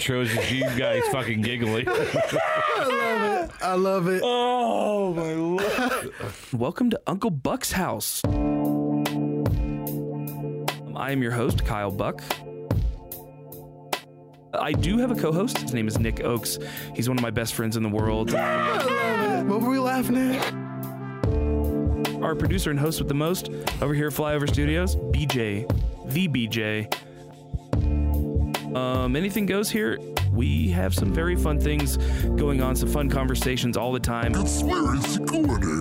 intro 0.00 0.22
is 0.22 0.32
just 0.32 0.50
you 0.50 0.64
guys 0.78 1.02
fucking 1.12 1.42
giggling. 1.42 1.86
I 1.86 1.92
love 2.88 3.44
it. 3.44 3.50
I 3.60 3.74
love 3.74 4.08
it. 4.08 4.22
Oh 4.24 5.12
my 5.12 5.34
lord. 5.34 6.14
Welcome 6.54 6.88
to 6.88 7.00
Uncle 7.06 7.28
Buck's 7.28 7.72
house. 7.72 8.22
I 10.96 11.12
am 11.12 11.22
your 11.22 11.32
host, 11.32 11.66
Kyle 11.66 11.90
Buck. 11.90 12.22
I 14.54 14.72
do 14.72 14.96
have 14.96 15.10
a 15.10 15.14
co 15.14 15.32
host. 15.32 15.58
His 15.58 15.74
name 15.74 15.86
is 15.86 15.98
Nick 15.98 16.24
Oakes. 16.24 16.58
He's 16.94 17.06
one 17.06 17.18
of 17.18 17.22
my 17.22 17.30
best 17.30 17.52
friends 17.52 17.76
in 17.76 17.82
the 17.82 17.90
world. 17.90 18.32
What 18.32 19.60
were 19.60 19.68
we 19.68 19.78
laughing 19.78 20.16
at? 20.16 20.54
Our 22.22 22.34
producer 22.34 22.70
and 22.70 22.80
host 22.80 23.00
with 23.00 23.08
the 23.08 23.14
most 23.14 23.50
over 23.82 23.92
here 23.92 24.06
at 24.06 24.14
Flyover 24.14 24.48
Studios, 24.48 24.96
BJ, 24.96 25.68
the 26.10 26.26
BJ. 26.26 26.90
Um, 28.74 29.16
anything 29.16 29.46
goes 29.46 29.70
here. 29.70 29.98
We 30.32 30.68
have 30.70 30.94
some 30.94 31.12
very 31.12 31.34
fun 31.36 31.58
things 31.60 31.96
going 32.36 32.62
on, 32.62 32.76
some 32.76 32.88
fun 32.88 33.10
conversations 33.10 33.76
all 33.76 33.92
the 33.92 33.98
time. 34.00 34.32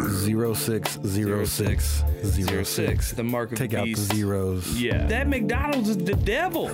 Zero 0.09 0.53
six 0.53 0.99
zero 1.05 1.45
six 1.45 2.03
zero 2.25 2.63
six. 2.63 3.11
the 3.11 3.23
mark 3.23 3.51
of 3.51 3.57
Take 3.59 3.71
the 3.71 3.77
out 3.77 3.85
the 3.85 3.93
beast. 3.93 4.13
zeros. 4.13 4.81
Yeah. 4.81 5.05
That 5.05 5.27
McDonald's 5.27 5.89
is 5.89 5.97
the 5.97 6.15
devil. 6.15 6.67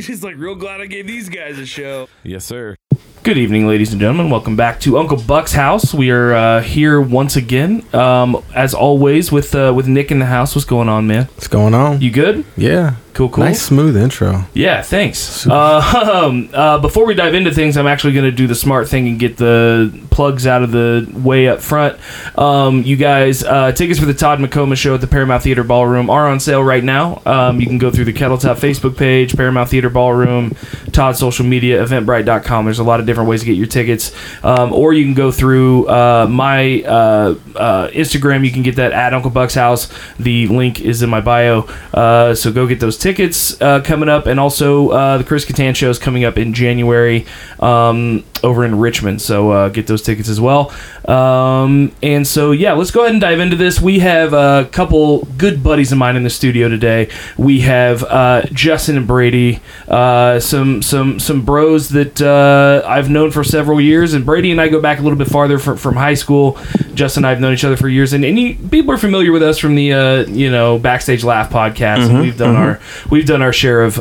She's 0.00 0.22
like, 0.24 0.36
real 0.36 0.54
glad 0.54 0.80
I 0.80 0.86
gave 0.86 1.06
these 1.06 1.28
guys 1.28 1.58
a 1.58 1.66
show. 1.66 2.08
Yes, 2.22 2.44
sir. 2.44 2.76
Good 3.24 3.38
evening, 3.38 3.68
ladies 3.68 3.92
and 3.92 4.00
gentlemen. 4.00 4.30
Welcome 4.30 4.56
back 4.56 4.80
to 4.80 4.98
Uncle 4.98 5.16
Buck's 5.16 5.52
house. 5.52 5.94
We 5.94 6.10
are 6.10 6.34
uh, 6.34 6.60
here 6.60 7.00
once 7.00 7.36
again, 7.36 7.84
um, 7.94 8.42
as 8.52 8.74
always, 8.74 9.30
with 9.30 9.54
uh, 9.54 9.72
with 9.76 9.86
Nick 9.86 10.10
in 10.10 10.18
the 10.18 10.26
house. 10.26 10.56
What's 10.56 10.64
going 10.64 10.88
on, 10.88 11.06
man? 11.06 11.26
What's 11.26 11.46
going 11.46 11.72
on? 11.72 12.00
You 12.00 12.10
good? 12.10 12.44
yeah. 12.56 12.96
Cool, 13.14 13.28
cool. 13.28 13.44
Nice 13.44 13.60
smooth 13.60 13.94
intro. 13.94 14.46
Yeah, 14.54 14.80
thanks. 14.80 15.46
Uh, 15.46 16.22
um, 16.26 16.48
uh, 16.54 16.78
before 16.78 17.04
we 17.04 17.14
dive 17.14 17.34
into 17.34 17.52
things, 17.52 17.76
I'm 17.76 17.86
actually 17.86 18.14
going 18.14 18.24
to 18.24 18.32
do 18.32 18.46
the 18.46 18.54
smart 18.54 18.88
thing 18.88 19.06
and 19.06 19.18
get 19.18 19.36
the 19.36 19.92
plugs 20.10 20.46
out 20.46 20.62
of 20.62 20.72
the 20.72 21.10
way 21.14 21.46
up 21.46 21.60
front. 21.60 21.98
Um, 22.38 22.82
you 22.82 22.96
guys, 22.96 23.44
uh, 23.44 23.72
tickets 23.72 24.00
for 24.00 24.06
the 24.06 24.14
Todd 24.14 24.38
McComas 24.38 24.78
show 24.78 24.94
at 24.94 25.02
the 25.02 25.06
Paramount 25.06 25.42
Theater 25.42 25.62
Ballroom 25.62 26.08
are 26.08 26.26
on 26.26 26.40
sale 26.40 26.62
right 26.62 26.82
now. 26.82 27.20
Um, 27.26 27.60
you 27.60 27.66
can 27.66 27.76
go 27.76 27.90
through 27.90 28.06
the 28.06 28.12
Kettle 28.14 28.38
Top 28.38 28.56
Facebook 28.56 28.96
page, 28.96 29.36
Paramount 29.36 29.68
Theater 29.68 29.90
Ballroom, 29.90 30.54
Todd's 30.92 31.18
social 31.18 31.44
media, 31.44 31.84
Eventbrite.com. 31.84 32.64
There's 32.64 32.78
a 32.78 32.84
lot 32.84 32.98
of 32.98 33.04
different 33.04 33.28
ways 33.28 33.40
to 33.40 33.46
get 33.46 33.56
your 33.56 33.66
tickets. 33.66 34.12
Um, 34.42 34.72
or 34.72 34.94
you 34.94 35.04
can 35.04 35.14
go 35.14 35.30
through 35.30 35.86
uh, 35.88 36.26
my 36.30 36.82
uh, 36.82 37.34
uh, 37.56 37.88
Instagram. 37.88 38.44
You 38.44 38.52
can 38.52 38.62
get 38.62 38.76
that 38.76 38.92
at 38.92 39.12
Uncle 39.12 39.30
Buck's 39.30 39.54
house. 39.54 39.92
The 40.18 40.46
link 40.46 40.80
is 40.80 41.02
in 41.02 41.10
my 41.10 41.20
bio. 41.20 41.68
Uh, 41.92 42.34
so 42.34 42.50
go 42.50 42.66
get 42.66 42.80
those 42.80 43.01
tickets 43.02 43.60
uh, 43.60 43.80
coming 43.80 44.08
up, 44.08 44.26
and 44.26 44.38
also 44.38 44.90
uh, 44.90 45.18
the 45.18 45.24
Chris 45.24 45.44
Kattan 45.44 45.74
show 45.74 45.90
is 45.90 45.98
coming 45.98 46.24
up 46.24 46.38
in 46.38 46.54
January. 46.54 47.26
Um, 47.58 48.24
over 48.42 48.64
in 48.64 48.78
Richmond. 48.78 49.20
So 49.22 49.50
uh, 49.50 49.68
get 49.68 49.86
those 49.86 50.02
tickets 50.02 50.28
as 50.28 50.40
well. 50.40 50.72
Um, 51.06 51.92
and 52.02 52.26
so 52.26 52.52
yeah, 52.52 52.72
let's 52.72 52.90
go 52.90 53.00
ahead 53.02 53.12
and 53.12 53.20
dive 53.20 53.40
into 53.40 53.56
this. 53.56 53.80
We 53.80 53.98
have 54.00 54.32
a 54.32 54.68
couple 54.70 55.24
good 55.36 55.62
buddies 55.62 55.92
of 55.92 55.98
mine 55.98 56.16
in 56.16 56.22
the 56.22 56.30
studio 56.30 56.68
today. 56.68 57.08
We 57.36 57.60
have 57.60 58.02
uh, 58.04 58.42
Justin 58.52 58.96
and 58.96 59.06
Brady, 59.06 59.60
uh, 59.88 60.40
some 60.40 60.82
some 60.82 61.18
some 61.18 61.44
bros 61.44 61.88
that 61.90 62.20
uh, 62.20 62.86
I've 62.86 63.10
known 63.10 63.30
for 63.30 63.44
several 63.44 63.80
years, 63.80 64.14
and 64.14 64.24
Brady 64.24 64.50
and 64.50 64.60
I 64.60 64.68
go 64.68 64.80
back 64.80 64.98
a 64.98 65.02
little 65.02 65.18
bit 65.18 65.28
farther 65.28 65.58
from, 65.58 65.76
from 65.76 65.96
high 65.96 66.14
school. 66.14 66.58
Justin 66.94 67.22
and 67.22 67.26
I 67.26 67.30
have 67.30 67.40
known 67.40 67.52
each 67.54 67.64
other 67.64 67.76
for 67.76 67.88
years, 67.88 68.12
and, 68.12 68.24
and 68.24 68.38
you, 68.38 68.54
people 68.68 68.92
are 68.92 68.98
familiar 68.98 69.32
with 69.32 69.42
us 69.42 69.58
from 69.58 69.74
the 69.74 69.92
uh, 69.92 70.24
you 70.26 70.50
know 70.50 70.78
backstage 70.78 71.24
laugh 71.24 71.50
podcast. 71.50 72.08
and 72.10 72.20
we've 72.20 72.36
done 72.36 72.54
our 72.56 72.80
we've 73.10 73.26
done 73.26 73.42
our 73.42 73.52
share 73.52 73.82
of. 73.82 73.98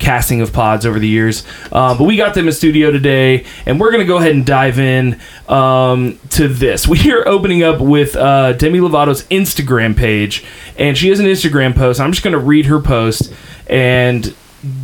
Casting 0.00 0.40
of 0.40 0.52
pods 0.52 0.84
over 0.86 0.98
the 0.98 1.06
years. 1.06 1.44
Um, 1.70 1.98
but 1.98 2.04
we 2.04 2.16
got 2.16 2.34
them 2.34 2.46
in 2.48 2.52
studio 2.52 2.90
today, 2.90 3.44
and 3.66 3.78
we're 3.78 3.90
going 3.90 4.00
to 4.00 4.06
go 4.06 4.16
ahead 4.16 4.34
and 4.34 4.44
dive 4.44 4.78
in 4.78 5.20
um, 5.46 6.18
to 6.30 6.48
this. 6.48 6.88
We 6.88 7.12
are 7.12 7.28
opening 7.28 7.62
up 7.62 7.80
with 7.80 8.16
uh, 8.16 8.54
Demi 8.54 8.80
Lovato's 8.80 9.24
Instagram 9.24 9.94
page, 9.94 10.44
and 10.78 10.96
she 10.96 11.10
has 11.10 11.20
an 11.20 11.26
Instagram 11.26 11.76
post. 11.76 12.00
I'm 12.00 12.12
just 12.12 12.24
going 12.24 12.32
to 12.32 12.38
read 12.38 12.66
her 12.66 12.80
post, 12.80 13.32
and 13.68 14.34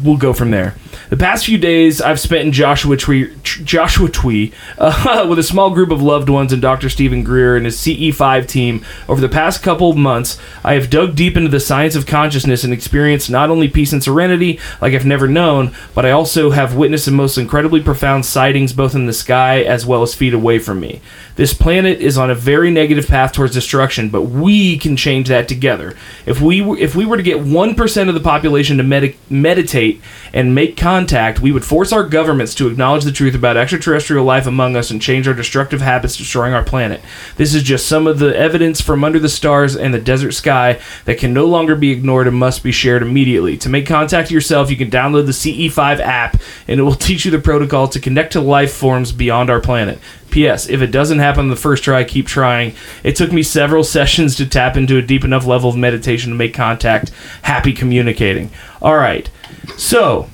we'll 0.04 0.18
go 0.18 0.32
from 0.32 0.50
there. 0.50 0.76
The 1.10 1.16
past 1.16 1.46
few 1.46 1.58
days 1.58 2.00
I've 2.00 2.20
spent 2.20 2.46
in 2.46 2.52
Joshua 2.52 2.96
Tree, 2.96 3.34
Joshua 3.42 4.08
Tree, 4.08 4.52
uh, 4.78 5.26
with 5.28 5.38
a 5.38 5.42
small 5.42 5.70
group 5.70 5.90
of 5.90 6.02
loved 6.02 6.28
ones 6.28 6.52
and 6.52 6.60
Dr. 6.60 6.88
Steven 6.88 7.22
Greer 7.22 7.56
and 7.56 7.64
his 7.64 7.76
CE5 7.76 8.46
team. 8.46 8.84
Over 9.08 9.20
the 9.20 9.28
past 9.28 9.62
couple 9.62 9.90
of 9.90 9.96
months, 9.96 10.38
I 10.64 10.74
have 10.74 10.90
dug 10.90 11.14
deep 11.14 11.36
into 11.36 11.48
the 11.48 11.60
science 11.60 11.94
of 11.94 12.06
consciousness 12.06 12.64
and 12.64 12.72
experienced 12.72 13.30
not 13.30 13.50
only 13.50 13.68
peace 13.68 13.92
and 13.92 14.02
serenity 14.02 14.58
like 14.80 14.94
I've 14.94 15.06
never 15.06 15.28
known, 15.28 15.74
but 15.94 16.04
I 16.04 16.10
also 16.10 16.50
have 16.50 16.76
witnessed 16.76 17.06
the 17.06 17.12
most 17.12 17.38
incredibly 17.38 17.82
profound 17.82 18.26
sightings 18.26 18.72
both 18.72 18.94
in 18.94 19.06
the 19.06 19.12
sky 19.12 19.62
as 19.62 19.86
well 19.86 20.02
as 20.02 20.14
feet 20.14 20.34
away 20.34 20.58
from 20.58 20.80
me. 20.80 21.00
This 21.36 21.52
planet 21.52 22.00
is 22.00 22.16
on 22.16 22.30
a 22.30 22.34
very 22.34 22.70
negative 22.70 23.06
path 23.06 23.32
towards 23.32 23.52
destruction, 23.52 24.08
but 24.08 24.22
we 24.22 24.78
can 24.78 24.96
change 24.96 25.28
that 25.28 25.48
together. 25.48 25.94
If 26.24 26.40
we 26.40 26.62
if 26.80 26.94
we 26.94 27.04
were 27.04 27.18
to 27.18 27.22
get 27.22 27.38
1% 27.38 28.08
of 28.08 28.14
the 28.14 28.20
population 28.20 28.78
to 28.78 28.82
medi- 28.82 29.18
meditate 29.28 30.00
and 30.32 30.54
make 30.54 30.76
contact, 30.86 31.40
we 31.40 31.50
would 31.50 31.64
force 31.64 31.92
our 31.92 32.04
governments 32.04 32.54
to 32.54 32.68
acknowledge 32.68 33.02
the 33.02 33.10
truth 33.10 33.34
about 33.34 33.56
extraterrestrial 33.56 34.24
life 34.24 34.46
among 34.46 34.76
us 34.76 34.88
and 34.88 35.02
change 35.02 35.26
our 35.26 35.34
destructive 35.34 35.80
habits 35.80 36.16
destroying 36.16 36.54
our 36.54 36.62
planet. 36.62 37.00
This 37.34 37.56
is 37.56 37.64
just 37.64 37.88
some 37.88 38.06
of 38.06 38.20
the 38.20 38.38
evidence 38.38 38.80
from 38.80 39.02
under 39.02 39.18
the 39.18 39.28
stars 39.28 39.74
and 39.74 39.92
the 39.92 39.98
desert 39.98 40.30
sky 40.30 40.80
that 41.04 41.18
can 41.18 41.34
no 41.34 41.44
longer 41.46 41.74
be 41.74 41.90
ignored 41.90 42.28
and 42.28 42.36
must 42.36 42.62
be 42.62 42.70
shared 42.70 43.02
immediately. 43.02 43.56
To 43.56 43.68
make 43.68 43.84
contact 43.84 44.30
yourself, 44.30 44.70
you 44.70 44.76
can 44.76 44.88
download 44.88 45.26
the 45.26 45.32
CE5 45.32 45.98
app 45.98 46.40
and 46.68 46.78
it 46.78 46.84
will 46.84 46.94
teach 47.06 47.24
you 47.24 47.32
the 47.32 47.40
protocol 47.40 47.88
to 47.88 47.98
connect 47.98 48.34
to 48.34 48.40
life 48.40 48.72
forms 48.72 49.10
beyond 49.10 49.50
our 49.50 49.60
planet. 49.60 49.98
P.S. 50.30 50.68
If 50.68 50.82
it 50.82 50.92
doesn't 50.92 51.18
happen 51.18 51.48
the 51.48 51.56
first 51.56 51.82
try, 51.82 52.04
keep 52.04 52.28
trying. 52.28 52.76
It 53.02 53.16
took 53.16 53.32
me 53.32 53.42
several 53.42 53.82
sessions 53.96 54.36
to 54.36 54.46
tap 54.46 54.76
into 54.76 54.98
a 54.98 55.02
deep 55.02 55.24
enough 55.24 55.46
level 55.46 55.68
of 55.68 55.74
meditation 55.74 56.30
to 56.30 56.36
make 56.36 56.54
contact. 56.54 57.08
Happy 57.42 57.72
communicating. 57.72 58.52
All 58.80 58.96
right. 58.96 59.28
So, 59.76 60.28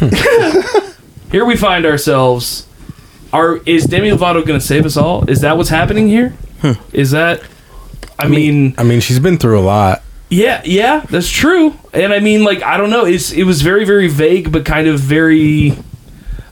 here 1.32 1.44
we 1.44 1.56
find 1.56 1.86
ourselves. 1.86 2.66
Are 3.32 3.58
is 3.66 3.84
Demi 3.84 4.10
Lovato 4.10 4.44
going 4.46 4.58
to 4.58 4.64
save 4.66 4.84
us 4.86 4.96
all? 4.96 5.28
Is 5.30 5.40
that 5.42 5.56
what's 5.56 5.68
happening 5.68 6.08
here? 6.08 6.36
Is 6.92 7.12
that? 7.12 7.42
I, 8.18 8.28
mean, 8.28 8.74
I 8.76 8.82
mean, 8.82 9.00
she's 9.00 9.18
been 9.18 9.38
through 9.38 9.58
a 9.58 9.62
lot. 9.62 10.02
yeah, 10.28 10.60
yeah, 10.64 11.00
that's 11.08 11.30
true. 11.30 11.74
And 11.94 12.12
I 12.12 12.18
mean, 12.20 12.44
like, 12.44 12.62
I 12.62 12.76
don't 12.76 12.90
know. 12.90 13.04
It's 13.06 13.32
it 13.32 13.44
was 13.44 13.62
very, 13.62 13.84
very 13.86 14.08
vague, 14.08 14.52
but 14.52 14.64
kind 14.66 14.86
of 14.88 15.00
very. 15.00 15.76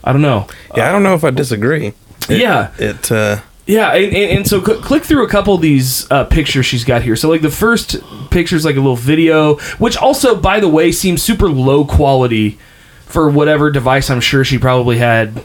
I 0.03 0.11
don't 0.11 0.21
know. 0.23 0.47
Yeah, 0.75 0.89
I 0.89 0.91
don't 0.91 1.03
know 1.03 1.13
if 1.13 1.23
I 1.23 1.29
disagree. 1.31 1.87
It- 2.29 2.39
Yeah. 2.39 2.71
It 2.79 3.11
uh 3.11 3.41
Yeah, 3.69 3.93
and, 3.93 4.05
and, 4.15 4.37
and 4.39 4.47
so 4.47 4.63
cl- 4.63 4.81
click 4.81 5.03
through 5.03 5.23
a 5.23 5.29
couple 5.29 5.53
of 5.53 5.61
these 5.61 6.09
uh, 6.11 6.23
pictures 6.25 6.65
she's 6.65 6.83
got 6.83 7.03
here. 7.03 7.15
So 7.15 7.29
like 7.29 7.41
the 7.41 7.51
first 7.51 7.97
picture 8.31 8.55
is 8.55 8.65
like 8.65 8.75
a 8.75 8.79
little 8.79 8.95
video, 8.95 9.55
which 9.77 9.95
also, 9.95 10.35
by 10.35 10.59
the 10.59 10.67
way, 10.67 10.91
seems 10.91 11.21
super 11.21 11.47
low 11.49 11.85
quality 11.85 12.57
for 13.05 13.29
whatever 13.29 13.69
device 13.69 14.09
I'm 14.09 14.21
sure 14.21 14.43
she 14.43 14.57
probably 14.57 14.97
had. 14.97 15.43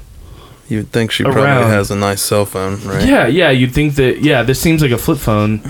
you'd 0.68 0.90
think 0.90 1.10
she 1.10 1.22
Around. 1.24 1.34
probably 1.34 1.70
has 1.74 1.90
a 1.90 1.96
nice 1.96 2.22
cell 2.22 2.46
phone, 2.46 2.80
right? 2.86 3.06
Yeah, 3.06 3.26
yeah, 3.26 3.50
you'd 3.50 3.72
think 3.74 3.96
that. 3.96 4.20
Yeah, 4.22 4.42
this 4.42 4.58
seems 4.58 4.80
like 4.80 4.90
a 4.90 4.98
flip 4.98 5.18
phone 5.18 5.60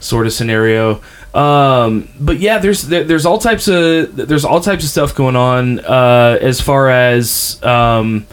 sort 0.00 0.26
of 0.26 0.32
scenario. 0.32 1.00
Um, 1.32 2.08
but 2.18 2.38
yeah, 2.40 2.58
there's 2.58 2.82
there, 2.88 3.04
there's 3.04 3.24
all 3.24 3.38
types 3.38 3.68
of 3.68 4.16
there's 4.16 4.44
all 4.44 4.60
types 4.60 4.82
of 4.82 4.90
stuff 4.90 5.14
going 5.14 5.36
on 5.36 5.78
uh, 5.80 6.38
as 6.40 6.60
far 6.60 6.90
as 6.90 7.62
um, 7.62 8.26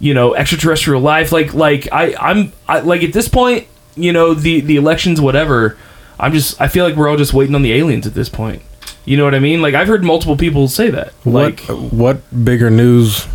you 0.00 0.14
know 0.14 0.34
extraterrestrial 0.34 1.00
life. 1.00 1.30
Like 1.30 1.54
like 1.54 1.88
I 1.92 2.14
I'm 2.18 2.52
I, 2.66 2.80
like 2.80 3.02
at 3.02 3.12
this 3.12 3.28
point, 3.28 3.68
you 3.94 4.12
know 4.12 4.34
the 4.34 4.60
the 4.60 4.76
elections 4.76 5.20
whatever. 5.20 5.76
I'm 6.18 6.32
just 6.32 6.60
I 6.60 6.68
feel 6.68 6.84
like 6.84 6.96
we're 6.96 7.08
all 7.08 7.16
just 7.16 7.32
waiting 7.32 7.54
on 7.54 7.62
the 7.62 7.72
aliens 7.72 8.06
at 8.06 8.14
this 8.14 8.28
point. 8.28 8.62
You 9.04 9.16
know 9.16 9.24
what 9.24 9.34
I 9.34 9.38
mean? 9.38 9.62
Like 9.62 9.74
I've 9.74 9.88
heard 9.88 10.02
multiple 10.04 10.36
people 10.36 10.66
say 10.68 10.90
that. 10.90 11.12
Like 11.24 11.60
what 11.60 11.92
what 11.92 12.44
bigger 12.44 12.70
news 12.70 13.28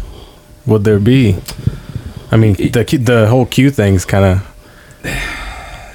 would 0.66 0.84
there 0.84 1.00
be? 1.00 1.38
I 2.32 2.38
mean, 2.38 2.54
the 2.54 2.84
the 3.02 3.28
whole 3.30 3.46
Q 3.46 3.70
thing's 3.72 4.04
kind 4.06 4.26
of 4.26 4.56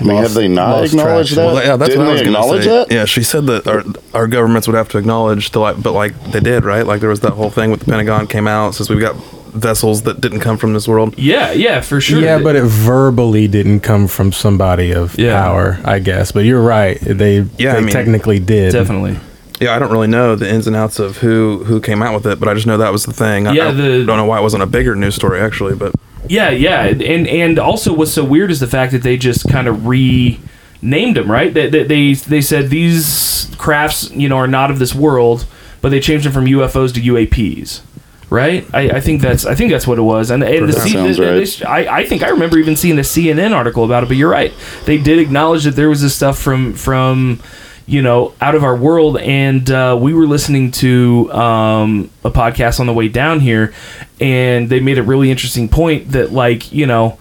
I 0.01 0.05
mean, 0.05 0.17
have 0.17 0.35
they 0.35 0.49
not 0.49 0.81
lost 0.81 0.93
acknowledged 0.93 1.35
traction. 1.35 1.37
that? 1.37 1.55
Well, 1.55 1.65
yeah, 1.65 1.77
that's 1.77 1.91
Didn't 1.91 2.05
what 2.05 2.09
I 2.09 2.13
was 2.13 2.21
they 2.21 2.25
gonna 2.27 2.39
acknowledge 2.39 2.65
say. 2.65 2.71
that? 2.71 2.91
Yeah, 2.93 3.05
she 3.05 3.23
said 3.23 3.47
that 3.47 3.67
our 3.67 3.85
our 4.15 4.27
governments 4.27 4.67
would 4.67 4.77
have 4.77 4.89
to 4.91 4.99
acknowledge 4.99 5.51
the 5.51 5.61
like, 5.61 5.83
but 5.83 5.93
like 5.93 6.19
they 6.33 6.41
did, 6.41 6.65
right? 6.65 6.87
Like 6.87 7.01
there 7.01 7.11
was 7.11 7.21
that 7.21 7.33
whole 7.33 7.51
thing 7.51 7.71
with 7.71 7.81
the 7.81 7.87
Pentagon 7.87 8.27
came 8.27 8.49
out 8.49 8.75
says 8.75 8.89
we've 8.89 9.01
got 9.01 9.17
vessels 9.53 10.03
that 10.03 10.21
didn't 10.21 10.41
come 10.41 10.57
from 10.57 10.73
this 10.73 10.87
world. 10.89 11.15
yeah, 11.19 11.53
yeah, 11.53 11.81
for 11.81 12.01
sure. 12.01 12.21
yeah, 12.21 12.39
but 12.39 12.57
it 12.57 12.65
verbally 12.65 13.49
didn't 13.49 13.81
come 13.81 14.07
from 14.09 14.33
somebody 14.33 14.93
of 14.93 15.19
Yeah. 15.19 15.41
power, 15.43 15.79
I 15.85 15.99
guess. 15.99 16.33
But 16.33 16.45
you're 16.45 16.63
right; 16.63 16.99
they 17.01 17.39
Yeah, 17.59 17.73
they 17.73 17.79
I 17.79 17.81
mean, 17.81 17.91
technically 17.93 18.39
did. 18.39 18.73
definitely. 18.73 19.17
Yeah, 19.61 19.77
I 19.77 19.79
don't 19.79 19.93
really 19.93 20.07
know 20.09 20.37
the 20.37 20.51
ins 20.51 20.67
and 20.67 20.75
outs 20.75 20.99
of 20.99 21.19
who 21.19 21.65
who 21.67 21.81
came 21.81 22.03
out 22.03 22.15
with 22.15 22.27
it, 22.27 22.41
but 22.41 22.49
I 22.49 22.55
just 22.55 22.67
know 22.67 22.79
that 22.79 22.93
was 22.93 23.05
the 23.05 23.13
thing. 23.13 23.47
I- 23.47 23.53
Yeah, 23.53 23.69
I, 23.69 23.73
the- 23.73 24.05
don't 24.07 24.17
know 24.17 24.25
why 24.25 24.39
it 24.39 24.43
wasn't 24.43 24.63
a 24.63 24.67
bigger 24.67 24.95
news 24.95 25.15
story 25.15 25.41
actually, 25.41 25.75
but 25.75 25.93
Yeah, 26.29 26.51
yeah, 26.51 26.85
and 26.85 27.27
and 27.27 27.59
also 27.59 27.93
what's 27.93 28.13
so 28.13 28.25
weird 28.25 28.51
is 28.51 28.61
the 28.61 28.67
fact 28.67 28.93
that 28.93 29.03
they 29.03 29.17
just 29.19 29.49
kind 29.49 29.69
of 29.69 29.85
renamed 29.87 31.17
them, 31.17 31.31
right? 31.31 31.53
They, 31.53 31.69
they 31.69 31.83
they 31.83 32.15
they 32.15 32.41
said 32.41 32.71
these 32.71 33.49
crafts, 33.59 34.11
you 34.13 34.29
know, 34.29 34.37
are 34.37 34.47
not 34.47 34.71
of 34.71 34.79
this 34.79 34.95
world, 34.95 35.45
but 35.83 35.91
they 35.91 36.01
changed 36.01 36.25
them 36.25 36.33
from 36.33 36.47
UFOs 36.47 36.93
to 36.95 37.01
UAPs, 37.01 37.81
right? 38.31 38.65
I, 38.73 38.91
I 38.91 39.01
think 39.01 39.21
that's 39.21 39.45
I 39.45 39.55
think 39.55 39.71
that's 39.73 39.87
what 39.87 39.99
it 39.99 40.03
was, 40.03 40.31
and, 40.31 40.43
and 40.43 40.69
the, 40.69 40.73
C- 40.81 40.93
the- 41.19 41.23
right. 41.23 41.35
I 41.67 41.99
I 41.99 42.05
think 42.07 42.23
I 42.23 42.29
remember 42.31 42.59
even 42.59 42.77
seeing 42.77 42.99
a 42.99 43.03
CNN 43.03 43.53
article 43.55 43.85
about 43.85 44.03
it, 44.05 44.07
but 44.07 44.17
you're 44.17 44.31
right, 44.31 44.53
they 44.87 44.97
did 44.99 45.19
acknowledge 45.19 45.65
that 45.65 45.77
there 45.77 45.89
was 45.89 46.01
this 46.01 46.15
stuff 46.15 46.39
from 46.39 46.73
from 46.75 47.41
you 47.87 48.03
know 48.03 48.33
out 48.41 48.55
of 48.55 48.63
our 48.63 48.77
world 48.77 49.19
and 49.19 49.69
uh, 49.71 49.99
we 50.01 50.15
were 50.15 50.27
listening 50.27 50.71
to 50.71 51.29
um, 51.33 52.09
a 52.25 52.31
podcast 52.31 52.79
on 52.79 52.87
the 52.87 52.93
way 52.93 53.09
down 53.09 53.41
here 53.41 53.75
and 54.21 54.69
they 54.69 54.79
made 54.79 54.97
a 54.97 55.03
really 55.03 55.29
interesting 55.29 55.69
point 55.69 56.13
that 56.13 56.31
like 56.33 56.71
you 56.73 56.87
know 56.87 57.19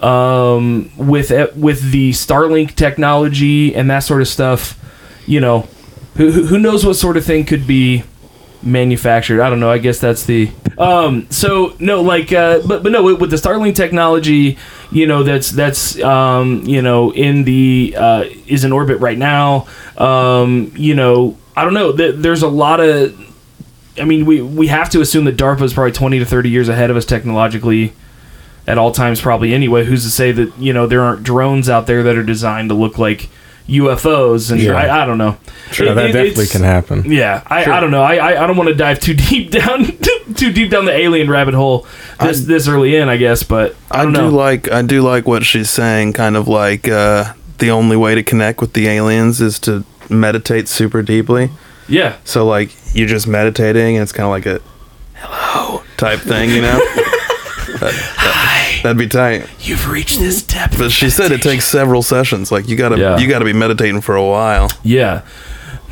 um, 0.00 0.90
with 0.96 1.30
with 1.56 1.90
the 1.90 2.10
starlink 2.10 2.74
technology 2.76 3.74
and 3.74 3.90
that 3.90 4.00
sort 4.00 4.20
of 4.20 4.28
stuff 4.28 4.78
you 5.26 5.40
know 5.40 5.66
who 6.16 6.30
who 6.30 6.58
knows 6.58 6.84
what 6.86 6.94
sort 6.94 7.16
of 7.16 7.24
thing 7.24 7.44
could 7.44 7.66
be 7.66 8.04
manufactured. 8.62 9.40
I 9.40 9.50
don't 9.50 9.60
know. 9.60 9.70
I 9.70 9.78
guess 9.78 9.98
that's 9.98 10.24
the 10.26 10.50
um 10.78 11.26
so 11.30 11.74
no 11.78 12.00
like 12.02 12.32
uh 12.32 12.60
but 12.66 12.82
but 12.82 12.92
no 12.92 13.02
with, 13.02 13.20
with 13.20 13.30
the 13.30 13.36
starlink 13.36 13.74
technology 13.74 14.56
you 14.90 15.06
know 15.06 15.22
that's 15.22 15.50
that's 15.50 16.00
um 16.00 16.62
you 16.64 16.80
know 16.80 17.12
in 17.12 17.44
the 17.44 17.94
uh 17.96 18.24
is 18.46 18.64
in 18.64 18.72
orbit 18.72 18.98
right 19.00 19.18
now. 19.18 19.66
Um 19.98 20.72
you 20.76 20.94
know 20.94 21.36
i 21.56 21.64
don't 21.64 21.74
know. 21.74 21.94
Th- 21.96 22.14
there's 22.16 22.42
a 22.42 22.48
lot 22.48 22.80
of 22.80 23.18
i 24.00 24.04
mean 24.04 24.24
we 24.24 24.40
we 24.40 24.68
have 24.68 24.88
to 24.90 25.00
assume 25.00 25.24
that 25.26 25.36
darpa 25.36 25.62
is 25.62 25.74
probably 25.74 25.92
20 25.92 26.18
to 26.20 26.24
30 26.24 26.48
years 26.48 26.68
ahead 26.68 26.90
of 26.90 26.96
us 26.96 27.04
technologically 27.04 27.92
at 28.66 28.78
all 28.78 28.92
times 28.92 29.20
probably 29.20 29.52
anyway. 29.52 29.84
Who's 29.84 30.04
to 30.04 30.10
say 30.10 30.32
that 30.32 30.56
you 30.58 30.72
know 30.72 30.86
there 30.86 31.02
aren't 31.02 31.24
drones 31.24 31.68
out 31.68 31.86
there 31.86 32.02
that 32.04 32.16
are 32.16 32.22
designed 32.22 32.68
to 32.70 32.74
look 32.74 32.96
like 32.98 33.28
ufos 33.68 34.50
and 34.50 34.60
Yeah. 34.60 34.72
I, 34.74 35.02
I 35.02 35.06
don't 35.06 35.18
know 35.18 35.36
Sure, 35.70 35.88
It- 35.88 35.94
that 35.94 36.06
it- 36.10 36.12
definitely 36.12 36.46
can 36.48 36.62
happen. 36.62 37.10
yeah, 37.10 37.42
I, 37.46 37.64
I 37.64 37.80
don't 37.80 37.90
know. 37.90 38.02
I, 38.02 38.16
I, 38.16 38.44
I 38.44 38.46
don't 38.46 38.56
want 38.56 38.68
to 38.68 38.74
dive 38.74 39.00
too 39.00 39.14
deep 39.30 39.50
down 39.50 39.86
too 40.34 40.52
deep 40.52 40.70
down 40.70 40.84
the 40.84 40.92
alien 40.92 41.30
rabbit 41.30 41.54
hole 41.54 41.86
this 42.20 42.42
this 42.42 42.68
early 42.68 42.96
in, 42.96 43.08
I 43.08 43.16
guess. 43.16 43.42
But 43.42 43.74
I 43.90 44.02
I, 44.02 44.04
do 44.04 44.10
know. 44.12 44.28
like 44.28 44.70
I 44.70 44.82
do 44.82 45.00
like 45.02 45.26
what 45.26 45.44
she's 45.44 45.70
saying. 45.70 46.12
Kind 46.12 46.36
of 46.36 46.46
like 46.48 46.88
uh, 46.88 47.32
the 47.58 47.70
only 47.70 47.96
way 47.96 48.14
to 48.14 48.22
connect 48.22 48.60
with 48.60 48.74
the 48.74 48.86
aliens 48.88 49.40
is 49.40 49.58
to 49.60 49.84
meditate 50.10 50.68
super 50.68 51.02
deeply. 51.02 51.50
yeah, 51.88 52.16
So 52.24 52.44
like 52.44 52.70
you're 52.94 53.08
just 53.08 53.26
meditating, 53.26 53.96
and 53.96 54.02
it's 54.02 54.12
kind 54.12 54.26
of 54.26 54.30
like 54.30 54.46
a 54.46 54.60
hello 55.14 55.82
type 55.96 56.20
thing, 56.20 56.50
you 56.50 56.60
know. 56.62 56.78
That, 57.80 57.94
would 58.88 58.98
be 58.98 59.06
tight. 59.08 59.46
you've 59.60 59.90
reached 59.90 60.18
this 60.18 60.42
depth. 60.42 60.78
But 60.78 60.90
she 60.92 61.10
said 61.10 61.32
it 61.32 61.42
takes 61.42 61.66
several 61.66 62.02
sessions. 62.02 62.50
Like 62.52 62.68
you 62.68 62.76
gotta 62.76 62.98
Yeah. 62.98 63.18
you 63.18 63.28
gotta 63.28 63.44
be 63.44 63.52
meditating 63.52 64.00
for 64.00 64.14
a 64.16 64.24
while. 64.24 64.68
Yeah. 64.82 65.22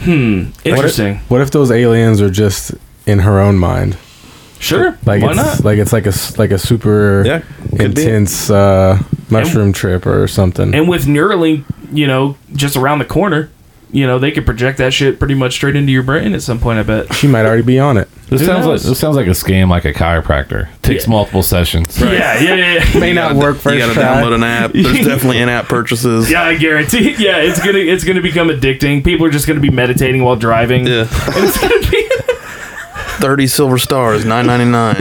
Hmm. 0.00 0.46
Interesting. 0.64 1.16
What 1.28 1.40
if 1.42 1.50
those 1.50 1.70
aliens 1.70 2.20
are 2.22 2.30
just 2.30 2.72
in 3.06 3.20
her 3.20 3.38
own 3.38 3.58
mind? 3.58 3.96
Sure. 4.58 4.96
Like 5.06 5.22
Why 5.22 5.28
it's 5.30 5.36
not? 5.36 5.64
like 5.64 5.78
it's 5.78 5.92
like 5.92 6.04
a 6.06 6.10
s- 6.10 6.38
like 6.38 6.50
a 6.50 6.58
super 6.58 7.22
Yeah, 7.24 7.38
could 7.78 7.94
be. 7.94 8.02
intense 8.02 8.50
uh, 8.50 8.98
mushroom 9.30 9.72
trip 9.72 10.06
or 10.06 10.26
something. 10.28 10.74
And 10.74 10.88
with 10.88 11.06
Neuralink, 11.06 11.64
you 11.92 12.06
know, 12.06 12.36
just 12.54 12.76
around 12.76 12.98
the 12.98 13.04
corner, 13.06 13.50
you 13.92 14.06
know, 14.06 14.18
they 14.18 14.30
could 14.30 14.46
project 14.46 14.78
that 14.78 14.92
shit 14.92 15.18
pretty 15.18 15.34
much 15.34 15.54
straight 15.54 15.76
into 15.76 15.90
your 15.92 16.02
brain 16.02 16.34
at 16.34 16.42
some 16.42 16.58
point. 16.60 16.78
I 16.78 16.82
bet. 16.82 17.12
she 17.14 17.26
might 17.26 17.44
already 17.46 17.62
be 17.62 17.78
on 17.78 17.96
it. 17.96 18.08
This 18.28 18.40
Who 18.40 18.46
sounds 18.46 18.66
knows? 18.66 18.84
like 18.84 18.88
this 18.90 18.98
sounds 19.00 19.16
like 19.16 19.26
a 19.26 19.30
scam, 19.30 19.68
like 19.68 19.84
a 19.84 19.92
chiropractor. 19.92 20.68
Takes 20.82 21.04
Yeah. 21.06 21.10
multiple 21.10 21.42
sessions. 21.42 22.00
Yeah, 22.00 22.12
yeah, 22.40 22.54
yeah, 22.54 22.84
yeah. 22.94 23.00
May 23.00 23.12
not 23.12 23.34
work 23.34 23.56
first 23.56 23.74
You 23.74 23.80
gotta 23.80 23.94
try. 23.94 24.02
download 24.04 24.34
an 24.34 24.44
app. 24.44 24.72
There's 24.72 24.86
definitely 25.06 25.38
in-app 25.38 25.66
purchases. 25.66 26.30
Yeah, 26.30 26.42
I 26.44 26.56
guarantee. 26.56 27.14
Yeah, 27.18 27.38
it's 27.38 27.58
gonna 27.64 27.78
it's 27.78 28.04
gonna 28.04 28.22
become 28.22 28.48
addicting. 28.48 29.02
People 29.04 29.26
are 29.26 29.30
just 29.30 29.46
gonna 29.48 29.60
be 29.60 29.70
meditating 29.70 30.22
while 30.22 30.36
driving. 30.36 30.86
Yeah. 30.86 31.00
And 31.10 31.44
it's 31.44 31.60
gonna 31.60 31.90
be. 31.90 32.06
Thirty 33.20 33.46
silver 33.48 33.76
stars, 33.78 34.24
nine 34.24 34.46
ninety 34.46 34.64
nine. 34.64 34.94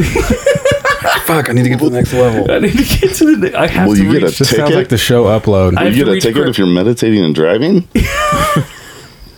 Fuck! 1.24 1.50
I 1.50 1.54
need 1.54 1.64
to 1.64 1.70
get 1.70 1.80
to 1.80 1.90
the 1.90 1.96
next 1.96 2.12
level. 2.14 2.52
I 2.52 2.60
need 2.60 2.72
to 2.78 2.84
get 3.00 3.14
to 3.16 3.36
the. 3.38 3.58
I 3.58 3.68
have 3.68 3.88
Will 3.88 3.96
to 3.96 4.04
you 4.04 4.12
get 4.12 4.24
a 4.24 4.26
reach. 4.26 4.38
Just 4.38 4.50
sounds 4.52 4.64
ticket? 4.64 4.76
like 4.76 4.90
the 4.90 4.98
show 4.98 5.26
upload. 5.26 5.78
I 5.78 5.88
you 5.88 6.04
get 6.04 6.08
a 6.10 6.20
ticket 6.20 6.44
for- 6.44 6.50
if 6.50 6.58
you're 6.58 6.68
meditating 6.68 7.24
and 7.24 7.34
driving? 7.36 7.88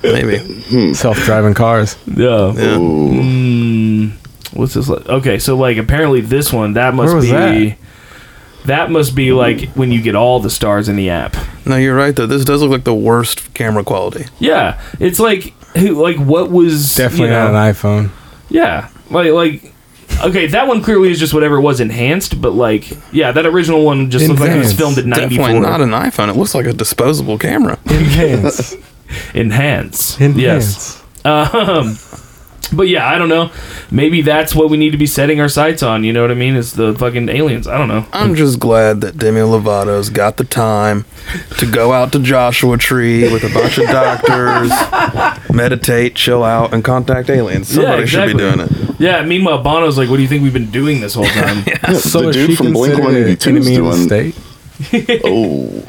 Maybe. 0.04 0.94
Self-driving 0.94 1.54
cars. 1.54 1.96
Yeah. 2.08 2.54
Yeah. 2.54 2.78
Mm, 2.78 4.12
what's 4.54 4.74
this 4.74 4.88
like? 4.90 5.08
Okay, 5.08 5.40
so 5.40 5.56
like 5.56 5.78
apparently 5.78 6.22
this 6.22 6.52
one 6.52 6.74
that 6.74 6.94
must 6.94 7.22
be 7.22 7.32
that? 7.32 7.78
that? 8.66 8.92
must 8.92 9.16
be 9.16 9.32
like 9.32 9.70
when 9.70 9.92
you 9.92 10.02
get 10.02 10.16
all 10.16 10.40
the 10.40 10.50
stars 10.50 10.90
in 10.90 10.96
the 10.96 11.10
app. 11.10 11.36
No, 11.66 11.76
you're 11.76 11.96
right 11.96 12.16
though. 12.16 12.28
This 12.28 12.46
does 12.46 12.62
look 12.62 12.72
like 12.72 12.84
the 12.84 12.96
worst 12.96 13.54
camera 13.54 13.84
quality. 13.84 14.26
Yeah, 14.40 14.82
it's 15.00 15.20
like 15.20 15.54
like 15.76 16.18
what 16.18 16.52
was 16.52 16.96
Definitely 16.96 17.28
you 17.28 17.32
know, 17.32 17.52
not 17.52 17.68
an 17.68 17.74
iPhone. 17.74 18.10
Yeah, 18.50 18.90
like 19.10 19.32
like 19.32 19.74
okay, 20.24 20.48
that 20.48 20.68
one 20.68 20.82
clearly 20.82 21.12
is 21.12 21.20
just 21.20 21.34
whatever 21.34 21.58
it 21.58 21.62
was 21.62 21.80
enhanced, 21.80 22.42
but 22.42 22.52
like 22.52 22.92
yeah, 23.12 23.32
that 23.32 23.46
original 23.46 23.84
one 23.84 24.10
just 24.10 24.28
looked 24.28 24.40
like 24.40 24.52
it 24.52 24.58
was 24.58 24.74
filmed 24.74 24.98
at 24.98 25.06
ninety 25.06 25.38
Definitely 25.38 25.62
not 25.62 25.82
an 25.82 25.92
iPhone. 25.92 26.30
It 26.30 26.36
looks 26.36 26.56
like 26.56 26.66
a 26.66 26.74
disposable 26.74 27.38
camera. 27.38 27.78
Enhance. 27.86 28.76
Enhance. 29.34 30.20
Enhance. 30.22 30.38
Yes. 30.40 31.04
Um, 31.26 31.98
but 32.74 32.88
yeah, 32.88 33.08
I 33.08 33.18
don't 33.18 33.28
know. 33.30 33.52
Maybe 33.92 34.22
that's 34.22 34.56
what 34.56 34.70
we 34.70 34.78
need 34.78 34.92
to 34.92 34.98
be 34.98 35.06
setting 35.06 35.42
our 35.42 35.50
sights 35.50 35.84
on. 35.84 36.04
You 36.06 36.14
know 36.14 36.22
what 36.22 36.32
I 36.32 36.36
mean? 36.36 36.56
Is 36.56 36.72
the 36.74 36.94
fucking 36.96 37.28
aliens? 37.28 37.68
I 37.68 37.78
don't 37.78 37.90
know. 37.90 38.06
I'm 38.14 38.34
just 38.36 38.60
glad 38.60 39.02
that 39.02 39.18
Demi 39.18 39.42
Lovato's 39.42 40.10
got 40.10 40.38
the 40.38 40.46
time 40.46 41.04
to 41.60 41.70
go 41.70 41.92
out 41.92 42.14
to 42.14 42.20
Joshua 42.20 42.78
Tree 42.78 43.24
with 43.32 43.44
a 43.44 43.54
bunch 43.54 43.78
of 43.78 43.88
doctors, 43.88 44.72
meditate, 45.54 46.16
chill 46.16 46.44
out, 46.44 46.74
and 46.74 46.84
contact 46.84 47.30
aliens. 47.30 47.68
Somebody 47.68 48.08
should 48.08 48.28
be 48.28 48.34
doing 48.38 48.62
it. 48.62 48.72
Yeah. 49.00 49.24
Meanwhile, 49.26 49.64
Bono's 49.64 49.98
like, 49.98 50.10
"What 50.10 50.16
do 50.18 50.22
you 50.22 50.30
think 50.30 50.44
we've 50.44 50.54
been 50.54 50.72
doing 50.72 51.02
this 51.02 51.14
whole 51.14 51.26
time?" 51.26 51.64
yeah, 51.68 51.94
So 51.94 52.22
the 52.28 52.32
dude 52.32 52.50
she 52.52 52.56
from 52.56 52.72
Blink 52.74 52.96
considered 52.96 53.18
an 53.18 53.38
182 53.38 53.50
is 53.58 53.68
enemy 53.68 53.76
of 53.76 53.96
doing. 53.96 54.08
state? 54.08 54.36
Oh. 55.26 55.84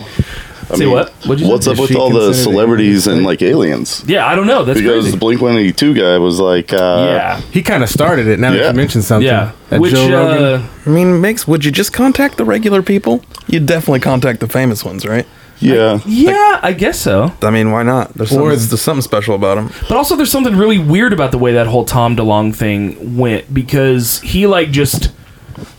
I 0.72 0.76
Say 0.76 0.86
what? 0.86 1.10
What'd 1.26 1.40
you 1.40 1.46
say? 1.46 1.52
what's 1.52 1.66
up 1.66 1.74
Is 1.74 1.80
with 1.80 1.90
she 1.90 1.96
all 1.96 2.10
the 2.10 2.26
considered 2.26 2.46
an 2.48 2.52
celebrities 2.52 3.06
and 3.06 3.24
like 3.24 3.42
aliens? 3.42 4.02
yeah, 4.06 4.26
I 4.26 4.34
don't 4.34 4.46
know. 4.46 4.64
That's 4.64 4.80
Because 4.80 5.02
crazy. 5.04 5.10
the 5.10 5.16
Blink 5.18 5.40
182 5.42 5.94
guy 5.94 6.18
was 6.18 6.40
like, 6.40 6.72
uh, 6.72 6.76
yeah. 7.08 7.40
He 7.52 7.62
kind 7.62 7.82
of 7.82 7.88
started 7.90 8.26
it. 8.26 8.38
Now 8.40 8.52
that 8.52 8.58
Yeah. 8.58 8.68
you 8.70 8.74
mentioned 8.76 9.04
something. 9.04 9.26
Yeah. 9.26 9.52
That 9.70 9.80
Which 9.80 9.92
Joe 9.92 10.10
Rogan- 10.10 10.44
uh, 10.62 10.66
I 10.86 10.88
mean, 10.88 11.20
makes 11.20 11.46
would 11.46 11.64
you 11.64 11.70
just 11.70 11.92
contact 11.92 12.36
the 12.38 12.44
regular 12.44 12.82
people? 12.82 13.22
You'd 13.48 13.66
definitely 13.66 14.00
contact 14.00 14.40
the 14.40 14.48
famous 14.48 14.84
ones, 14.84 15.04
right? 15.06 15.26
yeah. 15.60 16.00
yeah, 16.06 16.58
I 16.62 16.72
guess 16.72 16.98
so. 16.98 17.32
I 17.40 17.50
mean, 17.50 17.70
why 17.70 17.82
not? 17.84 18.14
There's 18.14 18.32
Or- 18.32 18.50
something, 18.50 18.68
there's 18.68 18.80
something 18.82 19.02
special 19.02 19.34
about 19.36 19.54
them. 19.56 19.70
But 19.88 19.96
also, 19.96 20.16
there's 20.16 20.30
something 20.32 20.56
really 20.56 20.78
weird 20.78 21.12
about 21.12 21.30
the 21.30 21.38
way 21.38 21.52
that 21.52 21.68
whole 21.68 21.84
Tom 21.84 22.16
DeLonge 22.16 22.54
thing 22.56 23.16
went 23.16 23.52
because 23.54 24.20
he 24.22 24.46
like 24.48 24.70
just 24.72 25.10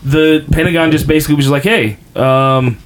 the 0.04 0.44
Pentagon 0.52 0.90
just 0.90 1.06
basically 1.06 1.34
was 1.34 1.44
just 1.46 1.52
like, 1.52 1.64
"Hey, 1.64 1.98
um, 2.16 2.78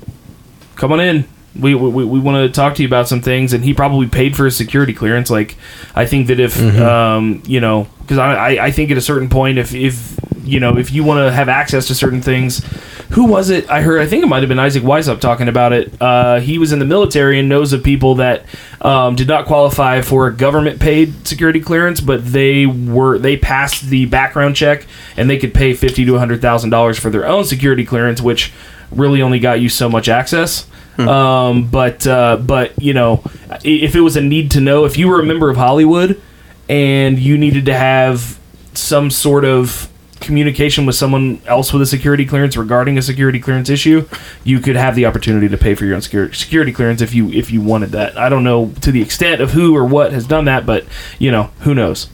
come 0.75 0.91
on 0.91 0.99
in. 1.01 1.25
We 1.59 1.75
we, 1.75 2.05
we 2.05 2.21
want 2.21 2.47
to 2.47 2.55
talk 2.55 2.75
to 2.77 2.83
you 2.83 2.89
about 2.89 3.09
some 3.09 3.21
things." 3.21 3.53
And 3.53 3.65
he 3.65 3.75
probably 3.75 4.07
paid 4.07 4.37
for 4.37 4.45
his 4.45 4.57
security 4.57 4.95
clearance. 4.95 5.31
Like, 5.31 5.57
I 5.95 6.07
think 6.07 6.29
that 6.29 6.41
if 6.41 6.59
um, 6.81 7.43
you 7.47 7.61
know, 7.61 7.89
because 8.01 8.19
I, 8.19 8.35
I 8.35 8.67
I 8.67 8.71
think 8.71 8.91
at 8.91 8.97
a 8.97 9.03
certain 9.03 9.29
point, 9.29 9.59
if 9.59 9.75
if 9.75 10.19
you 10.45 10.61
know, 10.61 10.79
if 10.79 10.93
you 10.93 11.05
want 11.05 11.27
to 11.27 11.33
have 11.33 11.49
access 11.49 11.87
to 11.89 11.95
certain 11.95 12.23
things. 12.23 12.65
Who 13.13 13.25
was 13.25 13.49
it? 13.49 13.71
I 13.71 13.81
heard. 13.81 14.03
I 14.03 14.07
think 14.07 14.23
it 14.23 14.27
might 14.27 14.41
have 14.41 14.51
been 14.51 14.59
Isaac 14.59 14.83
Weishaupt 14.83 15.21
talking 15.21 15.49
about 15.49 15.73
it. 15.73 15.95
Uh, 15.99 16.41
he 16.41 16.59
was 16.59 16.73
in 16.73 16.79
the 16.79 16.85
military 16.85 17.39
and 17.41 17.49
knows 17.49 17.73
of 17.73 17.83
people 17.83 18.17
that 18.17 18.45
um, 18.83 19.17
did 19.17 19.27
not 19.27 19.47
qualify 19.47 20.03
for 20.03 20.27
a 20.27 20.33
government-paid 20.33 21.27
security 21.27 21.59
clearance, 21.59 22.03
but 22.03 22.23
they 22.33 22.67
were 22.67 23.19
they 23.19 23.39
passed 23.39 23.89
the 23.89 24.05
background 24.05 24.57
check 24.57 24.87
and 25.17 25.29
they 25.31 25.39
could 25.39 25.55
pay 25.55 25.73
fifty 25.73 26.05
to 26.05 26.19
hundred 26.19 26.43
thousand 26.43 26.69
dollars 26.69 26.99
for 26.99 27.09
their 27.09 27.27
own 27.27 27.45
security 27.45 27.85
clearance, 27.87 28.21
which 28.21 28.53
really 28.91 29.23
only 29.23 29.39
got 29.39 29.59
you 29.59 29.71
so 29.71 29.89
much 29.89 30.07
access. 30.11 30.67
Um, 30.99 31.69
but 31.69 32.07
uh, 32.07 32.39
but 32.39 32.81
you 32.83 32.93
know, 32.93 33.23
if 33.63 33.95
it 33.95 34.01
was 34.01 34.17
a 34.17 34.21
need 34.21 34.51
to 34.53 34.61
know, 34.61 34.85
if 34.85 34.97
you 34.97 35.09
were 35.09 35.21
a 35.21 35.25
member 35.25 35.51
of 35.51 35.57
Hollywood 35.57 36.21
and 36.69 37.19
you 37.19 37.39
needed 37.39 37.67
to 37.67 37.75
have 37.75 38.39
some 38.75 39.11
sort 39.11 39.45
of 39.45 39.89
communication 40.21 40.85
with 40.85 40.97
someone 40.97 41.41
else 41.47 41.73
with 41.73 41.81
a 41.81 41.87
security 41.87 42.27
clearance 42.27 42.57
regarding 42.57 42.99
a 42.99 43.03
security 43.03 43.39
clearance 43.39 43.71
issue, 43.71 44.09
you 44.43 44.59
could 44.59 44.77
have 44.77 44.95
the 44.97 45.07
opportunity 45.07 45.49
to 45.49 45.57
pay 45.57 45.75
for 45.75 45.85
your 45.85 45.95
own 45.95 46.03
security 46.03 46.35
security 46.35 46.73
clearance 46.73 47.01
if 47.01 47.15
you 47.15 47.31
if 47.31 47.51
you 47.51 47.61
wanted 47.61 47.91
that. 47.91 48.19
I 48.19 48.29
don't 48.29 48.45
know 48.45 48.73
to 48.81 48.91
the 48.91 49.03
extent 49.03 49.41
of 49.41 49.53
who 49.53 49.77
or 49.77 49.85
what 49.85 50.13
has 50.13 50.27
done 50.27 50.47
that, 50.47 50.67
but 50.67 50.85
you 51.19 51.31
know 51.31 51.51
who 51.61 51.75
knows. 51.75 52.09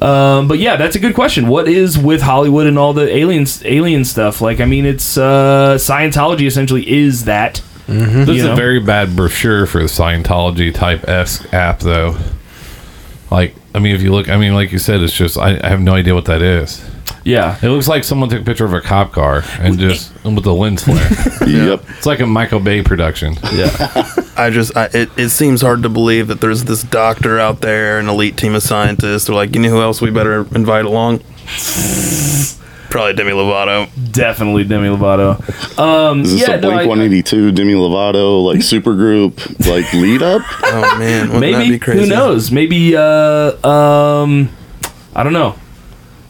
Um, 0.00 0.48
but 0.48 0.58
yeah, 0.58 0.76
that's 0.76 0.96
a 0.96 1.00
good 1.00 1.14
question. 1.14 1.48
What 1.48 1.68
is 1.68 1.98
with 1.98 2.22
Hollywood 2.22 2.66
and 2.66 2.78
all 2.78 2.92
the 2.92 3.08
aliens 3.08 3.64
alien 3.64 4.04
stuff? 4.04 4.40
Like, 4.40 4.60
I 4.60 4.66
mean, 4.66 4.86
it's 4.86 5.16
uh, 5.16 5.74
Scientology 5.78 6.46
essentially 6.46 6.88
is 6.88 7.24
that. 7.24 7.62
Mm-hmm. 7.86 8.24
This 8.24 8.38
is 8.38 8.44
know? 8.44 8.52
a 8.52 8.56
very 8.56 8.80
bad 8.80 9.14
brochure 9.14 9.66
for 9.66 9.80
the 9.80 9.88
Scientology 9.88 10.74
type 10.74 11.08
esque 11.08 11.52
app, 11.52 11.80
though. 11.80 12.16
Like, 13.30 13.54
I 13.74 13.78
mean, 13.78 13.94
if 13.94 14.02
you 14.02 14.12
look, 14.12 14.28
I 14.28 14.36
mean, 14.36 14.54
like 14.54 14.72
you 14.72 14.78
said, 14.78 15.00
it's 15.00 15.12
just 15.12 15.36
I, 15.36 15.58
I 15.62 15.68
have 15.68 15.80
no 15.80 15.94
idea 15.94 16.14
what 16.14 16.26
that 16.26 16.42
is. 16.42 16.84
Yeah. 17.24 17.58
It 17.62 17.68
looks 17.68 17.88
like 17.88 18.04
someone 18.04 18.28
took 18.28 18.42
a 18.42 18.44
picture 18.44 18.66
of 18.66 18.74
a 18.74 18.80
cop 18.80 19.12
car 19.12 19.42
and 19.58 19.78
just 19.78 20.12
with 20.24 20.44
the 20.44 20.54
lens 20.54 20.84
flare. 20.84 21.10
Yep. 21.46 21.84
It's 21.96 22.06
like 22.06 22.20
a 22.20 22.26
Michael 22.26 22.60
Bay 22.60 22.82
production. 22.82 23.34
Yeah. 23.52 23.70
I 24.36 24.50
just, 24.50 24.76
I, 24.76 24.86
it, 24.92 25.10
it 25.16 25.28
seems 25.30 25.60
hard 25.60 25.82
to 25.82 25.88
believe 25.88 26.28
that 26.28 26.40
there's 26.40 26.64
this 26.64 26.82
doctor 26.82 27.38
out 27.38 27.60
there, 27.60 27.98
an 27.98 28.08
elite 28.08 28.36
team 28.36 28.54
of 28.54 28.62
scientists. 28.62 29.26
They're 29.26 29.36
like, 29.36 29.54
you 29.54 29.60
know 29.60 29.70
who 29.70 29.80
else 29.80 30.00
we 30.00 30.10
better 30.10 30.40
invite 30.54 30.84
along? 30.84 31.20
Probably 32.94 33.14
Demi 33.14 33.32
Lovato. 33.32 34.12
Definitely 34.12 34.62
Demi 34.62 34.86
Lovato. 34.86 35.78
Um, 35.80 36.20
Is 36.20 36.30
this 36.38 36.42
yeah, 36.48 36.54
a 36.54 36.60
no, 36.60 36.68
Blink 36.68 36.82
I- 36.82 36.86
182 36.86 37.50
Demi 37.50 37.72
Lovato 37.72 38.44
like 38.44 38.58
supergroup 38.60 39.34
like 39.68 39.92
lead 39.94 40.22
up? 40.22 40.42
Oh 40.62 40.96
man, 41.00 41.26
wouldn't 41.32 41.32
that 41.32 41.58
maybe 41.58 41.70
be 41.70 41.78
crazy? 41.80 42.02
who 42.02 42.06
knows? 42.06 42.52
Maybe 42.52 42.96
uh, 42.96 43.66
um, 43.68 44.48
I 45.12 45.24
don't 45.24 45.32
know. 45.32 45.56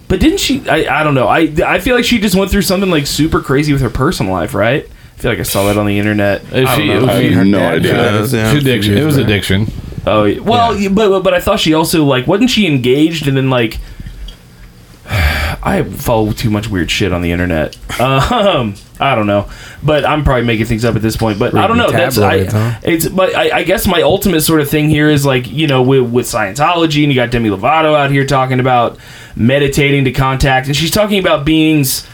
But 0.08 0.20
didn't 0.20 0.40
she? 0.40 0.66
I, 0.66 1.00
I 1.00 1.04
don't 1.04 1.14
know. 1.14 1.28
I 1.28 1.52
I 1.66 1.80
feel 1.80 1.96
like 1.96 2.06
she 2.06 2.18
just 2.18 2.34
went 2.34 2.50
through 2.50 2.62
something 2.62 2.88
like 2.90 3.06
super 3.06 3.42
crazy 3.42 3.74
with 3.74 3.82
her 3.82 3.90
personal 3.90 4.32
life, 4.32 4.54
right? 4.54 4.86
I 4.86 5.20
feel 5.20 5.32
like 5.32 5.40
I 5.40 5.42
saw 5.42 5.66
that 5.66 5.76
on 5.76 5.84
the 5.84 5.98
internet. 5.98 6.44
If 6.50 6.66
I 6.66 6.76
she- 6.78 6.86
don't 6.86 7.04
know. 7.04 7.12
I 7.12 7.18
mean, 7.20 7.32
have 7.32 7.38
her 7.40 7.44
no 7.44 7.58
dad 7.58 7.74
idea. 7.74 7.92
does, 7.92 8.32
yeah. 8.32 8.52
It's 8.54 8.62
addiction. 8.62 8.96
It 8.96 9.04
was 9.04 9.18
addiction. 9.18 9.66
Oh 10.06 10.24
yeah. 10.24 10.40
well, 10.40 10.72
but, 10.88 11.10
but 11.10 11.20
but 11.24 11.34
I 11.34 11.40
thought 11.40 11.60
she 11.60 11.74
also 11.74 12.06
like 12.06 12.26
wasn't 12.26 12.48
she 12.48 12.66
engaged 12.66 13.28
and 13.28 13.36
then 13.36 13.50
like 13.50 13.78
I 15.62 15.82
follow 15.82 16.32
too 16.32 16.50
much 16.50 16.68
weird 16.68 16.90
shit 16.90 17.12
on 17.12 17.22
the 17.22 17.32
internet. 17.32 17.76
Um, 18.00 18.74
I 19.00 19.14
don't 19.14 19.26
know, 19.26 19.48
but 19.82 20.04
I'm 20.04 20.24
probably 20.24 20.44
making 20.44 20.66
things 20.66 20.84
up 20.84 20.94
at 20.96 21.02
this 21.02 21.16
point. 21.16 21.38
But 21.38 21.54
I 21.54 21.66
don't 21.66 21.76
know. 21.76 21.90
That's 21.90 22.16
I, 22.18 22.44
huh? 22.44 22.80
it's 22.82 23.08
but 23.08 23.34
I, 23.36 23.58
I 23.58 23.62
guess 23.64 23.86
my 23.86 24.02
ultimate 24.02 24.40
sort 24.42 24.60
of 24.60 24.68
thing 24.68 24.88
here 24.88 25.08
is 25.10 25.24
like 25.26 25.50
you 25.50 25.66
know 25.66 25.82
with 25.82 26.10
with 26.10 26.26
Scientology 26.26 27.02
and 27.04 27.12
you 27.12 27.14
got 27.14 27.30
Demi 27.30 27.50
Lovato 27.50 27.94
out 27.94 28.10
here 28.10 28.24
talking 28.26 28.60
about 28.60 28.98
meditating 29.36 30.04
to 30.04 30.12
contact, 30.12 30.66
and 30.66 30.76
she's 30.76 30.90
talking 30.90 31.18
about 31.18 31.44
beings 31.44 32.06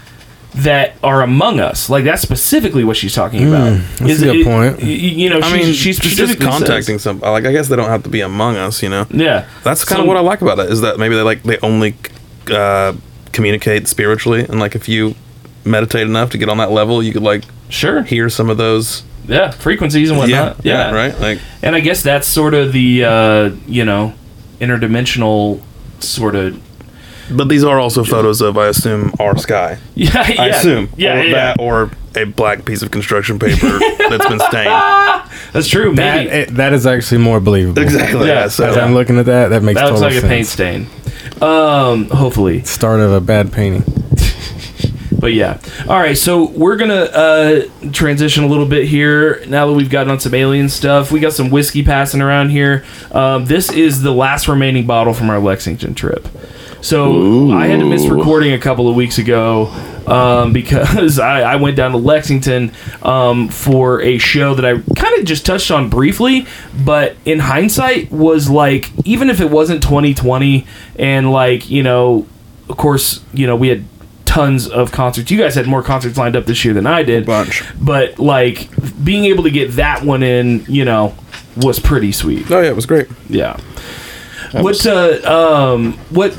that 0.56 0.96
are 1.02 1.22
among 1.22 1.60
us. 1.60 1.88
Like 1.90 2.04
that's 2.04 2.22
specifically 2.22 2.82
what 2.84 2.96
she's 2.96 3.14
talking 3.14 3.46
about. 3.48 3.78
Hmm, 3.78 4.06
that's 4.06 4.20
a 4.22 4.24
good 4.24 4.44
point. 4.44 4.76
y- 4.78 4.82
y- 4.84 4.88
You 4.88 5.30
know, 5.30 5.38
I 5.38 5.42
she, 5.42 5.52
mean, 5.52 5.66
she 5.66 5.72
she's 5.74 5.98
just 5.98 6.12
specifically 6.16 6.46
says- 6.46 6.58
contacting 6.58 6.98
some. 6.98 7.20
Like, 7.20 7.44
I 7.46 7.52
guess 7.52 7.68
they 7.68 7.76
don't 7.76 7.88
have 7.88 8.02
to 8.04 8.10
be 8.10 8.20
among 8.20 8.56
us, 8.56 8.82
you 8.82 8.88
know. 8.88 9.06
Yeah, 9.10 9.46
That's 9.64 9.84
kind 9.84 9.98
So- 9.98 10.02
of 10.02 10.08
what 10.08 10.16
I 10.16 10.20
like 10.20 10.42
about 10.42 10.58
it 10.58 10.70
is 10.70 10.80
that 10.82 10.98
maybe 10.98 11.14
they 11.14 11.22
like 11.22 11.42
they 11.44 11.58
only 11.58 11.94
uh, 12.50 12.94
communicate 13.32 13.88
spiritually, 13.88 14.40
and 14.40 14.58
like 14.60 14.74
if 14.74 14.88
you 14.88 15.14
meditate 15.64 16.02
enough 16.06 16.30
to 16.30 16.38
get 16.38 16.48
on 16.48 16.58
that 16.58 16.70
level, 16.70 17.02
you 17.02 17.12
could 17.12 17.22
like 17.22 17.44
Sure. 17.68 18.02
hear 18.02 18.28
some 18.28 18.50
of 18.50 18.56
those. 18.56 19.02
Yeah, 19.28 19.50
frequencies 19.50 20.10
and 20.10 20.18
whatnot. 20.18 20.64
Yeah, 20.64 20.90
right. 20.92 21.18
Like 21.20 21.38
And 21.62 21.76
I 21.76 21.80
guess 21.80 22.02
that's 22.02 22.26
sort 22.26 22.54
of 22.54 22.72
the 22.72 23.04
uh, 23.04 23.50
you 23.66 23.84
know 23.84 24.12
interdimensional 24.60 25.60
sort 26.00 26.34
of 26.34 26.60
But 27.30 27.48
these 27.48 27.62
are 27.64 27.78
also 27.78 28.02
photos 28.04 28.40
of, 28.40 28.56
I 28.58 28.68
assume, 28.68 29.12
our 29.20 29.36
sky. 29.36 29.78
yeah. 29.94 30.28
yeah 30.28 30.42
I 30.42 30.46
assume. 30.48 30.88
Yeah, 30.96 31.18
or 31.18 31.22
yeah. 31.22 31.34
that 31.34 31.56
or 31.60 31.90
a 32.16 32.24
black 32.24 32.64
piece 32.64 32.82
of 32.82 32.90
construction 32.90 33.38
paper 33.38 33.78
that's 34.08 34.26
been 34.26 34.40
stained. 34.40 35.22
That's 35.52 35.68
true. 35.68 35.94
That 35.94 36.26
Maybe 36.26 36.50
that 36.52 36.72
is 36.72 36.86
actually 36.86 37.18
more 37.18 37.40
believable. 37.40 37.82
exactly. 37.82 38.26
Yeah. 38.28 38.42
Yeah. 38.42 38.48
so 38.48 38.68
As 38.68 38.76
I'm 38.76 38.94
looking 38.94 39.18
at 39.18 39.26
that, 39.26 39.48
that 39.48 39.62
makes 39.62 39.80
that 39.80 39.86
looks 39.86 40.00
total 40.00 40.16
like 40.16 40.24
a 40.24 40.28
paint 40.28 40.46
stain. 40.46 40.86
Um, 41.40 42.08
hopefully, 42.10 42.62
Start 42.64 43.00
of 43.00 43.12
a 43.12 43.20
bad 43.20 43.52
painting. 43.52 43.82
but 45.18 45.32
yeah. 45.32 45.58
All 45.88 45.98
right, 45.98 46.16
so 46.16 46.50
we're 46.50 46.76
gonna 46.76 46.94
uh, 46.94 47.62
transition 47.92 48.44
a 48.44 48.46
little 48.46 48.66
bit 48.66 48.86
here. 48.86 49.42
Now 49.46 49.66
that 49.66 49.72
we've 49.72 49.90
gotten 49.90 50.10
on 50.10 50.20
some 50.20 50.34
alien 50.34 50.68
stuff, 50.68 51.10
we 51.10 51.20
got 51.20 51.32
some 51.32 51.50
whiskey 51.50 51.82
passing 51.82 52.20
around 52.20 52.50
here. 52.50 52.84
Um, 53.12 53.46
this 53.46 53.70
is 53.72 54.02
the 54.02 54.12
last 54.12 54.48
remaining 54.48 54.86
bottle 54.86 55.14
from 55.14 55.30
our 55.30 55.38
Lexington 55.38 55.94
trip. 55.94 56.28
So 56.82 57.50
I 57.52 57.66
had 57.66 57.80
to 57.80 57.86
miss 57.86 58.06
recording 58.06 58.52
a 58.54 58.58
couple 58.58 58.88
of 58.88 58.96
weeks 58.96 59.18
ago 59.18 59.66
um, 60.10 60.52
because 60.60 61.18
I, 61.18 61.42
I 61.42 61.56
went 61.56 61.76
down 61.76 61.92
to 61.92 61.98
Lexington 61.98 62.72
um, 63.02 63.48
for 63.48 64.02
a 64.02 64.18
show 64.18 64.54
that 64.54 64.64
I 64.64 64.78
kind 64.96 65.18
of 65.18 65.24
just 65.24 65.46
touched 65.46 65.70
on 65.70 65.88
briefly, 65.88 66.46
but 66.84 67.16
in 67.24 67.38
hindsight 67.38 68.10
was 68.10 68.50
like 68.50 68.90
even 69.04 69.30
if 69.30 69.40
it 69.40 69.50
wasn't 69.50 69.82
2020 69.82 70.66
and 70.96 71.30
like 71.30 71.70
you 71.70 71.82
know, 71.82 72.26
of 72.68 72.76
course 72.76 73.24
you 73.32 73.46
know 73.46 73.56
we 73.56 73.68
had 73.68 73.84
tons 74.30 74.68
of 74.68 74.92
concerts. 74.92 75.30
You 75.30 75.38
guys 75.38 75.56
had 75.56 75.66
more 75.66 75.82
concerts 75.82 76.16
lined 76.16 76.36
up 76.36 76.46
this 76.46 76.64
year 76.64 76.72
than 76.72 76.86
I 76.86 77.02
did, 77.02 77.26
bunch. 77.26 77.64
but 77.80 78.18
like 78.18 78.68
being 79.02 79.24
able 79.24 79.42
to 79.44 79.50
get 79.50 79.72
that 79.72 80.04
one 80.04 80.22
in, 80.22 80.64
you 80.68 80.84
know, 80.84 81.16
was 81.56 81.80
pretty 81.80 82.12
sweet. 82.12 82.50
Oh 82.50 82.60
yeah, 82.60 82.68
it 82.68 82.76
was 82.76 82.86
great. 82.86 83.08
Yeah. 83.28 83.58
What 84.52 84.84
uh 84.86 85.68
um 85.72 85.94
what 86.10 86.38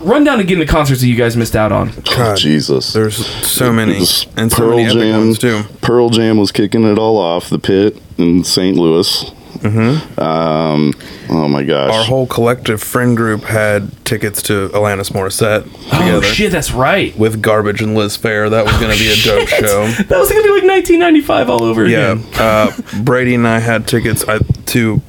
run 0.00 0.24
down 0.24 0.40
again 0.40 0.58
the 0.58 0.66
concerts 0.66 1.00
that 1.00 1.06
you 1.06 1.16
guys 1.16 1.36
missed 1.36 1.56
out 1.56 1.72
on. 1.72 1.90
Oh, 1.90 2.02
God, 2.16 2.36
Jesus. 2.36 2.92
There's 2.92 3.24
so 3.46 3.72
many 3.72 3.98
This 3.98 4.26
and 4.36 4.50
so 4.50 4.58
Pearl 4.58 4.76
many 4.76 4.92
Jam. 4.92 5.18
ones 5.18 5.38
too. 5.38 5.62
Pearl 5.82 6.10
Jam 6.10 6.36
was 6.38 6.52
kicking 6.52 6.84
it 6.84 6.98
all 6.98 7.16
off. 7.18 7.50
The 7.50 7.58
Pit 7.58 8.00
in 8.18 8.44
St. 8.44 8.76
Louis. 8.76 9.30
Mm-hmm. 9.58 10.20
Um, 10.20 10.92
oh 11.30 11.48
my 11.48 11.62
gosh. 11.62 11.92
Our 11.92 12.04
whole 12.04 12.26
collective 12.26 12.82
friend 12.82 13.16
group 13.16 13.42
had 13.44 13.90
tickets 14.06 14.42
to 14.44 14.68
Alanis 14.70 15.10
Morissette 15.12 15.64
together 15.90 16.12
Oh 16.18 16.20
shit, 16.22 16.50
that's 16.52 16.72
right. 16.72 17.16
with 17.18 17.42
Garbage 17.42 17.82
and 17.82 17.94
Liz 17.94 18.16
Phair. 18.16 18.48
That 18.50 18.64
was 18.64 18.76
going 18.78 18.92
to 18.92 18.98
be 18.98 19.10
a 19.10 19.16
dope 19.24 19.48
show. 19.48 19.86
That 20.04 20.18
was 20.18 20.28
gonna 20.30 20.42
be 20.42 20.50
like 20.50 20.64
1995 20.64 21.50
all 21.50 21.62
over 21.62 21.86
Yeah, 21.86 22.12
again. 22.12 22.26
uh, 22.36 22.70
Brady 23.02 23.34
and 23.34 23.46
I 23.46 23.58
had 23.58 23.86
tickets 23.86 24.24
uh, 24.26 24.38
to 24.66 25.00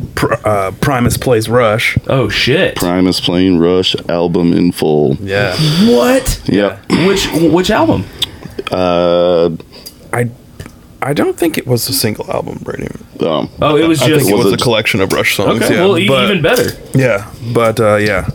uh, 0.43 0.71
Primus 0.81 1.17
Plays 1.17 1.47
Rush. 1.49 1.97
Oh 2.07 2.29
shit. 2.29 2.75
Primus 2.75 3.19
playing 3.21 3.59
Rush 3.59 3.95
album 4.09 4.53
in 4.53 4.71
full. 4.71 5.15
Yeah, 5.21 5.55
What? 5.89 6.41
Yep. 6.45 6.89
Which 7.07 7.27
which 7.33 7.71
album? 7.71 8.05
Uh, 8.71 9.51
I 10.13 10.29
I 11.01 11.13
don't 11.13 11.37
think 11.37 11.57
it 11.57 11.65
was 11.65 11.87
a 11.89 11.93
single 11.93 12.29
album, 12.31 12.59
Brady. 12.61 12.87
um, 13.21 13.49
Oh, 13.61 13.75
it 13.75 13.87
was 13.87 14.01
I 14.01 14.07
just 14.07 14.19
think 14.25 14.31
it 14.31 14.35
was, 14.35 14.45
Was 14.45 14.53
a 14.53 14.55
it- 14.55 14.61
collection 14.61 15.01
of 15.01 15.11
Rush 15.13 15.35
songs. 15.35 15.61
okay. 15.63 15.75
yeah, 15.75 15.81
well, 15.81 15.97
e- 15.97 16.07
but, 16.07 16.25
even 16.29 16.41
better. 16.41 16.69
yeah, 16.93 17.31
but 17.53 17.79
uh, 17.79 17.95
yeah, 17.95 18.27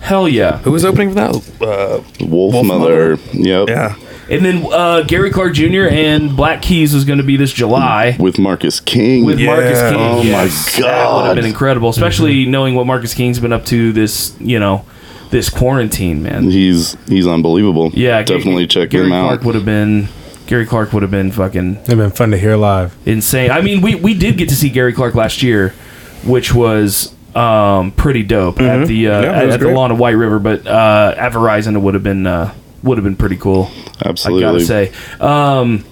Hell 0.00 0.28
yeah. 0.28 0.58
who 0.58 0.70
was 0.72 0.84
opening 0.84 1.10
for 1.10 1.14
that? 1.16 1.30
Uh, 1.60 2.02
Wolf, 2.26 2.54
Wolfmother. 2.54 3.18
Mother? 3.18 3.18
Yep. 3.32 3.68
yeah, 3.68 3.96
And 4.30 4.44
then 4.44 4.66
uh, 4.72 5.02
Gary 5.02 5.30
Clark 5.30 5.52
Jr. 5.54 5.88
and 5.90 6.34
Black 6.36 6.62
Keys 6.62 6.94
was 6.94 7.04
going 7.04 7.18
to 7.18 7.24
be 7.24 7.36
this 7.36 7.52
July. 7.52 8.16
With 8.18 8.38
Marcus 8.38 8.80
King. 8.80 9.24
with 9.24 9.38
Yeah. 9.38 9.48
Marcus 9.48 9.80
King. 9.90 10.00
Oh 10.00 10.16
my 10.18 10.22
Yes, 10.44 10.76
That 10.76 10.82
would 10.82 10.86
have 10.86 11.24
God. 11.30 11.34
been 11.36 11.44
incredible, 11.46 11.88
especially 11.90 12.46
knowing 12.46 12.74
what 12.74 12.86
Marcus 12.86 13.12
King's 13.14 13.38
been 13.40 13.52
up 13.52 13.64
to 13.66 13.92
this, 13.92 14.34
you 14.40 14.58
know, 14.58 14.84
this 15.30 15.48
quarantine, 15.50 16.22
man. 16.22 16.50
he's 16.50 16.96
he's 17.06 17.26
unbelievable. 17.26 17.90
Yeah, 17.94 18.22
definitely 18.22 18.64
G- 18.66 18.80
check 18.80 18.90
Gary 18.90 19.06
him 19.06 19.12
out. 19.12 19.26
Clark 19.28 19.42
would 19.44 19.54
have 19.54 19.64
been. 19.66 20.08
Gary 20.50 20.66
Clark 20.66 20.92
would 20.92 21.02
have 21.02 21.12
been 21.12 21.30
fucking 21.30 21.76
It'd 21.84 21.96
been 21.96 22.10
fun 22.10 22.32
to 22.32 22.36
hear 22.36 22.56
live. 22.56 22.96
insane. 23.06 23.52
I 23.52 23.60
mean, 23.60 23.82
we 23.82 23.94
we 23.94 24.14
did 24.14 24.36
get 24.36 24.48
to 24.48 24.56
see 24.56 24.68
Gary 24.68 24.92
Clark 24.92 25.14
last 25.14 25.44
year, 25.44 25.68
which 26.24 26.52
was 26.52 27.14
um, 27.36 27.92
pretty 27.92 28.24
dope 28.24 28.60
at 28.60 28.88
the 28.88 29.06
uh, 29.06 29.12
Mm-hmm. 29.12 29.24
Yeah, 29.24 29.30
it 29.30 29.34
at, 29.42 29.44
was 29.46 29.54
at 29.54 29.60
the 29.60 29.66
great. 29.66 29.76
lawn 29.76 29.92
of 29.92 29.98
White 30.00 30.16
River. 30.16 30.40
But 30.40 30.66
uh, 30.66 31.14
at 31.16 31.30
Verizon, 31.30 31.76
it 31.76 31.78
would 31.78 31.94
have 31.94 32.02
been 32.02 32.26
uh, 32.26 32.52
would 32.82 32.98
have 32.98 33.04
been 33.04 33.14
pretty 33.14 33.36
cool. 33.36 33.70
Absolutely. 34.04 34.44
I 34.44 34.48
gotta 34.50 34.64
say. 34.64 34.92
Um, 35.20 35.84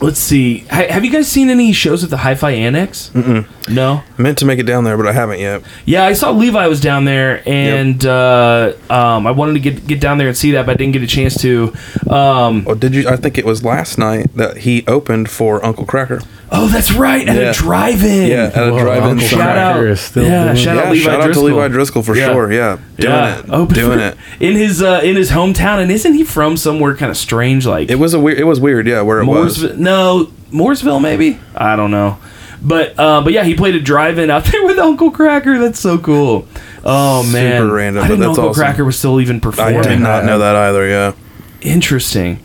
let's 0.00 0.18
see. 0.18 0.58
Ha- 0.70 0.88
have 0.90 1.04
you 1.04 1.10
guys 1.10 1.28
seen 1.28 1.50
any 1.50 1.72
shows 1.72 2.04
at 2.04 2.10
the 2.10 2.18
Hi-Fi 2.18 2.50
Annex? 2.50 3.10
Mm-mm. 3.14 3.46
No. 3.68 4.02
meant 4.16 4.38
to 4.38 4.44
make 4.44 4.58
it 4.60 4.62
down 4.62 4.84
there, 4.84 4.96
but 4.96 5.06
I 5.08 5.12
haven't 5.12 5.40
yet. 5.40 5.62
Yeah, 5.84 6.04
I 6.04 6.12
saw 6.12 6.30
Levi 6.30 6.66
was 6.68 6.80
down 6.80 7.04
there, 7.04 7.42
and 7.48 8.04
uh, 8.06 8.74
um, 8.88 9.26
I 9.26 9.32
wanted 9.32 9.54
to 9.54 9.60
get 9.60 9.86
get 9.88 10.00
down 10.00 10.18
there 10.18 10.28
and 10.28 10.36
see 10.36 10.52
that, 10.52 10.66
but 10.66 10.72
I 10.72 10.74
didn't 10.76 10.92
get 10.92 11.02
a 11.02 11.06
chance 11.08 11.40
to. 11.42 11.72
Um, 12.08 12.64
Oh, 12.68 12.74
did 12.74 12.94
you? 12.94 13.08
I 13.08 13.16
think 13.16 13.38
it 13.38 13.44
was 13.44 13.64
last 13.64 13.98
night 13.98 14.34
that 14.36 14.58
he 14.58 14.84
opened 14.86 15.30
for 15.30 15.64
Uncle 15.64 15.84
Kracker. 15.84 16.24
oh, 16.52 16.68
that's 16.68 16.92
right, 16.92 17.26
at 17.28 17.34
Yeah. 17.36 17.50
a 17.50 17.52
drive-in. 17.52 18.28
Yeah, 18.30 18.52
at 18.54 18.68
a 18.68 18.70
Whoa, 18.70 18.78
drive-in. 18.84 19.10
Uncle 19.10 19.26
Shout 19.26 19.40
Kracker 19.40 19.56
out, 19.56 19.84
is 19.86 20.00
still 20.00 20.24
yeah, 20.24 20.44
doing 20.44 20.56
shout 20.56 20.76
yeah, 20.76 20.82
out 20.82 20.92
Levi 20.92 21.04
shout 21.04 21.20
out 21.20 21.24
Driscoll. 21.24 21.48
to 21.48 21.54
Levi 21.56 21.68
Driscoll 21.68 22.02
for 22.04 22.16
Yeah. 22.16 22.26
sure. 22.26 22.52
Yeah, 22.52 22.78
doing 22.98 23.12
yeah. 23.12 23.38
it, 23.40 23.44
Oh, 23.48 23.66
doing 23.66 23.98
for- 23.98 24.04
it. 24.04 24.16
in 24.38 24.54
his 24.54 24.80
uh, 24.80 25.00
in 25.02 25.16
his 25.16 25.32
hometown, 25.32 25.82
and 25.82 25.90
isn't 25.90 26.14
he 26.14 26.22
from 26.22 26.56
somewhere 26.56 26.94
kind 26.94 27.10
of 27.10 27.16
strange, 27.16 27.66
like 27.66 27.90
It 27.90 27.98
was 27.98 28.14
a 28.14 28.20
weird. 28.20 28.38
It 28.38 28.44
was 28.44 28.60
weird. 28.60 28.86
Yeah, 28.86 29.00
where 29.02 29.18
it 29.20 29.26
was. 29.26 29.58
Mooresville? 29.58 29.76
No, 29.86 30.32
Mooresville, 30.50 31.00
maybe. 31.00 31.38
I 31.54 31.76
don't 31.76 31.92
know. 31.92 32.18
But 32.60 32.98
uh, 32.98 33.20
but 33.22 33.32
yeah, 33.32 33.44
he 33.44 33.54
played 33.54 33.76
a 33.76 33.80
drive-in 33.80 34.30
out 34.30 34.44
there 34.50 34.64
with 34.66 34.78
Uncle 34.80 35.12
Kracker. 35.12 35.60
That's 35.60 35.78
so 35.78 35.96
cool. 35.96 36.48
Oh 36.84 37.22
man, 37.30 37.62
Super 37.62 37.72
random, 37.72 38.02
I 38.02 38.08
didn't 38.08 38.18
but 38.18 38.24
know 38.24 38.30
Uncle 38.30 38.48
awesome. 38.48 38.64
Kracker 38.64 38.84
was 38.84 38.98
still 38.98 39.20
even 39.20 39.40
performing. 39.40 39.76
I 39.78 39.82
did 39.82 40.00
not 40.00 40.24
know 40.24 40.40
that 40.40 40.56
either. 40.56 40.88
Yeah. 40.88 41.12
Interesting. 41.60 42.40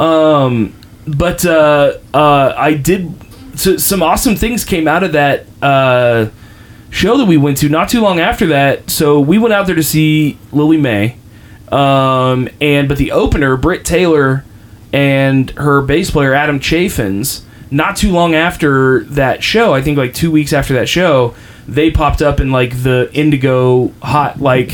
Um, 0.00 0.74
but 1.06 1.44
uh, 1.44 1.98
uh, 2.14 2.54
I 2.56 2.72
did. 2.72 3.12
So, 3.58 3.76
some 3.76 4.02
awesome 4.02 4.34
things 4.36 4.64
came 4.64 4.88
out 4.88 5.02
of 5.02 5.12
that 5.12 5.44
uh, 5.60 6.30
show 6.88 7.18
that 7.18 7.26
we 7.26 7.36
went 7.36 7.58
to 7.58 7.68
not 7.68 7.90
too 7.90 8.00
long 8.00 8.20
after 8.20 8.46
that. 8.46 8.88
So 8.88 9.20
we 9.20 9.36
went 9.36 9.52
out 9.52 9.66
there 9.66 9.76
to 9.76 9.82
see 9.82 10.38
Lillie 10.50 10.78
Mae, 10.78 11.18
um, 11.70 12.48
and 12.58 12.88
but 12.88 12.96
the 12.96 13.12
opener, 13.12 13.58
Britt 13.58 13.84
Taylor, 13.84 14.45
and 14.96 15.50
her 15.50 15.82
bass 15.82 16.10
player 16.10 16.32
Adam 16.32 16.58
Chaffins. 16.58 17.44
Not 17.70 17.96
too 17.96 18.12
long 18.12 18.34
after 18.34 19.04
that 19.04 19.44
show, 19.44 19.74
I 19.74 19.82
think 19.82 19.98
like 19.98 20.14
two 20.14 20.30
weeks 20.30 20.54
after 20.54 20.72
that 20.74 20.88
show, 20.88 21.34
they 21.68 21.90
popped 21.90 22.22
up 22.22 22.40
in 22.40 22.50
like 22.50 22.82
the 22.82 23.10
Indigo 23.12 23.88
hot 24.02 24.40
like 24.40 24.68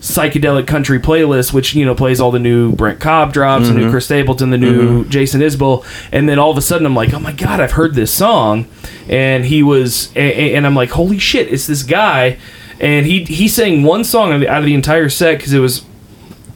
psychedelic 0.00 0.68
country 0.68 1.00
playlist, 1.00 1.52
which 1.52 1.74
you 1.74 1.84
know 1.84 1.96
plays 1.96 2.20
all 2.20 2.30
the 2.30 2.38
new 2.38 2.72
Brent 2.72 3.00
Cobb 3.00 3.32
drops, 3.32 3.66
the 3.66 3.74
new 3.74 3.80
mm-hmm. 3.80 3.90
Chris 3.90 4.04
Stapleton, 4.04 4.50
the 4.50 4.58
new 4.58 5.00
mm-hmm. 5.00 5.10
Jason 5.10 5.40
Isbell, 5.40 5.84
and 6.12 6.28
then 6.28 6.38
all 6.38 6.52
of 6.52 6.58
a 6.58 6.62
sudden 6.62 6.86
I'm 6.86 6.94
like, 6.94 7.12
oh 7.12 7.18
my 7.18 7.32
god, 7.32 7.60
I've 7.60 7.72
heard 7.72 7.94
this 7.94 8.12
song, 8.12 8.68
and 9.08 9.44
he 9.44 9.64
was, 9.64 10.14
and 10.14 10.64
I'm 10.64 10.76
like, 10.76 10.90
holy 10.90 11.18
shit, 11.18 11.48
it's 11.48 11.66
this 11.66 11.82
guy, 11.82 12.38
and 12.78 13.04
he 13.04 13.24
he 13.24 13.48
sang 13.48 13.82
one 13.82 14.04
song 14.04 14.44
out 14.46 14.58
of 14.58 14.64
the 14.64 14.74
entire 14.74 15.08
set 15.08 15.38
because 15.38 15.54
it 15.54 15.58
was 15.58 15.84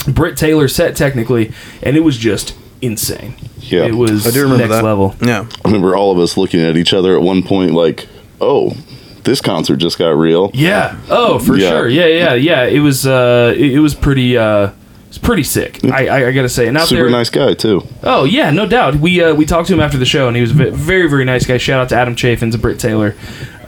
Britt 0.06 0.36
Taylor's 0.36 0.76
set 0.76 0.94
technically, 0.94 1.52
and 1.82 1.96
it 1.96 2.00
was 2.00 2.18
just 2.18 2.54
insane. 2.84 3.34
Yeah. 3.60 3.84
it 3.86 3.94
was 3.94 4.26
I 4.26 4.30
do 4.30 4.42
remember 4.42 4.64
next 4.64 4.76
that. 4.76 4.84
level. 4.84 5.14
Yeah. 5.22 5.46
I 5.64 5.68
remember 5.68 5.96
all 5.96 6.12
of 6.12 6.18
us 6.18 6.36
looking 6.36 6.60
at 6.60 6.76
each 6.76 6.92
other 6.92 7.16
at 7.16 7.22
one 7.22 7.42
point, 7.42 7.72
like, 7.72 8.06
"Oh, 8.40 8.76
this 9.24 9.40
concert 9.40 9.76
just 9.76 9.98
got 9.98 10.10
real." 10.10 10.50
Yeah. 10.52 10.96
Oh, 11.08 11.38
for 11.38 11.56
Yeah. 11.56 11.70
sure. 11.70 11.88
Yeah, 11.88 12.06
yeah, 12.06 12.34
yeah. 12.34 12.64
It 12.64 12.80
was 12.80 13.06
uh 13.06 13.54
it, 13.56 13.72
it 13.74 13.80
was 13.80 13.94
pretty 13.94 14.36
uh 14.36 14.70
it's 15.08 15.18
pretty 15.18 15.44
sick. 15.44 15.78
I, 15.84 16.08
I 16.08 16.26
I 16.28 16.32
gotta 16.32 16.48
say. 16.48 16.66
And 16.66 16.76
out 16.76 16.88
Super 16.88 17.02
there, 17.02 17.10
nice 17.10 17.30
guy 17.30 17.54
too. 17.54 17.82
Oh 18.02 18.24
yeah, 18.24 18.50
no 18.50 18.66
doubt. 18.66 18.96
We 18.96 19.22
uh, 19.22 19.32
we 19.34 19.46
talked 19.46 19.68
to 19.68 19.74
him 19.74 19.80
after 19.80 19.96
the 19.96 20.04
show, 20.04 20.26
and 20.26 20.36
he 20.36 20.40
was 20.42 20.50
a 20.50 20.70
very 20.72 21.08
very 21.08 21.24
nice 21.24 21.46
guy. 21.46 21.56
Shout 21.56 21.80
out 21.80 21.88
to 21.90 21.96
Adam 21.96 22.16
Chaffins 22.16 22.54
and 22.54 22.60
Britt 22.60 22.80
Taylor, 22.80 23.14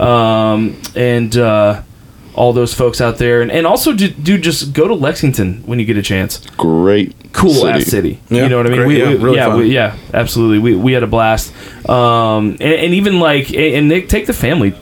um, 0.01 0.77
and 0.97 1.37
uh, 1.37 1.83
all 2.37 2.53
those 2.53 2.73
folks 2.75 3.01
out 3.01 3.17
there. 3.19 3.41
And, 3.43 3.51
and 3.51 3.67
also, 3.67 3.93
do, 3.93 4.09
do 4.09 4.39
just 4.39 4.73
go 4.73 4.87
to 4.87 4.95
Lexington 4.95 5.63
when 5.67 5.79
you 5.79 5.85
get 5.85 5.97
a 5.97 6.03
chance. 6.03 6.39
Great, 6.57 7.15
Cool 7.33 7.53
city. 7.55 7.69
ass 7.69 7.85
city. 7.87 8.21
Yeah, 8.29 8.43
you 8.45 8.49
know 8.49 8.59
what 8.59 8.67
I 8.67 8.71
mean? 8.71 8.79
great, 8.79 8.87
we, 8.89 8.99
yeah, 9.01 9.09
we- 9.09 9.17
really 9.17 9.37
yeah, 9.37 9.47
fun. 9.47 9.59
we- 9.59 9.75
yeah, 9.75 9.97
absolutely. 10.15 10.59
We, 10.59 10.77
we 10.77 10.93
had 10.93 11.03
a 11.03 11.07
blast. 11.07 11.53
Um, 11.89 12.51
and, 12.53 12.63
and 12.63 12.95
even 12.95 13.19
like, 13.21 13.53
and 13.53 13.89
Nick, 13.89 14.09
take 14.09 14.27
the 14.27 14.33
family. 14.33 14.75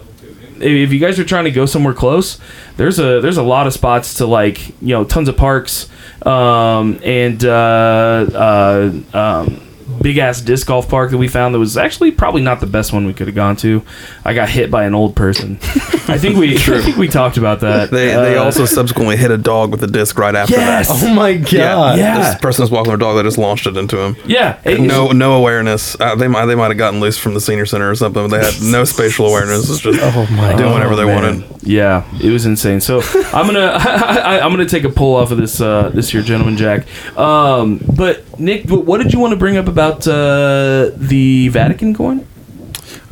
If 0.61 0.93
you 0.93 0.99
guys 1.01 1.19
are 1.19 1.25
trying 1.25 1.45
to 1.45 1.51
go 1.51 1.67
somewhere 1.67 1.95
close, 1.95 2.39
there's 2.77 2.99
a 3.01 3.21
there's 3.21 3.37
a 3.37 3.43
lot 3.43 3.67
of 3.67 3.73
spots 3.73 4.15
to 4.15 4.27
like, 4.27 4.69
you 4.81 4.95
know, 4.95 5.03
tons 5.05 5.29
of 5.29 5.37
parks, 5.37 5.89
um, 6.25 7.01
and 7.05 7.45
uh, 7.45 8.25
uh, 8.33 8.93
um, 9.13 9.61
big 10.05 10.19
ass 10.19 10.41
disc 10.43 10.67
golf 10.67 10.87
park 10.89 11.11
that 11.11 11.17
we 11.19 11.27
found 11.27 11.55
that 11.55 11.59
was 11.59 11.77
actually 11.79 12.11
probably 12.13 12.43
not 12.43 12.61
the 12.61 12.67
best 12.67 12.93
one 12.93 13.07
we 13.07 13.15
could 13.15 13.27
have 13.27 13.35
gone 13.35 13.57
to. 13.57 13.83
I 14.25 14.35
got 14.35 14.51
hit 14.51 14.71
by 14.71 14.85
an 14.85 14.95
old 14.95 15.17
person. 15.17 15.59
I 16.07 16.19
think 16.19 16.37
we 16.37 16.57
I 16.57 16.59
think 16.83 16.97
we 16.99 17.09
talked 17.09 17.39
about 17.39 17.61
that. 17.61 17.91
They 17.91 18.09
they 18.09 18.37
Uh, 18.37 18.45
also 18.45 18.67
subsequently 18.67 19.17
hit 19.17 19.31
a 19.31 19.39
dog 19.39 19.71
with 19.73 19.83
a 19.83 19.87
disc 19.87 20.19
right 20.19 20.35
after 20.35 20.55
Yes! 20.55 20.89
that. 20.89 21.11
Oh 21.11 21.15
my 21.15 21.33
god. 21.35 21.51
Yeah, 21.51 21.95
Yeah. 21.97 22.19
This 22.33 22.41
person 22.41 22.63
was 22.63 22.71
walking 22.71 22.91
their 22.91 22.99
dog. 22.99 23.17
They 23.17 23.23
just 23.23 23.39
launched 23.39 23.67
it 23.67 23.77
into 23.79 23.99
him. 23.99 24.17
yeah, 24.27 24.59
it- 24.65 24.79
No, 24.81 25.09
no 25.13 25.33
awareness. 25.35 25.99
Uh, 25.99 26.15
they 26.15 26.29
might, 26.29 26.45
they 26.47 26.55
might 26.55 26.69
have 26.69 26.77
gotten 26.79 27.01
loose 27.01 27.17
from 27.19 27.33
the 27.35 27.41
senior 27.41 27.65
center 27.67 27.91
or 27.91 27.95
something. 27.95 28.29
But 28.29 28.39
They 28.41 28.45
had 28.45 28.63
no 28.63 28.85
spatial 28.85 29.27
awareness. 29.27 29.71
It's 29.71 29.81
just 29.81 29.99
Oh 30.03 30.27
my 30.33 30.55
doing 30.55 30.73
whatever 30.73 30.95
they 30.97 31.07
man. 31.07 31.15
wanted. 31.41 31.63
Yeah, 31.63 32.05
it 32.23 32.31
was 32.31 32.45
insane. 32.45 32.81
So 32.83 33.01
I'm 33.33 33.47
gonna 33.47 33.73
I, 33.81 34.41
I'm 34.41 34.51
gonna 34.51 34.67
take 34.67 34.85
a 34.85 34.91
pull 34.91 35.17
off 35.17 35.31
of 35.31 35.39
this 35.39 35.61
uh, 35.63 35.89
this 35.95 36.11
here 36.11 36.21
gentleman 36.21 36.59
Jack. 36.59 36.87
Um, 37.17 37.81
but 37.97 38.23
Nick, 38.39 38.69
what 38.69 39.03
did 39.03 39.13
you 39.13 39.19
want 39.19 39.33
to 39.33 39.37
bring 39.37 39.57
up 39.57 39.69
about 39.69 40.07
uh, 40.07 40.91
the 40.97 41.49
Vatican 41.49 41.95
coin? 41.95 42.27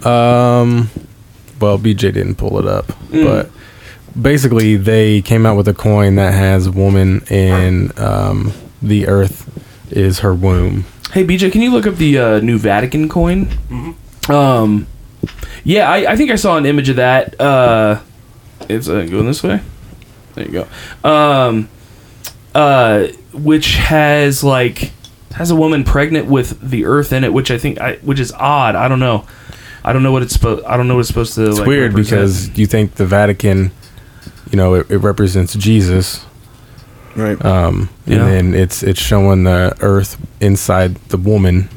Um, 0.04 0.90
well, 1.60 1.78
BJ 1.78 2.12
didn't 2.12 2.36
pull 2.36 2.58
it 2.58 2.66
up, 2.66 2.86
Mm. 3.10 3.24
but 3.24 3.50
basically 4.20 4.76
they 4.76 5.22
came 5.22 5.46
out 5.46 5.56
with 5.56 5.68
a 5.68 5.74
coin 5.74 6.16
that 6.16 6.34
has 6.34 6.66
a 6.66 6.72
woman 6.72 7.22
and 7.30 7.96
um, 7.98 8.52
the 8.82 9.06
Earth 9.06 9.48
is 9.90 10.20
her 10.20 10.34
womb. 10.34 10.84
Hey 11.12 11.24
BJ, 11.24 11.52
can 11.52 11.60
you 11.62 11.70
look 11.70 11.86
up 11.86 11.96
the 11.96 12.18
uh, 12.18 12.38
new 12.40 12.58
Vatican 12.58 13.08
coin? 13.08 13.48
Um, 14.28 14.86
yeah, 15.62 15.88
I, 15.90 16.12
I 16.12 16.16
think 16.16 16.30
I 16.30 16.36
saw 16.36 16.56
an 16.56 16.66
image 16.66 16.88
of 16.88 16.96
that. 16.96 17.38
Uh, 17.40 18.00
it's 18.68 18.88
uh, 18.88 19.02
going 19.04 19.26
this 19.26 19.42
way. 19.42 19.60
There 20.34 20.46
you 20.46 20.52
go. 21.04 21.08
Um, 21.08 21.68
uh, 22.54 23.08
which 23.34 23.74
has 23.76 24.42
like 24.42 24.92
has 25.34 25.50
a 25.50 25.56
woman 25.56 25.84
pregnant 25.84 26.26
with 26.26 26.60
the 26.60 26.84
Earth 26.84 27.12
in 27.12 27.24
it, 27.24 27.32
which 27.32 27.50
I 27.50 27.58
think 27.58 27.80
I, 27.80 27.96
which 27.96 28.20
is 28.20 28.32
odd. 28.32 28.74
I 28.74 28.88
don't 28.88 29.00
know. 29.00 29.26
I 29.84 29.92
don't 29.92 30.02
know 30.02 30.12
what 30.12 30.22
it's 30.22 30.32
supposed. 30.32 30.64
I 30.64 30.76
don't 30.76 30.86
know 30.88 30.94
what 30.94 31.00
it's 31.00 31.08
supposed 31.08 31.34
to. 31.34 31.48
It's 31.48 31.58
like, 31.58 31.66
weird 31.66 31.92
represent. 31.92 32.20
because 32.20 32.58
you 32.58 32.66
think 32.66 32.94
the 32.94 33.06
Vatican, 33.06 33.72
you 34.50 34.56
know, 34.56 34.74
it, 34.74 34.90
it 34.90 34.98
represents 34.98 35.54
Jesus, 35.54 36.24
Right. 37.16 37.42
um, 37.44 37.88
Yeah. 38.06 38.18
and 38.18 38.26
then 38.52 38.54
it's 38.54 38.82
it's 38.82 39.00
showing 39.00 39.44
the 39.44 39.74
Earth 39.80 40.16
inside 40.40 40.94
the 41.08 41.16
woman 41.16 41.68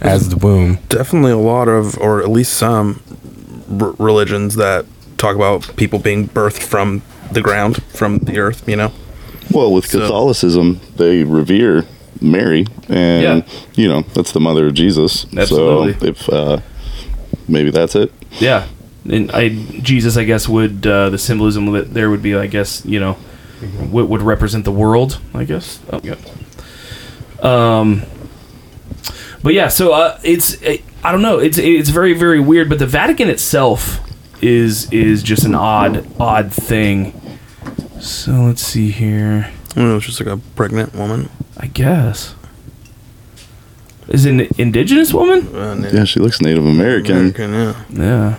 as 0.00 0.28
the 0.28 0.36
womb. 0.36 0.78
Definitely 0.88 1.32
a 1.32 1.38
lot 1.38 1.68
of, 1.68 1.96
or 1.98 2.20
at 2.22 2.28
least 2.30 2.52
some, 2.54 3.00
r- 3.80 3.94
religions 3.98 4.56
that 4.56 4.84
talk 5.18 5.34
about 5.36 5.74
people 5.76 5.98
being 5.98 6.28
birthed 6.28 6.62
from 6.62 7.02
the 7.30 7.40
ground, 7.40 7.82
from 7.84 8.18
the 8.18 8.38
earth. 8.38 8.68
You 8.68 8.76
know. 8.76 8.92
Well, 9.50 9.72
with 9.72 9.86
So- 9.86 10.00
Catholicism, 10.00 10.80
they 10.96 11.24
revere 11.24 11.84
Mary, 12.22 12.66
and 12.88 13.22
Yeah. 13.22 13.42
you 13.74 13.88
know 13.88 14.02
that's 14.14 14.32
the 14.32 14.40
mother 14.40 14.66
of 14.68 14.74
Jesus. 14.74 15.26
Absolutely. 15.36 15.94
So 15.94 16.06
if 16.06 16.28
uh, 16.28 16.58
maybe 17.48 17.70
that's 17.70 17.94
it. 17.96 18.12
Yeah, 18.38 18.66
and 19.08 19.30
I 19.32 19.48
Jesus, 19.80 20.16
I 20.16 20.24
guess 20.24 20.48
would 20.48 20.86
uh, 20.86 21.10
the 21.10 21.18
symbolism 21.18 21.70
that 21.72 21.92
there 21.92 22.08
would 22.10 22.22
be, 22.22 22.34
I 22.34 22.46
guess 22.46 22.84
you 22.86 23.00
know, 23.00 23.14
what 23.90 24.08
would 24.08 24.22
represent 24.22 24.64
the 24.64 24.72
world, 24.72 25.20
I 25.34 25.44
guess. 25.44 25.78
Oh, 25.92 26.00
yeah. 26.02 26.16
Um, 27.40 28.02
but 29.42 29.54
yeah, 29.54 29.68
so 29.68 29.92
uh, 29.92 30.18
it's 30.22 30.54
it, 30.62 30.82
I 31.02 31.10
don't 31.12 31.22
know, 31.22 31.38
it's 31.38 31.58
it's 31.58 31.88
very 31.90 32.12
very 32.12 32.38
weird, 32.40 32.68
but 32.68 32.78
the 32.78 32.86
Vatican 32.86 33.28
itself 33.28 33.98
is 34.40 34.92
is 34.92 35.22
just 35.22 35.44
an 35.44 35.54
odd 35.54 36.06
odd 36.20 36.52
thing. 36.52 37.12
So 38.00 38.32
let's 38.32 38.62
see 38.62 38.90
here. 38.90 39.50
I 39.72 39.74
don't 39.74 39.88
know, 39.88 39.96
it's 39.96 40.06
just 40.06 40.20
like 40.20 40.28
a 40.28 40.36
pregnant 40.54 40.94
woman. 40.94 41.28
I 41.58 41.66
guess 41.66 42.34
is 44.08 44.26
it 44.26 44.32
an 44.34 44.48
indigenous 44.58 45.12
woman? 45.14 45.54
Uh, 45.54 45.90
Yeah, 45.92 46.04
she 46.04 46.20
looks 46.20 46.40
Native 46.40 46.66
American. 46.66 47.16
American, 47.16 47.52
yeah. 47.54 47.74
Yeah, 47.90 48.34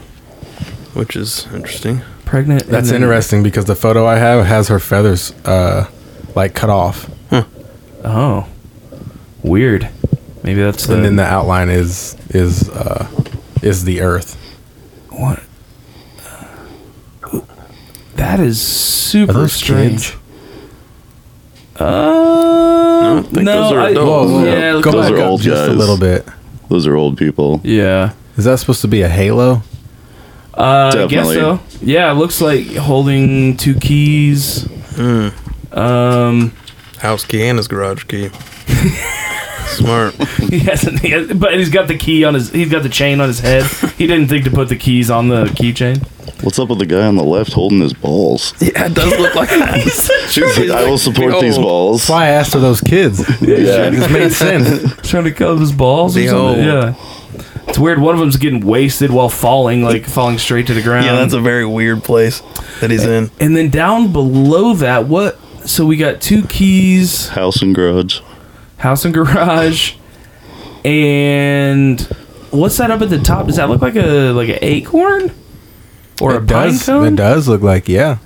Which 0.94 1.16
is 1.16 1.48
interesting. 1.54 2.02
pregnant. 2.26 2.64
and 2.64 2.72
That's 2.72 2.90
then- 2.90 3.02
interesting 3.02 3.44
because 3.44 3.66
the 3.66 3.76
photo 3.76 4.06
I 4.06 4.18
have 4.18 4.46
has 4.46 4.68
her 4.68 4.80
feathers 4.80 5.32
uh, 5.46 5.88
like 6.36 6.54
cut 6.54 6.70
off, 6.70 7.10
Oh, 8.06 8.46
weird. 9.42 9.88
Maybe 10.44 10.62
that's 10.62 10.86
the. 10.88 10.96
and 10.96 11.06
then 11.06 11.16
the 11.16 11.24
outline 11.24 11.70
is 11.70 12.18
is 12.30 12.70
uh, 12.70 13.08
is 13.62 13.86
the 13.86 14.02
Earth. 14.02 14.36
What? 15.10 15.40
That 18.18 18.40
is 18.42 18.62
super 18.62 19.32
those 19.34 19.54
strange. 19.54 20.12
kids? 20.12 20.16
Uh, 21.78 22.63
I 23.18 23.22
think 23.22 23.44
no, 23.44 23.64
those 23.64 23.72
are 23.74 23.80
I, 23.80 23.90
adults. 23.92 24.32
Whoa, 24.32 24.40
whoa. 24.40 24.46
yeah, 24.46 24.72
Go 24.74 24.82
go 24.82 24.92
Those 24.92 25.06
back 25.06 25.14
are 25.14 25.18
up 25.24 25.28
old 25.30 25.42
just 25.42 25.70
a 25.70 25.74
little 25.74 25.98
bit. 25.98 26.28
Those 26.70 26.88
are 26.88 26.96
old 26.96 27.18
people. 27.18 27.62
yeah. 27.64 28.14
Is 28.38 28.46
that 28.46 28.58
supposed 28.60 28.82
to 28.82 28.88
be 28.88 29.02
a 29.04 29.10
halo? 29.10 29.62
Uh, 30.56 30.92
I 30.94 31.06
guess 31.08 31.28
Definitely. 31.28 31.36
so. 31.36 31.60
Yeah, 31.82 32.12
it 32.12 32.16
looks 32.16 32.42
like 32.42 32.66
holding 32.76 33.58
two 33.58 33.76
keys. 33.76 34.68
Um, 35.72 36.54
House 37.00 37.26
key 37.26 37.44
and 37.44 37.58
his 37.60 37.68
garage 37.68 38.04
key. 38.06 38.30
Smart. 39.74 40.14
he 40.50 40.60
hasn't, 40.60 41.00
he 41.00 41.10
has, 41.10 41.34
but 41.34 41.54
he's 41.54 41.70
got 41.70 41.88
the 41.88 41.98
key 41.98 42.24
on 42.24 42.34
his. 42.34 42.52
He's 42.52 42.70
got 42.70 42.84
the 42.84 42.90
chain 42.90 43.20
on 43.22 43.28
his 43.28 43.40
head. 43.40 43.66
he 43.98 44.08
didn't 44.08 44.28
think 44.28 44.46
to 44.46 44.52
put 44.52 44.70
the 44.70 44.76
keys 44.76 45.10
on 45.10 45.28
the 45.30 45.46
keychain. 45.46 46.06
What's 46.44 46.60
up 46.60 46.70
with 46.70 46.80
the 46.80 46.86
guy 46.86 47.06
on 47.08 47.16
the 47.16 47.24
left 47.24 47.54
holding 47.54 47.80
his 47.80 47.94
balls? 47.94 48.54
Yeah, 48.62 48.86
it 48.88 48.94
does 48.94 49.18
look 49.20 49.36
like 49.36 49.50
that. 49.50 49.76
He's 50.34 50.58
like, 50.58 50.70
I 50.70 50.90
will 50.90 50.98
support 50.98 51.40
these 51.42 51.58
balls. 51.58 52.02
That's 52.02 52.10
why 52.10 52.26
I 52.26 52.30
asked 52.30 52.52
for 52.52 52.60
those 52.60 52.82
kids. 52.82 53.20
Yeah. 53.42 53.88
It 53.88 53.94
just 53.94 54.12
made 54.12 54.32
sense. 54.32 55.10
trying 55.10 55.24
to 55.26 55.32
cut 55.32 55.58
his 55.60 55.72
balls 55.72 56.18
or 56.18 56.28
something. 56.28 56.64
Behold. 56.64 56.96
Yeah. 56.96 56.96
It's 57.68 57.80
weird. 57.80 58.00
One 58.00 58.14
of 58.14 58.20
them's 58.20 58.36
getting 58.38 58.66
wasted 58.66 59.10
while 59.10 59.30
falling, 59.30 59.84
like 59.84 60.06
falling 60.06 60.38
straight 60.38 60.68
to 60.68 60.74
the 60.74 60.82
ground. 60.82 61.06
yeah, 61.06 61.16
that's 61.16 61.34
a 61.34 61.40
very 61.40 61.66
weird 61.66 62.04
place 62.04 62.42
that 62.82 62.92
he's 62.92 63.06
in. 63.06 63.32
And 63.40 63.56
then 63.56 63.70
down 63.70 64.12
below 64.12 64.74
that, 64.76 65.08
what? 65.08 65.40
So 65.68 65.86
we 65.86 65.96
got 65.96 66.20
two 66.22 66.46
keys, 66.48 67.30
House 67.30 67.62
and 67.62 67.74
garage. 67.74 68.20
House 68.84 69.06
and 69.06 69.14
garage, 69.14 69.94
and 70.86 72.00
what's 72.52 72.78
that 72.78 72.92
up 72.92 73.02
at 73.02 73.10
the 73.10 73.20
top? 73.20 73.48
Does 73.48 73.56
that 73.56 73.70
look 73.70 73.82
like 73.82 73.96
a 73.96 74.32
like 74.32 74.50
an 74.50 74.60
acorn 74.62 75.32
or 76.22 76.36
a 76.36 76.44
it 76.44 76.48
pine 76.48 76.78
cone? 76.78 77.14
It 77.14 77.16
does 77.16 77.48
look 77.48 77.62
like 77.62 77.88
yeah. 77.88 78.18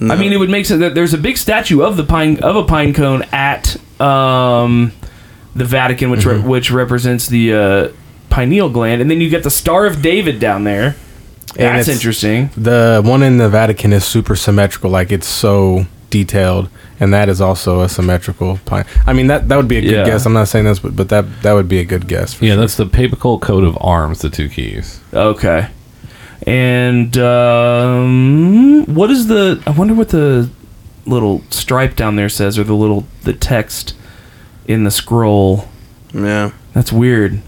I 0.00 0.16
mean, 0.16 0.32
it 0.32 0.36
would 0.38 0.50
make 0.50 0.66
sense 0.66 0.80
that 0.80 0.94
there's 0.94 1.14
a 1.14 1.18
big 1.18 1.38
statue 1.38 1.80
of 1.80 1.96
the 1.96 2.04
pine 2.04 2.38
of 2.42 2.56
a 2.56 2.64
pine 2.64 2.92
cone 2.92 3.22
at 3.32 3.76
um, 4.00 4.92
the 5.54 5.64
Vatican, 5.64 6.10
which 6.10 6.20
Mm-hmm. 6.20 6.42
re- 6.42 6.48
which 6.48 6.70
represents 6.70 7.26
the 7.28 7.54
uh, 7.54 7.88
pineal 8.28 8.68
gland, 8.68 9.00
and 9.00 9.10
then 9.10 9.20
you 9.20 9.30
get 9.30 9.44
the 9.44 9.50
Star 9.50 9.86
of 9.86 10.02
David 10.02 10.40
down 10.40 10.64
there. 10.64 10.96
And 11.56 11.78
That's 11.78 11.88
interesting. 11.88 12.50
The 12.56 13.00
one 13.04 13.22
in 13.22 13.36
the 13.38 13.48
Vatican 13.48 13.92
is 13.92 14.04
super 14.04 14.34
symmetrical. 14.34 14.90
Like 14.90 15.12
it's 15.12 15.28
so 15.28 15.86
detailed, 16.18 16.68
and 17.00 17.12
that 17.12 17.28
is 17.28 17.40
also 17.40 17.80
a 17.82 17.88
symmetrical 17.88 18.58
pine. 18.64 18.84
I 19.06 19.12
mean 19.12 19.26
that 19.26 19.48
that 19.48 19.56
would 19.56 19.68
be 19.68 19.78
a 19.78 19.80
good 19.82 19.90
Yeah. 19.98 20.04
guess. 20.06 20.26
I'm 20.26 20.32
not 20.40 20.48
saying 20.48 20.64
this, 20.66 20.78
but, 20.78 20.94
but 20.94 21.08
that 21.08 21.24
that 21.42 21.52
would 21.54 21.68
be 21.68 21.78
a 21.80 21.84
good 21.84 22.06
guess. 22.06 22.34
For 22.34 22.44
Yeah, 22.44 22.52
sure. 22.54 22.60
that's 22.60 22.76
the 22.76 22.86
papal 22.86 23.38
coat 23.38 23.64
of 23.64 23.76
arms, 23.80 24.20
the 24.20 24.30
two 24.30 24.48
keys. 24.48 25.00
Okay. 25.12 25.68
And 26.46 27.16
um, 27.18 28.84
what 28.94 29.10
is 29.10 29.26
the? 29.26 29.62
I 29.66 29.70
wonder 29.70 29.94
what 29.94 30.10
the 30.10 30.48
little 31.06 31.42
stripe 31.50 31.96
down 31.96 32.16
there 32.16 32.28
says, 32.28 32.58
or 32.58 32.64
the 32.64 32.74
little 32.74 33.04
the 33.22 33.32
text 33.32 33.94
in 34.66 34.84
the 34.84 34.90
scroll. 34.90 35.68
Yeah. 36.12 36.52
That's 36.74 36.92
weird. 36.92 37.40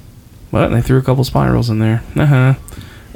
What? 0.51 0.69
They 0.69 0.81
threw 0.83 0.99
a 0.99 1.03
couple 1.03 1.25
spirals 1.25 1.69
in 1.71 1.79
there. 1.79 2.03
Uh 2.15 2.27
huh. 2.27 2.55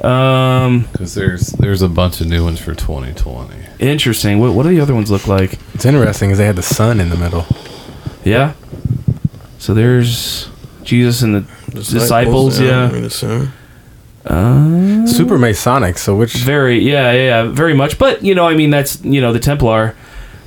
Um, 0.01 0.87
Because 0.91 1.13
there's 1.13 1.47
there's 1.47 1.81
a 1.81 1.87
bunch 1.89 2.21
of 2.21 2.27
new 2.27 2.43
ones 2.43 2.59
for 2.59 2.73
2020. 2.73 3.55
interesting. 3.79 4.39
What 4.39 4.53
what 4.53 4.63
do 4.63 4.69
the 4.69 4.81
other 4.81 4.95
ones 4.95 5.11
look 5.11 5.27
like? 5.27 5.59
It's 5.73 5.85
interesting 5.85 6.29
because 6.29 6.39
they 6.39 6.45
had 6.45 6.55
the 6.55 6.63
sun 6.63 6.99
in 6.99 7.09
the 7.09 7.17
middle. 7.17 7.45
Yeah. 8.23 8.53
So 9.59 9.73
there's 9.75 10.49
Jesus 10.83 11.21
and 11.21 11.35
the 11.35 11.45
disciples. 11.73 12.59
I 12.59 12.63
yeah. 12.65 12.91
mean, 12.91 13.03
assume. 13.05 13.53
Uh, 14.25 15.05
Super 15.07 15.37
Masonic. 15.37 15.97
So 15.97 16.15
which 16.15 16.33
very. 16.33 16.79
Yeah. 16.79 17.11
Yeah. 17.11 17.43
Yeah. 17.43 17.43
Very 17.51 17.73
much. 17.75 17.99
But 17.99 18.23
you 18.23 18.33
know, 18.33 18.47
I 18.47 18.55
mean, 18.55 18.71
that's 18.71 19.03
you 19.03 19.21
know 19.21 19.33
the 19.33 19.39
Templar, 19.39 19.95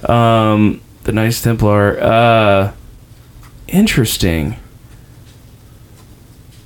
um, 0.09 0.81
the 1.05 1.13
nice 1.13 1.41
Templar. 1.43 2.01
Uh, 2.01 2.73
interesting. 3.69 4.57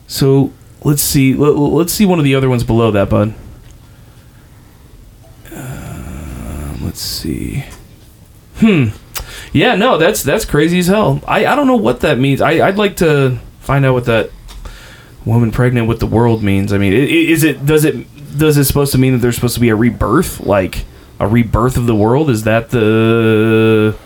So 0.06 0.52
let's 0.84 1.02
see. 1.02 1.34
Let, 1.34 1.56
let's 1.56 1.92
see 1.92 2.06
one 2.06 2.18
of 2.18 2.24
the 2.24 2.34
other 2.34 2.48
ones 2.48 2.64
below 2.64 2.90
that, 2.90 3.08
bud. 3.08 3.34
Uh, 5.52 6.76
let's 6.82 7.00
see. 7.00 7.64
Hmm. 8.56 8.88
Yeah, 9.52 9.76
no, 9.76 9.98
that's 9.98 10.22
that's 10.22 10.44
crazy 10.44 10.78
as 10.80 10.88
hell. 10.88 11.20
I, 11.26 11.46
I 11.46 11.56
don't 11.56 11.66
know 11.66 11.76
what 11.76 12.00
that 12.00 12.18
means. 12.18 12.40
I 12.40 12.66
I'd 12.66 12.76
like 12.76 12.96
to 12.96 13.38
find 13.60 13.84
out 13.84 13.94
what 13.94 14.04
that 14.06 14.30
woman 15.24 15.50
pregnant 15.50 15.88
with 15.88 16.00
the 16.00 16.06
world 16.06 16.42
means. 16.42 16.72
I 16.72 16.78
mean, 16.78 16.92
is 16.92 17.44
it 17.44 17.64
does 17.64 17.84
it 17.84 18.06
does 18.36 18.56
it 18.56 18.64
supposed 18.64 18.92
to 18.92 18.98
mean 18.98 19.12
that 19.12 19.18
there's 19.18 19.34
supposed 19.34 19.54
to 19.54 19.60
be 19.60 19.68
a 19.68 19.76
rebirth, 19.76 20.40
like 20.40 20.84
a 21.18 21.26
rebirth 21.26 21.76
of 21.76 21.86
the 21.86 21.94
world? 21.94 22.30
Is 22.30 22.44
that 22.44 22.70
the 22.70 23.96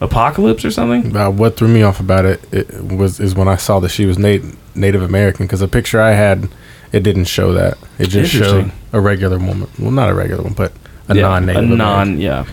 apocalypse 0.00 0.64
or 0.64 0.70
something? 0.70 1.14
uh, 1.16 1.30
what 1.30 1.56
threw 1.56 1.68
me 1.68 1.82
off 1.82 2.00
about 2.00 2.24
it, 2.24 2.40
it 2.52 2.82
was 2.82 3.20
is 3.20 3.34
when 3.34 3.48
I 3.48 3.56
saw 3.56 3.80
that 3.80 3.90
she 3.90 4.06
was 4.06 4.18
Nat- 4.18 4.42
Native 4.74 5.02
American 5.02 5.46
because 5.46 5.60
the 5.60 5.68
picture 5.68 6.00
I 6.00 6.12
had 6.12 6.48
it 6.92 7.02
didn't 7.04 7.26
show 7.26 7.52
that. 7.52 7.78
It 7.98 8.08
just 8.08 8.32
showed 8.32 8.72
a 8.92 9.00
regular 9.00 9.38
woman. 9.38 9.68
Well, 9.78 9.92
not 9.92 10.08
a 10.10 10.14
regular 10.14 10.42
one, 10.42 10.54
but 10.54 10.72
a 11.08 11.14
Yeah, 11.14 11.22
non-native. 11.22 11.62
a 11.62 11.64
American. 11.74 11.78
non, 11.78 12.20
yeah. 12.20 12.44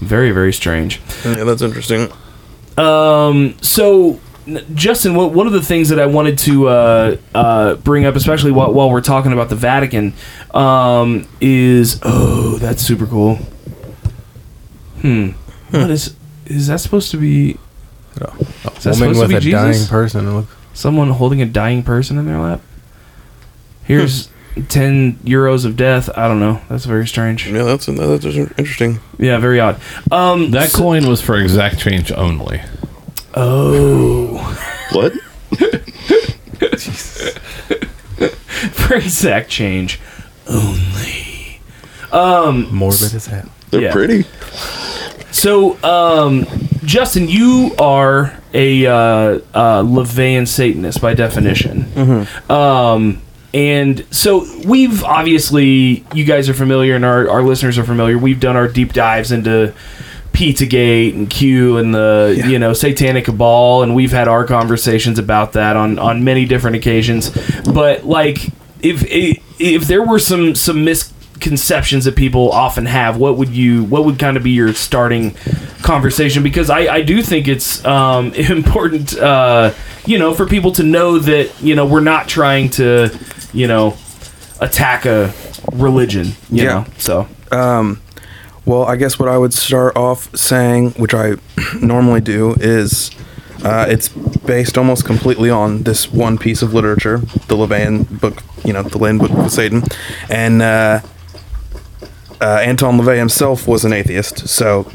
Very 0.00 0.30
very 0.30 0.52
strange. 0.52 1.00
Yeah, 1.24 1.44
that's 1.44 1.62
interesting. 1.62 2.08
Um, 2.78 3.54
so 3.60 4.18
Justin, 4.74 5.14
one 5.14 5.46
of 5.46 5.52
the 5.52 5.62
things 5.62 5.88
that 5.90 6.00
I 6.00 6.06
wanted 6.06 6.36
to 6.38 6.66
uh, 6.68 7.16
uh, 7.34 7.74
bring 7.76 8.06
up, 8.06 8.16
especially 8.16 8.50
while, 8.50 8.72
while 8.72 8.90
we're 8.90 9.00
talking 9.00 9.32
about 9.32 9.48
the 9.50 9.54
Vatican, 9.54 10.14
um, 10.52 11.28
is 11.40 12.00
oh, 12.02 12.58
that's 12.58 12.82
super 12.82 13.06
cool. 13.06 13.36
Hmm. 15.00 15.28
What 15.70 15.90
is 15.90 16.16
is 16.46 16.66
that 16.68 16.80
supposed 16.80 17.10
to 17.12 17.16
be? 17.16 17.58
A 18.20 18.24
Is 18.24 18.84
that 18.84 18.94
woman 18.94 18.94
supposed 18.94 19.14
to 19.14 19.20
with 19.20 19.28
be 19.30 19.34
a 19.36 19.40
Jesus? 19.40 19.60
dying 19.78 19.86
person. 19.88 20.34
Look- 20.36 20.48
Someone 20.74 21.10
holding 21.10 21.42
a 21.42 21.46
dying 21.46 21.82
person 21.82 22.16
in 22.18 22.26
their 22.26 22.38
lap. 22.38 22.60
Here's 23.84 24.28
ten 24.68 25.14
euros 25.24 25.64
of 25.66 25.76
death. 25.76 26.08
I 26.16 26.28
don't 26.28 26.40
know. 26.40 26.60
That's 26.68 26.84
very 26.86 27.06
strange. 27.06 27.46
Yeah, 27.48 27.62
that's 27.64 27.86
that's 27.86 28.24
interesting. 28.24 29.00
Yeah, 29.18 29.38
very 29.38 29.60
odd. 29.60 29.80
Um, 30.10 30.50
That 30.52 30.70
so- 30.70 30.78
coin 30.78 31.06
was 31.08 31.20
for 31.20 31.36
exact 31.38 31.78
change 31.78 32.10
only. 32.12 32.62
oh. 33.34 34.38
What? 34.92 35.12
for 38.72 38.94
exact 38.94 39.50
change 39.50 40.00
only. 40.46 41.60
Um, 42.12 42.68
morbid 42.74 43.14
as 43.14 43.26
hell. 43.26 43.48
They're 43.70 43.82
Yeah. 43.82 43.92
pretty. 43.92 44.24
So, 45.32 45.82
um, 45.82 46.46
Justin, 46.84 47.26
you 47.28 47.74
are 47.78 48.38
a 48.54 48.86
uh, 48.86 48.92
uh, 48.92 49.40
LaVeyan 49.82 50.46
Satanist 50.46 51.00
by 51.00 51.14
definition. 51.14 51.90
Um, 52.50 53.22
and 53.54 54.06
so 54.14 54.46
we've 54.64 55.02
obviously, 55.04 56.04
you 56.14 56.24
guys 56.24 56.48
are 56.48 56.54
familiar, 56.54 56.94
and 56.94 57.04
our, 57.04 57.28
our 57.28 57.42
listeners 57.42 57.78
are 57.78 57.84
familiar. 57.84 58.16
We've 58.16 58.40
done 58.40 58.56
our 58.56 58.68
deep 58.68 58.92
dives 58.92 59.32
into 59.32 59.74
Pizzagate 60.32 61.14
and 61.14 61.28
Q 61.28 61.76
and 61.76 61.94
the 61.94 62.42
you 62.46 62.58
know 62.58 62.72
Satanic 62.72 63.26
Cabal, 63.26 63.82
and 63.82 63.94
we've 63.94 64.12
had 64.12 64.28
our 64.28 64.46
conversations 64.46 65.18
about 65.18 65.52
that 65.52 65.76
on 65.76 65.98
on 65.98 66.24
many 66.24 66.46
different 66.46 66.76
occasions. 66.76 67.30
But 67.64 68.04
like, 68.04 68.48
if 68.80 69.04
if 69.58 69.86
there 69.86 70.02
were 70.02 70.18
some 70.18 70.54
some 70.54 70.84
misconceptions 71.42 72.04
that 72.04 72.14
people 72.16 72.50
often 72.52 72.86
have, 72.86 73.16
what 73.16 73.36
would 73.36 73.50
you 73.50 73.84
what 73.84 74.04
would 74.04 74.18
kind 74.18 74.36
of 74.36 74.42
be 74.42 74.50
your 74.52 74.72
starting 74.74 75.32
conversation? 75.82 76.42
Because 76.42 76.70
I 76.70 76.80
I 76.98 77.02
do 77.02 77.22
think 77.22 77.48
it's 77.48 77.84
um, 77.84 78.32
important, 78.34 79.16
uh, 79.18 79.72
you 80.06 80.18
know, 80.18 80.34
for 80.34 80.46
people 80.46 80.72
to 80.72 80.82
know 80.82 81.18
that 81.18 81.50
you 81.62 81.74
know 81.74 81.86
we're 81.86 82.00
not 82.00 82.28
trying 82.28 82.70
to 82.70 83.08
you 83.52 83.66
know 83.66 83.96
attack 84.60 85.04
a 85.06 85.32
religion, 85.72 86.26
you 86.50 86.64
Yeah. 86.64 86.64
know. 86.74 86.84
So 86.98 87.26
Um, 87.50 88.00
well, 88.64 88.84
I 88.84 88.96
guess 88.96 89.18
what 89.18 89.28
I 89.28 89.36
would 89.36 89.52
start 89.52 89.96
off 89.96 90.28
saying, 90.36 90.92
which 90.96 91.14
I 91.14 91.34
normally 91.80 92.20
do, 92.20 92.54
is 92.60 93.10
uh, 93.64 93.86
it's 93.88 94.08
based 94.46 94.78
almost 94.78 95.04
completely 95.04 95.50
on 95.50 95.82
this 95.82 96.12
one 96.12 96.38
piece 96.38 96.62
of 96.62 96.72
literature, 96.74 97.18
the 97.48 97.56
LaVeyan 97.56 98.20
book, 98.20 98.42
you 98.64 98.72
know, 98.72 98.82
the 98.82 98.90
LaVeyan 98.98 99.18
book 99.18 99.30
of 99.30 99.50
Satan, 99.50 99.82
and 100.30 100.62
uh, 100.62 101.00
uh, 102.42 102.58
Anton 102.58 102.98
LaVey 102.98 103.16
himself 103.16 103.68
was 103.68 103.84
an 103.84 103.92
atheist. 103.92 104.48
So 104.48 104.90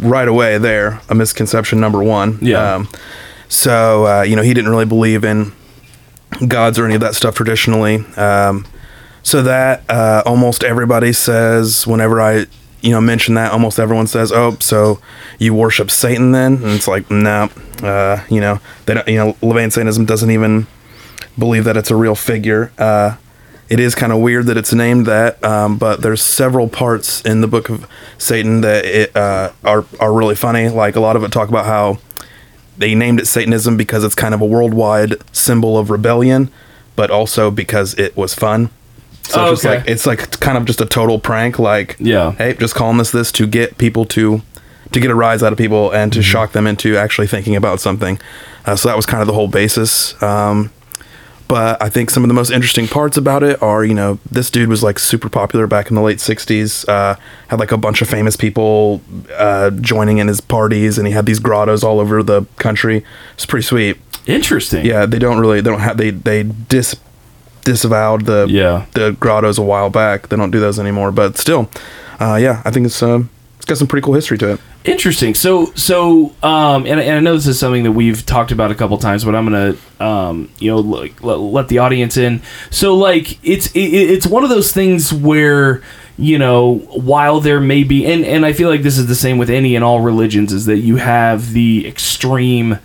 right 0.00 0.28
away 0.28 0.58
there, 0.58 1.00
a 1.08 1.14
misconception 1.14 1.80
number 1.80 2.02
one. 2.02 2.38
Yeah. 2.40 2.76
Um, 2.76 2.88
so 3.48 4.06
uh, 4.06 4.22
you 4.22 4.36
know, 4.36 4.42
he 4.42 4.54
didn't 4.54 4.70
really 4.70 4.86
believe 4.86 5.24
in 5.24 5.52
gods 6.46 6.78
or 6.78 6.84
any 6.84 6.94
of 6.94 7.00
that 7.00 7.14
stuff 7.14 7.34
traditionally. 7.34 8.04
Um, 8.16 8.66
so 9.22 9.42
that 9.42 9.82
uh, 9.90 10.22
almost 10.24 10.62
everybody 10.62 11.12
says 11.12 11.86
whenever 11.86 12.20
I 12.20 12.46
you 12.80 12.92
know 12.92 13.00
mention 13.00 13.34
that, 13.34 13.50
almost 13.50 13.80
everyone 13.80 14.06
says, 14.06 14.30
"Oh, 14.30 14.56
so 14.60 15.00
you 15.40 15.52
worship 15.54 15.90
Satan 15.90 16.30
then?" 16.30 16.54
And 16.54 16.66
it's 16.66 16.86
like, 16.86 17.10
no, 17.10 17.50
uh, 17.82 18.24
you 18.30 18.40
know, 18.40 18.60
they 18.86 18.94
don't, 18.94 19.08
you 19.08 19.16
know, 19.16 19.32
LaVeyan 19.42 19.72
Satanism 19.72 20.04
doesn't 20.04 20.30
even 20.30 20.68
believe 21.36 21.64
that 21.64 21.76
it's 21.76 21.90
a 21.90 21.96
real 21.96 22.14
figure. 22.14 22.70
Uh, 22.78 23.16
it 23.68 23.80
is 23.80 23.94
kind 23.94 24.12
of 24.12 24.18
weird 24.20 24.46
that 24.46 24.56
it's 24.56 24.72
named 24.72 25.06
that, 25.06 25.42
um, 25.44 25.76
but 25.78 26.02
there's 26.02 26.22
several 26.22 26.68
parts 26.68 27.20
in 27.22 27.40
the 27.40 27.48
Book 27.48 27.68
of 27.68 27.86
Satan 28.18 28.60
that 28.60 28.84
it, 28.84 29.16
uh, 29.16 29.52
are 29.64 29.84
are 30.00 30.12
really 30.12 30.34
funny. 30.36 30.68
Like 30.68 30.96
a 30.96 31.00
lot 31.00 31.16
of 31.16 31.24
it 31.24 31.32
talk 31.32 31.48
about 31.48 31.66
how 31.66 31.98
they 32.78 32.94
named 32.94 33.20
it 33.20 33.26
Satanism 33.26 33.76
because 33.76 34.04
it's 34.04 34.14
kind 34.14 34.34
of 34.34 34.40
a 34.40 34.46
worldwide 34.46 35.14
symbol 35.32 35.78
of 35.78 35.90
rebellion, 35.90 36.50
but 36.94 37.10
also 37.10 37.50
because 37.50 37.94
it 37.94 38.16
was 38.16 38.34
fun. 38.34 38.70
So 39.22 39.46
Oh, 39.46 39.52
it's 39.52 39.64
okay. 39.64 39.78
like 39.78 39.88
it's 39.88 40.06
like 40.06 40.38
kind 40.40 40.56
of 40.56 40.64
just 40.66 40.80
a 40.80 40.86
total 40.86 41.18
prank. 41.18 41.58
Like, 41.58 41.96
Yeah. 41.98 42.32
hey, 42.32 42.54
just 42.54 42.74
calling 42.76 42.98
this 42.98 43.10
this 43.10 43.32
to 43.32 43.46
get 43.46 43.78
people 43.78 44.04
to 44.06 44.42
to 44.92 45.00
get 45.00 45.10
a 45.10 45.14
rise 45.16 45.42
out 45.42 45.50
of 45.52 45.58
people 45.58 45.90
and 45.90 46.12
to 46.12 46.22
shock 46.22 46.52
them 46.52 46.66
into 46.66 46.96
actually 46.96 47.26
thinking 47.26 47.56
about 47.56 47.80
something. 47.80 48.20
Uh, 48.64 48.76
so 48.76 48.88
that 48.88 48.96
was 48.96 49.04
kind 49.06 49.20
of 49.20 49.26
the 49.26 49.32
whole 49.32 49.48
basis. 49.48 50.20
Um, 50.22 50.70
but 51.48 51.80
I 51.82 51.88
think 51.88 52.10
some 52.10 52.24
of 52.24 52.28
the 52.28 52.34
most 52.34 52.50
interesting 52.50 52.88
parts 52.88 53.16
about 53.16 53.42
it 53.42 53.60
are, 53.62 53.84
you 53.84 53.94
know, 53.94 54.18
this 54.30 54.50
dude 54.50 54.68
was 54.68 54.82
like 54.82 54.98
super 54.98 55.28
popular 55.28 55.66
back 55.66 55.88
in 55.90 55.94
the 55.94 56.02
late 56.02 56.18
'60s. 56.18 56.88
Uh, 56.88 57.16
had 57.48 57.58
like 57.60 57.72
a 57.72 57.76
bunch 57.76 58.02
of 58.02 58.08
famous 58.08 58.36
people 58.36 59.00
uh, 59.36 59.70
joining 59.70 60.18
in 60.18 60.28
his 60.28 60.40
parties, 60.40 60.98
and 60.98 61.06
he 61.06 61.12
had 61.12 61.26
these 61.26 61.38
grottos 61.38 61.84
all 61.84 62.00
over 62.00 62.22
the 62.22 62.42
country. 62.56 63.04
It's 63.34 63.46
pretty 63.46 63.64
sweet. 63.64 63.96
interesting. 64.26 64.84
Yeah, 64.84 65.06
they 65.06 65.18
don't 65.20 65.38
really, 65.38 65.60
they 65.60 65.70
don't 65.70 65.80
have, 65.80 65.96
they 65.98 66.10
they 66.10 66.42
dis 66.42 66.96
disavowed 67.64 68.26
the 68.26 68.46
Yeah. 68.48 68.86
the 68.94 69.12
grottos 69.18 69.58
a 69.58 69.62
while 69.62 69.90
back. 69.90 70.28
They 70.28 70.36
don't 70.36 70.50
do 70.50 70.60
those 70.60 70.78
anymore. 70.78 71.10
But 71.12 71.36
still, 71.38 71.68
uh, 72.20 72.36
yeah, 72.40 72.62
I 72.64 72.70
think 72.70 72.86
it's 72.86 73.02
uh, 73.02 73.22
it's 73.56 73.64
got 73.64 73.78
some 73.78 73.86
pretty 73.86 74.04
cool 74.04 74.14
history 74.14 74.38
to 74.38 74.52
it. 74.52 74.60
Interesting. 74.84 75.34
So, 75.34 75.66
so, 75.74 76.34
um, 76.42 76.86
and, 76.86 77.00
and 77.00 77.12
I 77.12 77.20
know 77.20 77.34
this 77.34 77.46
is 77.46 77.58
something 77.58 77.82
that 77.84 77.92
we've 77.92 78.24
talked 78.24 78.52
about 78.52 78.70
a 78.70 78.74
couple 78.74 78.96
times, 78.98 79.24
but 79.24 79.34
I'm 79.34 79.44
gonna, 79.44 79.76
um, 79.98 80.50
you 80.58 80.70
know, 80.70 80.78
like, 80.78 81.22
let, 81.22 81.40
let 81.40 81.68
the 81.68 81.78
audience 81.78 82.16
in. 82.16 82.42
So, 82.70 82.94
like, 82.94 83.44
it's 83.44 83.66
it, 83.72 83.80
it's 83.80 84.26
one 84.26 84.44
of 84.44 84.50
those 84.50 84.72
things 84.72 85.12
where 85.12 85.82
you 86.18 86.38
know, 86.38 86.76
while 86.94 87.40
there 87.40 87.60
may 87.60 87.84
be, 87.84 88.06
and 88.06 88.24
and 88.24 88.46
I 88.46 88.52
feel 88.52 88.70
like 88.70 88.82
this 88.82 88.96
is 88.96 89.06
the 89.06 89.14
same 89.14 89.36
with 89.36 89.50
any 89.50 89.76
and 89.76 89.84
all 89.84 90.00
religions, 90.00 90.52
is 90.52 90.64
that 90.66 90.78
you 90.78 90.96
have 90.96 91.52
the 91.52 91.86
extreme 91.86 92.78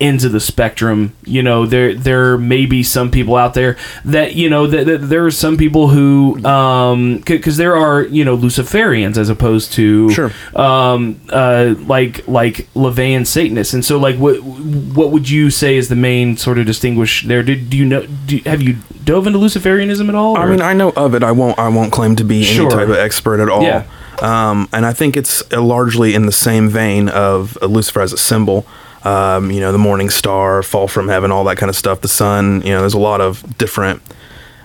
ends 0.00 0.24
of 0.24 0.32
the 0.32 0.40
spectrum. 0.40 1.14
You 1.24 1.42
know, 1.42 1.66
there 1.66 1.94
there 1.94 2.36
may 2.36 2.66
be 2.66 2.82
some 2.82 3.10
people 3.10 3.36
out 3.36 3.54
there 3.54 3.76
that 4.04 4.34
you 4.34 4.50
know 4.50 4.66
that, 4.66 4.86
that 4.86 4.98
there 4.98 5.24
are 5.24 5.30
some 5.30 5.56
people 5.56 5.88
who 5.88 6.44
um 6.44 7.18
because 7.26 7.56
there 7.56 7.76
are 7.76 8.02
you 8.02 8.24
know 8.24 8.36
Luciferians 8.36 9.16
as 9.16 9.28
opposed 9.28 9.72
to 9.74 10.10
Sure. 10.10 10.30
um 10.56 11.20
uh 11.30 11.74
like 11.86 12.26
like 12.26 12.68
LaVeyan 12.74 13.26
Satanists, 13.26 13.74
and 13.74 13.84
so 13.84 13.98
like 13.98 14.16
what 14.16 14.42
what 14.42 15.10
would 15.10 15.28
you 15.30 15.50
say 15.50 15.76
is 15.76 15.88
the 15.88 15.96
main 15.96 16.36
sort 16.36 16.58
of 16.58 16.66
distinguish 16.66 17.24
there? 17.26 17.42
Did 17.42 17.70
do 17.70 17.76
you 17.76 17.84
know? 17.84 18.06
Do, 18.26 18.38
have 18.46 18.62
you 18.62 18.76
dove 19.04 19.26
into 19.26 19.38
Luciferianism 19.38 20.08
at 20.08 20.14
all? 20.14 20.36
I 20.36 20.46
mean, 20.46 20.60
I 20.62 20.72
know 20.72 20.90
of 20.90 21.14
it. 21.14 21.22
I 21.22 21.32
won't. 21.32 21.58
I 21.58 21.68
won't 21.68 21.92
claim 21.92 22.16
to 22.16 22.24
be 22.24 22.42
Sure. 22.42 22.66
any 22.66 22.74
type 22.74 22.88
of 22.88 22.96
expert 22.96 23.40
at 23.40 23.48
all. 23.48 23.62
Yeah. 23.62 23.84
Um, 24.22 24.68
and 24.72 24.86
I 24.86 24.92
think 24.92 25.16
it's 25.16 25.42
uh, 25.52 25.60
largely 25.60 26.14
in 26.14 26.26
the 26.26 26.32
same 26.32 26.68
vein 26.68 27.08
of 27.08 27.58
uh, 27.60 27.66
Lucifer 27.66 28.00
as 28.00 28.12
a 28.12 28.16
symbol. 28.16 28.64
Um, 29.04 29.50
you 29.50 29.60
know, 29.60 29.70
the 29.72 29.78
morning 29.78 30.08
star, 30.10 30.62
fall 30.62 30.88
from 30.88 31.08
heaven, 31.08 31.30
all 31.30 31.44
that 31.44 31.56
kind 31.58 31.68
of 31.70 31.76
stuff. 31.76 32.00
The 32.00 32.08
sun. 32.08 32.62
You 32.62 32.72
know, 32.72 32.80
there's 32.80 32.94
a 32.94 32.98
lot 32.98 33.20
of 33.20 33.58
different 33.58 34.00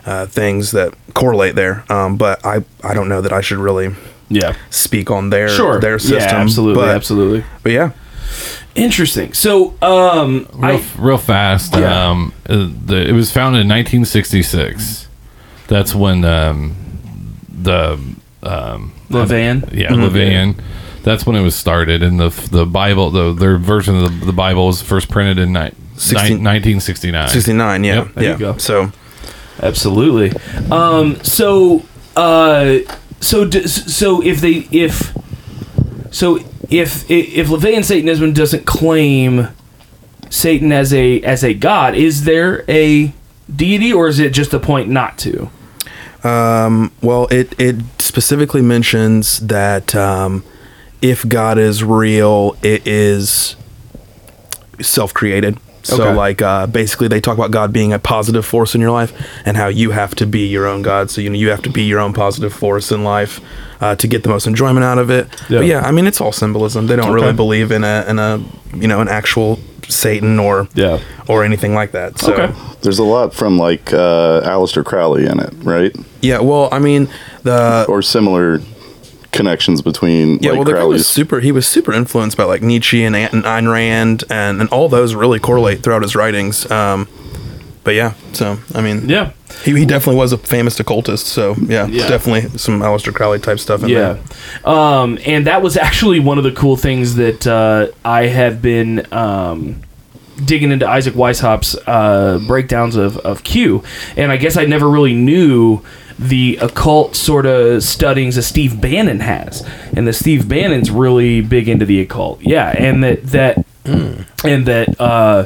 uh, 0.06 0.26
things 0.28 0.72
that 0.72 0.94
correlate 1.14 1.56
there. 1.56 1.84
Um, 1.92 2.16
but 2.18 2.46
I, 2.46 2.64
I 2.84 2.94
don't 2.94 3.10
know 3.10 3.22
that 3.22 3.34
I 3.34 3.42
should 3.42 3.58
really 3.58 3.94
Yeah. 4.30 4.56
speak 4.70 5.12
on 5.12 5.30
their 5.30 5.50
Sure. 5.50 5.80
their 5.82 6.00
system. 6.00 6.20
Yeah, 6.20 6.42
absolutely. 6.42 6.82
But, 6.84 6.96
absolutely. 6.96 7.44
But 7.64 7.72
yeah, 7.74 7.92
Interesting. 8.76 9.34
So, 9.34 9.74
um, 9.82 10.48
real, 10.54 10.78
I, 10.78 10.84
real 11.00 11.18
fast. 11.18 11.74
Yeah. 11.76 12.10
Um, 12.12 12.32
uh, 12.48 12.70
the, 12.86 13.10
it 13.10 13.12
was 13.12 13.32
founded 13.32 13.62
in 13.62 13.68
1966. 13.68 15.08
That's 15.68 15.94
when 15.96 16.24
um, 16.24 16.76
the 17.50 17.94
um, 18.44 18.94
Levan. 19.10 19.74
yeah 19.74 19.90
LaVeyan. 19.90 20.56
That's 21.10 21.26
when 21.26 21.36
it 21.36 21.42
was 21.42 21.56
started, 21.56 22.04
and 22.04 22.20
the 22.20 22.30
the 22.52 22.66
Bible, 22.68 23.10
the 23.10 23.34
their 23.34 23.58
version 23.58 23.96
of 23.96 24.20
the, 24.20 24.26
the 24.28 24.34
Bible 24.34 24.68
was 24.68 24.82
first 24.84 25.10
printed 25.10 25.40
in 25.40 25.54
ni- 25.54 25.72
Sixteen- 25.98 26.44
1969. 26.44 27.30
69. 27.30 27.84
Yeah, 27.84 27.96
Yep, 27.96 28.14
there 28.14 28.24
yeah. 28.24 28.32
you 28.34 28.38
go. 28.38 28.58
So 28.58 28.92
Absolutely. 29.62 30.32
Um, 30.72 31.22
so, 31.24 31.84
uh, 32.16 32.78
so, 33.22 33.46
d- 33.46 33.68
so 33.68 34.22
if 34.24 34.40
they, 34.40 34.68
if, 34.72 35.14
so 36.12 36.38
if 36.70 37.10
if 37.10 37.48
LaVeyan 37.48 37.84
Satanism 37.84 38.32
doesn't 38.34 38.66
claim 38.66 39.48
Satan 40.30 40.72
as 40.72 40.94
a 40.94 41.22
as 41.24 41.44
a 41.44 41.54
god, 41.56 41.96
is 41.96 42.24
there 42.26 42.64
a 42.70 43.12
deity, 43.54 43.92
or 43.92 44.08
is 44.08 44.20
it 44.20 44.32
just 44.32 44.54
a 44.54 44.60
point 44.60 44.90
not 44.90 45.18
to? 45.20 45.50
Um, 46.24 46.92
well, 47.02 47.28
it 47.32 47.60
it 47.60 47.78
specifically 47.98 48.62
mentions 48.62 49.40
that 49.40 49.96
um, 49.96 50.44
if 51.02 51.28
God 51.28 51.58
is 51.58 51.84
real, 51.84 52.56
it 52.62 52.86
is 52.88 53.56
self-created. 54.82 55.58
So, 55.82 56.04
Okay. 56.04 56.14
like, 56.14 56.42
uh, 56.42 56.68
basically, 56.68 57.08
they 57.08 57.22
talk 57.22 57.38
about 57.38 57.52
God 57.52 57.72
being 57.72 57.94
a 57.94 58.00
positive 58.00 58.46
force 58.46 58.76
in 58.76 58.82
your 58.82 58.92
life, 58.92 59.14
and 59.46 59.56
how 59.58 59.68
you 59.68 59.92
have 59.92 60.14
to 60.16 60.26
be 60.28 60.46
your 60.46 60.68
own 60.68 60.82
God. 60.82 61.10
So, 61.10 61.22
you 61.22 61.30
know, 61.30 61.38
you 61.38 61.50
have 61.50 61.62
to 61.64 61.70
be 61.70 61.84
your 61.84 62.00
own 62.00 62.14
positive 62.14 62.54
force 62.54 62.92
in 62.92 63.04
life 63.04 63.40
uh, 63.82 63.96
to 63.96 64.08
get 64.08 64.24
the 64.24 64.30
most 64.30 64.46
enjoyment 64.46 64.84
out 64.84 64.98
of 64.98 65.10
it. 65.10 65.28
Yeah. 65.48 65.60
But 65.60 65.66
yeah, 65.68 65.82
I 65.82 65.92
mean, 65.92 66.06
it's 66.06 66.20
all 66.22 66.34
symbolism. 66.34 66.88
They 66.88 66.96
don't 66.98 67.06
Okay. 67.06 67.16
really 67.16 67.34
believe 67.34 67.72
in 67.72 67.84
a 67.86 68.06
in 68.08 68.20
a 68.20 68.42
you 68.76 68.88
know 68.88 69.00
an 69.00 69.08
actual 69.08 69.58
Satan 69.88 70.38
or 70.38 70.68
Yeah. 70.76 71.00
or 71.28 71.44
anything 71.44 71.74
like 71.74 71.94
that. 71.94 72.20
So, 72.20 72.34
Okay. 72.34 72.54
There's 72.82 73.00
a 73.00 73.04
lot 73.04 73.34
from 73.34 73.58
like 73.58 73.92
uh, 73.94 74.42
Aleister 74.44 74.84
Crowley 74.86 75.26
in 75.26 75.40
it, 75.40 75.54
right? 75.64 75.96
yeah, 76.22 76.40
well, 76.40 76.70
I 76.72 76.80
mean, 76.80 77.08
the 77.44 77.86
Or 77.90 78.02
similar 78.02 78.62
connections 79.32 79.82
between 79.82 80.40
Yeah, 80.40 80.52
like 80.52 80.58
well, 80.60 80.66
the 80.66 80.74
guy 80.74 80.84
was 80.84 81.08
super. 81.08 81.40
He 81.40 81.52
was 81.52 81.68
super 81.68 81.94
influenced 81.94 82.38
by 82.38 82.44
like 82.46 82.62
Nietzsche 82.62 83.04
and, 83.04 83.16
and 83.16 83.44
Ayn 83.44 83.72
Rand, 83.72 84.24
and, 84.30 84.60
and 84.62 84.70
all 84.70 84.90
those 84.90 85.16
really 85.16 85.40
correlate 85.40 85.84
throughout 85.84 86.02
his 86.02 86.16
writings. 86.16 86.70
Um, 86.72 87.08
but 87.84 87.96
yeah, 87.96 88.14
so 88.34 88.60
I 88.76 88.82
mean, 88.82 89.08
Yeah. 89.10 89.32
he, 89.64 89.76
he 89.78 89.86
definitely 89.86 90.20
was 90.20 90.32
a 90.34 90.38
famous 90.38 90.80
occultist. 90.80 91.28
So 91.28 91.56
yeah, 91.62 91.88
Yeah. 91.88 92.08
definitely 92.08 92.58
some 92.58 92.82
Aleister 92.82 93.14
Crowley 93.14 93.40
type 93.40 93.60
stuff 93.60 93.82
in 93.84 93.90
Yeah. 93.90 94.18
there. 94.64 94.72
Um, 94.74 95.18
and 95.26 95.48
that 95.48 95.62
was 95.62 95.78
actually 95.78 96.20
one 96.20 96.38
of 96.38 96.44
the 96.44 96.52
cool 96.52 96.76
things 96.76 97.16
that 97.16 97.48
uh, 97.48 97.88
I 98.04 98.28
have 98.28 98.62
been 98.62 99.12
um, 99.14 99.82
digging 100.44 100.72
into 100.72 100.88
Isaac 100.88 101.14
Weishaupt 101.16 101.78
uh, 101.88 102.40
breakdowns 102.48 102.96
of, 102.96 103.18
of 103.20 103.44
Q. 103.44 103.84
And 104.18 104.32
I 104.32 104.38
guess 104.38 104.58
I 104.58 104.66
never 104.66 104.90
really 104.90 105.14
knew 105.14 105.82
the 106.20 106.58
occult 106.62 107.16
sort 107.16 107.46
of 107.46 107.82
studyings 107.82 108.36
that 108.36 108.44
Steve 108.44 108.82
Bannon 108.82 109.22
has. 109.22 109.66
And 109.96 110.06
that 110.06 110.14
Steve 110.14 110.48
Bannon's 110.50 110.92
really 110.92 111.40
big 111.42 111.70
into 111.70 111.86
the 111.86 112.02
occult. 112.02 112.42
Yeah. 112.42 112.70
And 112.78 113.04
that, 113.04 113.24
that, 113.28 113.66
and 113.86 114.66
that, 114.68 115.00
uh, 115.00 115.46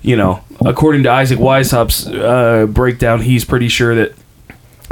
you 0.00 0.16
know, 0.16 0.42
according 0.64 1.02
to 1.02 1.10
Isaac 1.10 1.38
Weishaupt's 1.40 2.06
uh, 2.06 2.66
breakdown, 2.66 3.20
he's 3.22 3.44
pretty 3.44 3.68
sure 3.68 3.94
that 3.96 4.12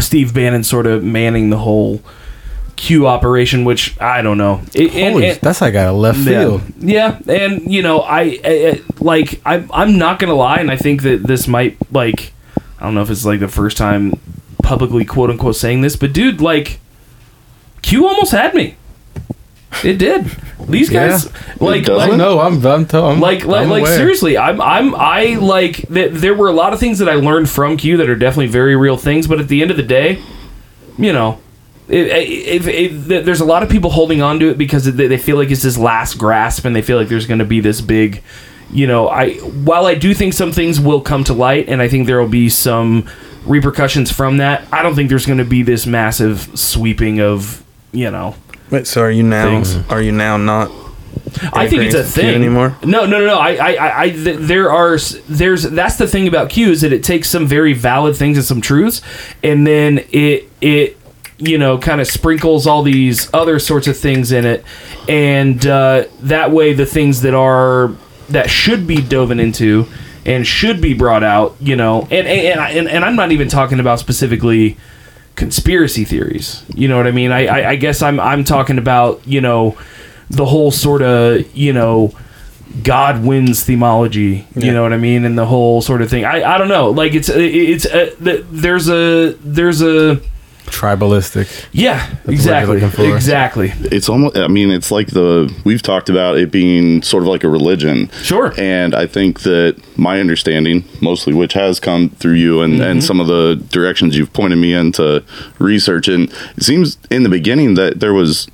Steve 0.00 0.34
Bannon 0.34 0.64
sort 0.64 0.86
of 0.86 1.04
manning 1.04 1.50
the 1.50 1.58
whole 1.58 2.02
Q 2.76 3.06
operation, 3.06 3.64
which 3.64 4.00
I 4.00 4.22
don't 4.22 4.38
know. 4.38 4.62
It, 4.74 4.92
and- 4.94 5.12
Holy, 5.12 5.26
and- 5.28 5.40
that's 5.40 5.60
like 5.60 5.74
out 5.74 5.88
of 5.94 5.96
left 6.00 6.18
field. 6.20 6.62
yeah, 6.78 7.18
yeah, 7.26 7.34
and 7.34 7.72
you 7.72 7.82
know, 7.82 8.00
I, 8.00 8.20
I 8.22 8.40
I- 8.44 8.80
like 8.98 9.40
I'm 9.44 9.70
I'm 9.72 9.98
not 9.98 10.18
gonna 10.18 10.34
lie, 10.34 10.56
and 10.56 10.70
I 10.70 10.76
think 10.76 11.02
that 11.02 11.22
this 11.22 11.46
might 11.46 11.76
like 11.92 12.32
I 12.78 12.84
don't 12.84 12.94
know 12.94 13.02
if 13.02 13.10
it's 13.10 13.24
like 13.26 13.40
the 13.40 13.48
first 13.48 13.76
time 13.76 14.14
publicly 14.62 15.04
quote 15.04 15.30
unquote 15.30 15.56
saying 15.56 15.80
this, 15.80 15.96
but 15.96 16.12
dude, 16.12 16.40
like 16.40 16.78
Q 17.82 18.06
almost 18.06 18.32
had 18.32 18.54
me. 18.54 18.76
It 19.84 19.98
did. 19.98 20.26
These 20.68 20.90
guys, 20.90 21.26
like, 21.60 21.88
like 21.88 22.10
Oh, 22.12 22.16
no, 22.16 22.40
I'm, 22.40 22.64
I'm, 22.66 22.86
t- 22.86 22.96
I'm 22.98 23.20
like 23.20 23.44
like, 23.44 23.62
I'm 23.62 23.70
like 23.70 23.82
aware. 23.82 23.96
seriously 23.96 24.36
i'm 24.36 24.60
i'm 24.60 24.94
i 24.94 25.36
like 25.36 25.88
th- 25.88 26.12
there 26.12 26.34
were 26.34 26.48
a 26.48 26.52
lot 26.52 26.72
of 26.72 26.78
things 26.78 26.98
that 26.98 27.08
i 27.08 27.14
learned 27.14 27.48
from 27.48 27.76
q 27.76 27.96
that 27.96 28.08
are 28.10 28.14
definitely 28.14 28.48
very 28.48 28.76
real 28.76 28.96
things 28.96 29.26
but 29.26 29.40
at 29.40 29.48
the 29.48 29.62
end 29.62 29.70
of 29.70 29.76
the 29.76 29.82
day 29.82 30.22
you 30.98 31.12
know 31.12 31.40
it, 31.88 32.06
it, 32.06 32.66
it, 32.68 33.10
it, 33.10 33.24
there's 33.24 33.40
a 33.40 33.44
lot 33.44 33.62
of 33.62 33.68
people 33.70 33.90
holding 33.90 34.22
on 34.22 34.38
to 34.40 34.50
it 34.50 34.58
because 34.58 34.84
they, 34.84 35.08
they 35.08 35.16
feel 35.18 35.36
like 35.36 35.50
it's 35.50 35.62
this 35.62 35.78
last 35.78 36.18
grasp 36.18 36.64
and 36.66 36.76
they 36.76 36.82
feel 36.82 36.98
like 36.98 37.08
there's 37.08 37.26
going 37.26 37.38
to 37.40 37.44
be 37.44 37.60
this 37.60 37.80
big 37.80 38.22
you 38.70 38.86
know 38.86 39.08
i 39.08 39.32
while 39.38 39.86
i 39.86 39.94
do 39.94 40.12
think 40.14 40.34
some 40.34 40.52
things 40.52 40.78
will 40.78 41.00
come 41.00 41.24
to 41.24 41.32
light 41.32 41.68
and 41.68 41.80
i 41.80 41.88
think 41.88 42.06
there 42.06 42.20
will 42.20 42.28
be 42.28 42.48
some 42.48 43.08
repercussions 43.44 44.10
from 44.10 44.36
that 44.38 44.66
i 44.72 44.82
don't 44.82 44.94
think 44.94 45.08
there's 45.08 45.26
going 45.26 45.38
to 45.38 45.44
be 45.44 45.62
this 45.62 45.86
massive 45.86 46.50
sweeping 46.58 47.20
of 47.20 47.64
you 47.92 48.10
know 48.10 48.34
Wait, 48.70 48.86
so 48.86 49.02
are 49.02 49.10
you 49.10 49.24
now? 49.24 49.46
Things. 49.46 49.76
Are 49.90 50.00
you 50.00 50.12
now 50.12 50.36
not? 50.36 50.70
I 51.52 51.68
think 51.68 51.82
it's 51.82 51.94
a 51.94 52.04
thing 52.04 52.34
anymore? 52.34 52.76
No, 52.84 53.04
no, 53.04 53.18
no, 53.18 53.26
no. 53.26 53.38
I, 53.38 53.54
I, 53.54 54.02
I, 54.02 54.10
th- 54.10 54.38
there 54.38 54.70
are, 54.70 54.96
there's, 55.28 55.64
that's 55.64 55.96
the 55.96 56.06
thing 56.06 56.28
about 56.28 56.50
Q 56.50 56.70
is 56.70 56.80
that 56.80 56.92
it 56.92 57.04
takes 57.04 57.28
some 57.28 57.46
very 57.46 57.72
valid 57.72 58.16
things 58.16 58.36
and 58.36 58.46
some 58.46 58.60
truths, 58.60 59.02
and 59.42 59.66
then 59.66 59.98
it, 60.12 60.48
it, 60.60 60.96
you 61.38 61.58
know, 61.58 61.78
kind 61.78 62.00
of 62.00 62.06
sprinkles 62.06 62.66
all 62.66 62.82
these 62.82 63.32
other 63.34 63.58
sorts 63.58 63.86
of 63.86 63.96
things 63.96 64.30
in 64.32 64.44
it, 64.44 64.64
and 65.08 65.66
uh, 65.66 66.04
that 66.20 66.52
way 66.52 66.72
the 66.72 66.86
things 66.86 67.22
that 67.22 67.34
are 67.34 67.92
that 68.28 68.48
should 68.48 68.86
be 68.86 69.02
dove 69.02 69.32
into 69.32 69.86
and 70.26 70.46
should 70.46 70.80
be 70.80 70.94
brought 70.94 71.22
out, 71.22 71.56
you 71.60 71.76
know, 71.76 72.02
and 72.10 72.26
and 72.26 72.60
and, 72.60 72.88
and, 72.88 73.04
I'm 73.04 73.16
not 73.16 73.32
even 73.32 73.48
talking 73.48 73.80
about 73.80 73.98
specifically 74.00 74.76
conspiracy 75.36 76.04
theories. 76.04 76.64
You 76.74 76.88
know 76.88 76.96
what 76.96 77.06
I 77.06 77.10
mean? 77.12 77.32
I, 77.32 77.46
I, 77.46 77.70
I 77.70 77.76
guess 77.76 78.02
I'm 78.02 78.20
I'm 78.20 78.44
talking 78.44 78.78
about 78.78 79.26
you 79.26 79.40
know 79.40 79.76
the 80.28 80.44
whole 80.44 80.70
sort 80.70 81.02
of 81.02 81.44
you 81.56 81.72
know 81.72 82.12
God 82.82 83.24
wins 83.24 83.64
themology. 83.64 84.44
You 84.54 84.66
Yeah. 84.66 84.72
know 84.74 84.82
what 84.82 84.92
I 84.92 84.98
mean? 84.98 85.24
And 85.24 85.36
the 85.38 85.46
whole 85.46 85.80
sort 85.82 86.02
of 86.02 86.10
thing. 86.10 86.24
I, 86.24 86.54
I 86.54 86.58
don't 86.58 86.68
know. 86.68 86.90
Like 86.90 87.14
it's 87.14 87.28
it's 87.28 87.86
uh, 87.86 88.14
th- 88.22 88.44
there's 88.50 88.88
a 88.88 89.32
there's 89.42 89.82
a 89.82 90.20
tribalistic. 90.70 91.66
yeah 91.72 92.06
what 92.24 92.24
you're 92.26 92.34
exactly 92.34 93.12
exactly 93.12 93.72
it's 93.90 94.08
almost 94.08 94.36
i 94.36 94.48
mean 94.48 94.70
it's 94.70 94.90
like 94.90 95.08
the 95.08 95.52
we've 95.64 95.82
talked 95.82 96.08
about 96.08 96.38
it 96.38 96.50
being 96.50 97.02
sort 97.02 97.22
of 97.22 97.28
like 97.28 97.44
a 97.44 97.48
religion 97.48 98.08
Sure. 98.22 98.52
and 98.58 98.94
i 98.94 99.06
think 99.06 99.40
that 99.40 99.76
my 99.96 100.20
understanding 100.20 100.84
mostly 101.00 101.34
which 101.34 101.52
has 101.54 101.80
come 101.80 102.10
through 102.10 102.34
you 102.34 102.60
and, 102.62 102.74
Mm-hmm. 102.74 102.82
and 102.82 103.04
some 103.04 103.20
of 103.20 103.26
the 103.26 103.56
directions 103.70 104.16
you've 104.16 104.32
pointed 104.32 104.56
me 104.56 104.72
into 104.72 105.22
research 105.58 106.08
and 106.08 106.32
it 106.56 106.62
seems 106.62 106.98
in 107.10 107.22
the 107.24 107.28
beginning 107.28 107.74
that 107.74 108.00
there 108.00 108.14
was 108.14 108.48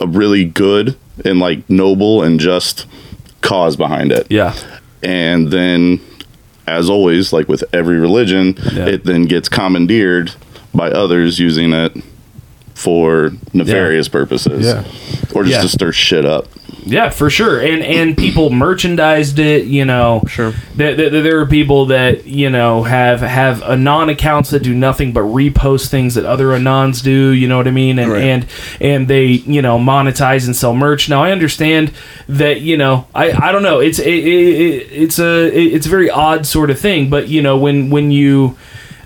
a 0.00 0.06
really 0.06 0.44
good 0.44 0.96
and 1.24 1.38
like 1.40 1.68
noble 1.70 2.22
and 2.22 2.38
just 2.40 2.86
cause 3.40 3.76
behind 3.76 4.10
it 4.12 4.26
yeah 4.30 4.54
and 5.02 5.48
then 5.52 6.00
as 6.66 6.90
always 6.90 7.32
like 7.32 7.48
with 7.48 7.64
every 7.72 7.98
religion 7.98 8.54
Yeah. 8.72 8.86
it 8.86 9.04
then 9.04 9.22
gets 9.22 9.48
commandeered 9.48 10.32
by 10.78 10.90
others 10.90 11.38
using 11.38 11.74
it 11.74 11.92
for 12.74 13.32
nefarious 13.52 14.08
purposes 14.08 14.64
Yeah. 14.64 14.84
or 15.34 15.42
just 15.44 15.56
Yeah. 15.56 15.62
to 15.62 15.68
stir 15.68 15.92
shit 15.92 16.24
up 16.24 16.46
Yeah, 16.86 17.10
for 17.10 17.28
sure. 17.28 17.58
And 17.60 17.82
and 17.82 18.16
people 18.16 18.48
merchandised 18.48 19.38
it. 19.38 19.64
You 19.66 19.84
know, 19.84 20.22
Sure. 20.26 20.54
There, 20.74 20.94
there, 20.94 21.10
there 21.10 21.40
are 21.40 21.44
people 21.44 21.86
that 21.86 22.26
you 22.26 22.48
know 22.48 22.84
have 22.84 23.20
have 23.20 23.62
anon 23.62 24.08
accounts 24.08 24.50
that 24.50 24.62
do 24.62 24.72
nothing 24.72 25.12
but 25.12 25.24
repost 25.24 25.88
things 25.88 26.14
that 26.14 26.24
other 26.24 26.46
anons 26.54 27.02
do. 27.02 27.30
You 27.32 27.46
know 27.48 27.58
what 27.58 27.66
I 27.68 27.72
mean? 27.72 27.98
And 27.98 28.12
Right. 28.12 28.22
and 28.22 28.46
and 28.80 29.08
they 29.08 29.24
you 29.26 29.60
know 29.60 29.76
monetize 29.78 30.46
and 30.46 30.56
sell 30.56 30.72
merch. 30.74 31.10
Now 31.10 31.22
I 31.22 31.30
understand 31.32 31.90
that 32.28 32.60
you 32.62 32.76
know 32.78 33.06
I, 33.14 33.32
I 33.32 33.52
don't 33.52 33.64
know. 33.64 33.80
It's 33.80 33.98
it, 33.98 34.06
it, 34.08 34.86
it's 34.90 35.18
a 35.18 35.50
it's 35.54 35.86
a 35.86 35.90
very 35.90 36.08
odd 36.08 36.46
sort 36.46 36.70
of 36.70 36.78
thing. 36.78 37.10
But 37.10 37.28
you 37.28 37.42
know 37.42 37.56
when 37.58 37.90
when 37.90 38.10
you 38.12 38.56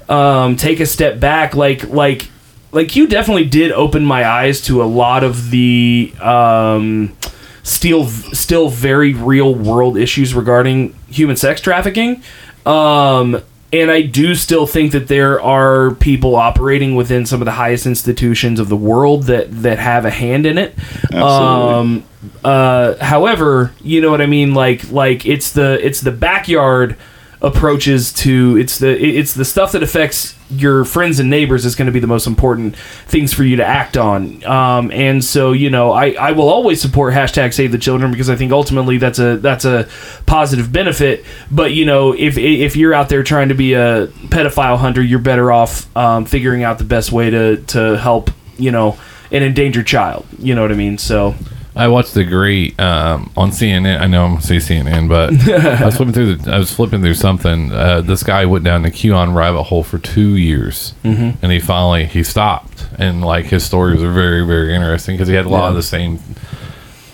um, 0.08 0.56
take 0.56 0.80
a 0.80 0.86
step 0.86 1.20
back, 1.20 1.54
like 1.54 1.88
like 1.88 2.28
like 2.72 2.96
you 2.96 3.06
definitely 3.06 3.44
did 3.44 3.72
open 3.72 4.04
my 4.04 4.26
eyes 4.26 4.60
to 4.62 4.82
a 4.82 4.84
lot 4.84 5.24
of 5.24 5.50
the 5.50 6.12
um, 6.20 7.16
still 7.62 8.06
still 8.06 8.68
very 8.68 9.14
real 9.14 9.54
world 9.54 9.96
issues 9.96 10.34
regarding 10.34 10.94
human 11.08 11.36
sex 11.36 11.60
trafficking. 11.60 12.22
Um, 12.64 13.42
and 13.72 13.90
I 13.90 14.02
do 14.02 14.34
still 14.34 14.66
think 14.66 14.92
that 14.92 15.08
there 15.08 15.40
are 15.40 15.92
people 15.94 16.36
operating 16.36 16.94
within 16.94 17.24
some 17.24 17.40
of 17.40 17.46
the 17.46 17.52
highest 17.52 17.86
institutions 17.86 18.60
of 18.60 18.68
the 18.68 18.76
world 18.76 19.24
that 19.24 19.50
that 19.62 19.78
have 19.78 20.04
a 20.04 20.10
hand 20.10 20.44
in 20.44 20.58
it. 20.58 20.74
Absolutely. 21.04 21.22
Um, 21.22 22.04
uh, 22.44 23.02
however, 23.02 23.72
you 23.80 24.00
know 24.00 24.10
what 24.10 24.20
I 24.20 24.26
mean. 24.26 24.52
Like 24.54 24.90
like 24.90 25.24
it's 25.24 25.52
the 25.52 25.84
it's 25.84 26.00
the 26.00 26.12
backyard 26.12 26.96
approaches 27.42 28.12
to 28.12 28.57
it's 28.57 28.78
the 28.78 28.96
it's 29.05 29.35
the 29.35 29.44
stuff 29.44 29.72
that 29.72 29.83
affects 29.83 30.37
your 30.48 30.85
friends 30.85 31.18
and 31.18 31.28
neighbors 31.28 31.64
is 31.64 31.74
going 31.74 31.87
to 31.87 31.92
be 31.92 31.98
the 31.98 32.07
most 32.07 32.28
important 32.28 32.76
things 32.76 33.33
for 33.33 33.42
you 33.42 33.57
to 33.57 33.64
act 33.64 33.96
on. 33.96 34.44
Um, 34.44 34.92
and 34.92 35.24
so 35.24 35.50
you 35.50 35.68
know 35.68 35.90
I, 35.90 36.11
I 36.12 36.33
will 36.33 36.48
always 36.48 36.81
support 36.81 37.14
hashtag 37.14 37.52
save 37.52 37.72
the 37.72 37.78
children 37.78 38.12
because 38.12 38.31
i 38.31 38.37
think 38.37 38.52
ultimately 38.52 38.98
that's 38.98 39.18
a 39.18 39.38
that's 39.38 39.64
a 39.64 39.88
positive 40.24 40.72
benefit. 40.72 41.24
But 41.50 41.72
you 41.72 41.85
know 41.85 42.12
if 42.12 42.38
if 42.38 42.76
you're 42.76 42.94
out 42.94 43.09
there 43.09 43.24
trying 43.24 43.48
to 43.48 43.57
be 43.57 43.74
a 43.74 44.07
pedophile 44.28 44.78
hunter 44.78 45.02
you're 45.02 45.18
better 45.18 45.50
off 45.50 45.94
um, 45.96 46.24
figuring 46.24 46.62
out 46.62 46.78
the 46.78 46.85
best 46.85 47.11
way 47.11 47.28
to 47.31 47.57
to 47.57 47.98
help 47.98 48.31
you 48.57 48.70
know 48.70 48.96
an 49.33 49.42
endangered 49.42 49.87
child. 49.88 50.26
You 50.38 50.55
know 50.55 50.62
what 50.62 50.70
i 50.70 50.76
mean? 50.76 50.96
So 50.96 51.35
I 51.74 51.88
watched 51.88 52.14
the 52.14 52.24
great 52.24 52.78
um, 52.78 53.32
on 53.37 53.50
CNN. 53.50 54.00
I 54.00 54.06
know 54.06 54.24
I'm 54.24 54.32
gonna 54.32 54.42
say 54.42 54.56
CNN, 54.56 55.08
but 55.08 55.32
I 55.82 55.87
was 55.87 55.96
flipping 55.96 56.12
through. 56.12 56.37
The, 56.37 56.52
I 56.52 56.58
was 56.58 56.72
flipping 56.72 57.00
through 57.00 57.14
something. 57.14 57.72
Uh, 57.72 58.02
this 58.02 58.22
guy 58.22 58.44
went 58.44 58.64
down 58.64 58.82
the 58.82 58.90
QAnon 58.90 59.35
rabbit 59.35 59.64
hole 59.64 59.82
for 59.82 59.98
two 59.98 60.37
years, 60.37 60.94
mm-hmm. 61.02 61.42
and 61.42 61.52
he 61.52 61.61
finally 61.61 62.04
he 62.06 62.22
stopped. 62.22 62.88
And 62.98 63.22
like 63.22 63.46
his 63.46 63.64
stories 63.64 64.02
are 64.02 64.12
very 64.12 64.46
very 64.46 64.74
interesting 64.74 65.16
because 65.16 65.28
he 65.28 65.35
had 65.35 65.46
a 65.46 65.50
lot 65.50 65.70
of 65.70 65.76
the 65.76 65.82
same 65.82 66.18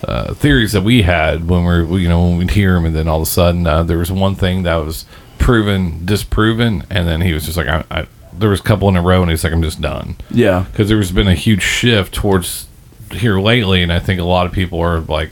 uh, 0.05 0.35
theories 0.35 0.73
that 0.73 0.83
we 0.83 1.03
had 1.03 1.49
when 1.49 1.64
we 1.64 1.73
are 1.73 1.99
you 1.99 2.09
know 2.09 2.23
when 2.23 2.38
we'd 2.38 2.51
hear 2.51 2.77
him, 2.77 2.85
and 2.85 2.97
then 2.97 3.07
all 3.07 3.18
of 3.18 3.29
a 3.29 3.31
sudden 3.31 3.66
uh, 3.66 3.83
there 3.85 3.99
was 3.99 4.11
one 4.11 4.35
thing 4.35 4.64
that 4.64 4.77
was 4.77 5.05
proven 5.38 6.05
disproven, 6.05 6.85
and 6.90 7.07
then 7.07 7.21
he 7.21 7.33
was 7.33 7.44
just 7.44 7.57
like 7.57 7.68
I. 7.68 7.85
I 7.90 8.07
there 8.37 8.51
was 8.51 8.61
a 8.61 8.62
couple 8.62 8.88
in 8.88 8.94
a 8.94 9.03
row, 9.03 9.21
and 9.21 9.31
he's 9.33 9.42
like, 9.42 9.53
"I'm 9.53 9.62
just 9.62 9.81
done." 9.81 10.16
yeah 10.31 10.66
because 10.71 10.88
there's 10.88 11.11
been 11.11 11.27
a 11.27 11.35
huge 11.35 11.62
shift 11.62 12.14
towards 12.14 12.68
here 13.12 13.38
lately, 13.40 13.83
and 13.83 13.92
I 13.92 13.99
think 14.01 14.21
a 14.21 14.25
lot 14.25 14.47
of 14.47 14.53
people 14.53 14.81
are 14.81 15.01
like. 15.01 15.31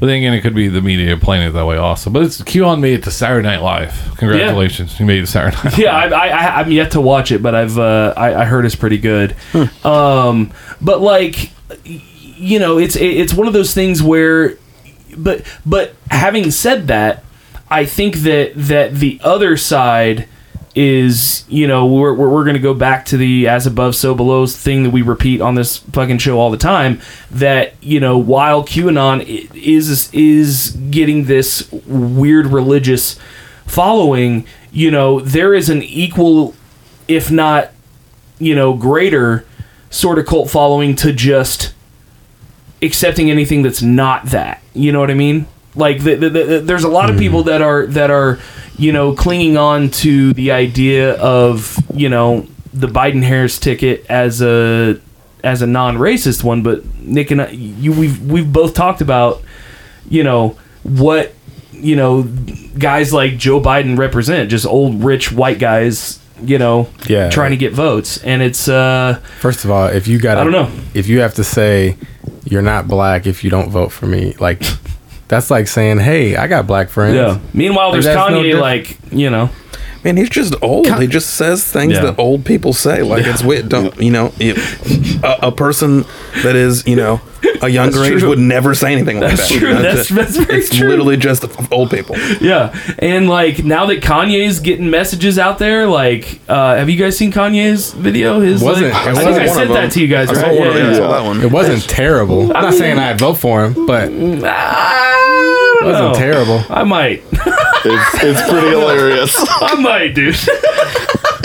But 0.00 0.06
then 0.06 0.16
again, 0.16 0.34
it 0.34 0.40
could 0.40 0.56
be 0.56 0.66
the 0.68 0.82
media 0.82 1.16
playing 1.16 1.46
it 1.48 1.52
that 1.52 1.64
way 1.64 1.76
also. 1.76 2.10
But 2.10 2.24
it's 2.24 2.40
QAnon 2.42 2.80
made 2.80 2.94
it 2.94 3.04
to 3.04 3.12
Saturday 3.12 3.46
Night 3.46 3.62
Live. 3.62 3.94
Congratulations, 4.18 4.98
you 4.98 5.06
made 5.06 5.18
it 5.18 5.26
to 5.26 5.26
Saturday 5.28 5.56
Night. 5.64 5.78
yeah, 5.78 5.94
I, 5.96 6.06
I, 6.08 6.28
I, 6.28 6.60
I'm 6.60 6.72
yet 6.72 6.90
to 6.92 7.00
watch 7.00 7.30
it, 7.30 7.42
but 7.42 7.54
I've 7.54 7.78
uh, 7.78 8.12
I, 8.16 8.42
I 8.42 8.44
heard 8.44 8.66
it's 8.66 8.74
pretty 8.74 8.98
good. 8.98 9.36
Um, 9.84 10.50
but 10.80 11.00
like, 11.00 11.50
you 11.84 12.58
know, 12.58 12.78
it's 12.78 12.96
it- 12.96 13.02
it's 13.18 13.32
one 13.32 13.46
of 13.46 13.52
those 13.52 13.72
things 13.72 14.02
where, 14.02 14.58
but 15.16 15.42
but 15.64 15.94
having 16.10 16.50
said 16.50 16.88
that, 16.88 17.24
I 17.70 17.86
think 17.86 18.16
that 18.18 18.52
that 18.56 18.94
the 18.96 19.20
other 19.22 19.56
side 19.56 20.28
is 20.74 21.44
you 21.48 21.68
know 21.68 21.86
we're 21.86 22.12
we're, 22.12 22.28
we're 22.28 22.44
going 22.44 22.54
to 22.54 22.60
go 22.60 22.74
back 22.74 23.04
to 23.04 23.16
the 23.16 23.46
as 23.46 23.66
above 23.66 23.94
so 23.94 24.14
below 24.14 24.44
thing 24.46 24.82
that 24.82 24.90
we 24.90 25.02
repeat 25.02 25.40
on 25.40 25.54
this 25.54 25.78
fucking 25.78 26.18
show 26.18 26.38
all 26.38 26.50
the 26.50 26.56
time 26.56 27.00
that 27.30 27.74
you 27.80 28.00
know 28.00 28.18
while 28.18 28.64
QAnon 28.64 29.22
is 29.54 30.12
is 30.12 30.76
getting 30.90 31.26
this 31.26 31.70
weird 31.86 32.46
religious 32.46 33.18
following 33.66 34.44
you 34.72 34.90
know 34.90 35.20
there 35.20 35.54
is 35.54 35.70
an 35.70 35.82
equal 35.82 36.54
if 37.06 37.30
not 37.30 37.70
you 38.38 38.54
know 38.54 38.74
greater 38.74 39.46
sort 39.90 40.18
of 40.18 40.26
cult 40.26 40.50
following 40.50 40.96
to 40.96 41.12
just 41.12 41.72
accepting 42.82 43.30
anything 43.30 43.62
that's 43.62 43.82
not 43.82 44.26
that. 44.26 44.60
You 44.74 44.92
know 44.92 45.00
what 45.00 45.10
I 45.10 45.14
mean? 45.14 45.46
Like 45.74 46.02
the, 46.02 46.16
the, 46.16 46.30
the, 46.30 46.60
there's 46.60 46.84
a 46.84 46.88
lot 46.88 47.10
of 47.10 47.16
mm-hmm. 47.16 47.20
people 47.20 47.42
that 47.44 47.62
are 47.62 47.86
that 47.86 48.10
are 48.10 48.38
you 48.76 48.92
know 48.92 49.12
clinging 49.14 49.56
on 49.56 49.90
to 49.90 50.32
the 50.34 50.50
idea 50.52 51.14
of 51.14 51.78
you 51.94 52.08
know 52.08 52.46
the 52.72 52.86
Biden 52.88 53.22
Harris 53.22 53.58
ticket 53.58 54.04
as 54.08 54.42
a 54.42 54.98
as 55.42 55.60
a 55.62 55.66
non-racist 55.66 56.42
one, 56.42 56.62
but 56.62 56.84
Nick 57.00 57.30
and 57.30 57.42
I, 57.42 57.48
you 57.50 57.92
we've 57.92 58.20
we've 58.30 58.52
both 58.52 58.74
talked 58.74 59.00
about 59.00 59.42
you 60.08 60.24
know 60.24 60.58
what 60.82 61.32
you 61.72 61.96
know 61.96 62.22
guys 62.78 63.12
like 63.12 63.36
Joe 63.36 63.60
Biden 63.60 63.96
represent, 63.98 64.50
just 64.50 64.66
old 64.66 65.04
rich 65.04 65.30
white 65.30 65.58
guys, 65.58 66.18
you 66.42 66.58
know, 66.58 66.88
Yeah. 67.06 67.30
trying 67.30 67.50
to 67.52 67.56
get 67.56 67.72
votes, 67.72 68.18
and 68.24 68.42
it's 68.42 68.68
uh 68.68 69.20
First 69.40 69.64
of 69.64 69.70
all, 69.70 69.86
if 69.86 70.08
you 70.08 70.18
got, 70.18 70.38
I 70.38 70.44
don't 70.44 70.52
know. 70.52 70.70
If 70.94 71.06
you 71.08 71.20
have 71.20 71.34
to 71.34 71.44
say 71.44 71.96
you're 72.44 72.62
not 72.62 72.88
black 72.88 73.26
if 73.26 73.44
you 73.44 73.50
don't 73.50 73.70
vote 73.70 73.92
for 73.92 74.06
me, 74.06 74.34
like 74.40 74.62
that's 75.28 75.50
like 75.50 75.68
saying, 75.68 75.98
"Hey, 76.00 76.36
I 76.36 76.46
got 76.46 76.66
black 76.66 76.88
friends." 76.88 77.16
yeah. 77.16 77.38
Meanwhile, 77.52 77.88
Like, 77.88 77.92
there's 77.94 78.04
that's 78.06 78.30
no 78.30 78.38
Kanye, 78.40 78.52
diff- 78.52 78.60
like 78.60 78.98
you 79.12 79.30
know. 79.30 79.50
Man, 80.04 80.18
he's 80.18 80.28
just 80.28 80.54
old. 80.60 80.86
he 81.00 81.06
just 81.06 81.30
says 81.30 81.64
things 81.64 81.94
Yeah. 81.94 82.02
that 82.02 82.18
old 82.18 82.44
people 82.44 82.74
say. 82.74 83.02
Like 83.02 83.24
it's 83.24 83.42
wit. 83.42 83.70
Don't 83.70 83.98
you 83.98 84.10
know? 84.10 84.32
It, 84.38 84.58
a, 85.24 85.46
a 85.46 85.52
person 85.52 86.04
that 86.42 86.54
is 86.56 86.86
you 86.86 86.94
know 86.94 87.22
a 87.62 87.68
younger 87.70 88.00
That's 88.00 88.10
age 88.10 88.18
true. 88.20 88.28
would 88.28 88.38
never 88.38 88.74
say 88.74 88.92
anything 88.92 89.18
like 89.20 89.30
That's 89.36 89.48
that. 89.48 89.58
true. 89.58 89.68
You 89.68 89.74
know, 89.74 89.80
That's- 89.82 90.10
it's- 90.10 90.34
that's 90.34 90.46
very 90.46 90.58
it's 90.60 90.76
true. 90.76 90.88
literally 90.90 91.16
just 91.16 91.46
old 91.72 91.90
people. 91.90 92.16
Yeah, 92.42 92.78
and 92.98 93.30
like 93.30 93.64
now 93.64 93.86
that 93.86 94.02
Kanye's 94.02 94.60
getting 94.60 94.90
messages 94.90 95.38
out 95.38 95.58
there, 95.58 95.86
like, 95.86 96.38
uh, 96.50 96.76
have 96.76 96.90
you 96.90 96.98
guys 96.98 97.16
seen 97.16 97.32
Kanye's 97.32 97.94
video? 97.94 98.40
His 98.40 98.60
Wasn't- 98.62 98.92
like, 98.92 99.06
it 99.06 99.08
I 99.08 99.14
think 99.14 99.24
wasn't 99.26 99.42
I 99.42 99.46
one 99.46 99.56
sent 99.56 99.70
of 99.70 99.76
that 99.76 99.90
to 99.92 100.00
you 100.02 100.08
guys, 100.08 100.28
I 100.28 100.32
right? 100.34 100.40
saw 100.42 100.48
one 100.48 100.68
of 100.68 100.74
Yeah, 100.74 100.80
them. 100.80 100.86
I 100.86 100.90
yeah. 100.90 100.96
saw 100.98 101.12
that 101.12 101.24
one. 101.24 101.40
It 101.40 101.50
wasn't 101.50 101.82
terrible. 101.88 102.42
I'm 102.54 102.62
not 102.62 102.74
saying 102.74 102.98
I'd 102.98 103.18
vote 103.18 103.38
for 103.38 103.64
him, 103.64 103.86
but 103.86 104.10
it 104.10 104.44
I 104.44 105.03
don't 105.84 105.92
wasn't 105.92 106.12
know. 106.12 106.14
terrible. 106.18 106.62
I 106.68 106.84
might, 106.84 107.22
It's, 107.32 108.14
it's 108.24 108.50
pretty 108.50 108.68
hilarious. 108.78 109.34
I 109.38 109.74
might, 109.80 110.14
dude. 110.14 110.36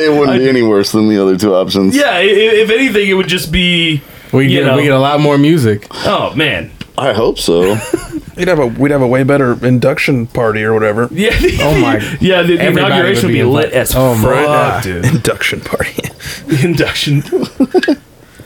It 0.02 0.12
wouldn't 0.18 0.40
be 0.40 0.48
any 0.48 0.62
worse 0.64 0.92
than 0.94 1.10
the 1.10 1.22
other 1.22 1.38
two 1.38 1.54
options. 1.54 1.96
yeah, 1.96 2.12
i- 2.12 2.20
i- 2.20 2.24
if 2.64 2.70
anything, 2.70 3.08
it 3.10 3.14
would 3.14 3.28
just 3.28 3.52
be. 3.52 4.02
We 4.32 4.46
You 4.48 4.60
get 4.62 4.66
know. 4.68 4.78
we 4.78 4.84
get 4.84 4.94
a 4.94 5.00
lot 5.00 5.20
more 5.20 5.38
music. 5.38 5.88
Oh 6.06 6.34
man, 6.36 6.72
I 6.98 7.14
hope 7.14 7.38
so. 7.40 7.78
We'd 8.38 8.48
have 8.48 8.60
a 8.60 8.68
we'd 8.68 8.92
have 8.92 9.02
a 9.02 9.08
way 9.08 9.24
better 9.24 9.54
induction 9.66 10.26
party 10.28 10.64
or 10.64 10.74
whatever. 10.74 11.10
yeah. 11.12 11.32
Oh 11.60 11.78
my! 11.82 11.96
Yeah, 12.22 12.42
the, 12.44 12.56
the 12.56 12.62
Everybody 12.64 12.86
inauguration 12.86 13.24
would 13.24 13.24
would 13.24 13.34
be, 13.34 13.40
be 13.40 13.44
lit 13.44 13.72
invi- 13.72 13.76
as 13.76 13.96
Oh 13.96 14.16
my 14.16 14.22
fuck, 14.24 14.46
God. 14.46 14.84
dude. 14.84 15.06
Induction 15.08 15.60
party. 15.60 16.02
the 16.48 16.62
induction 16.64 17.22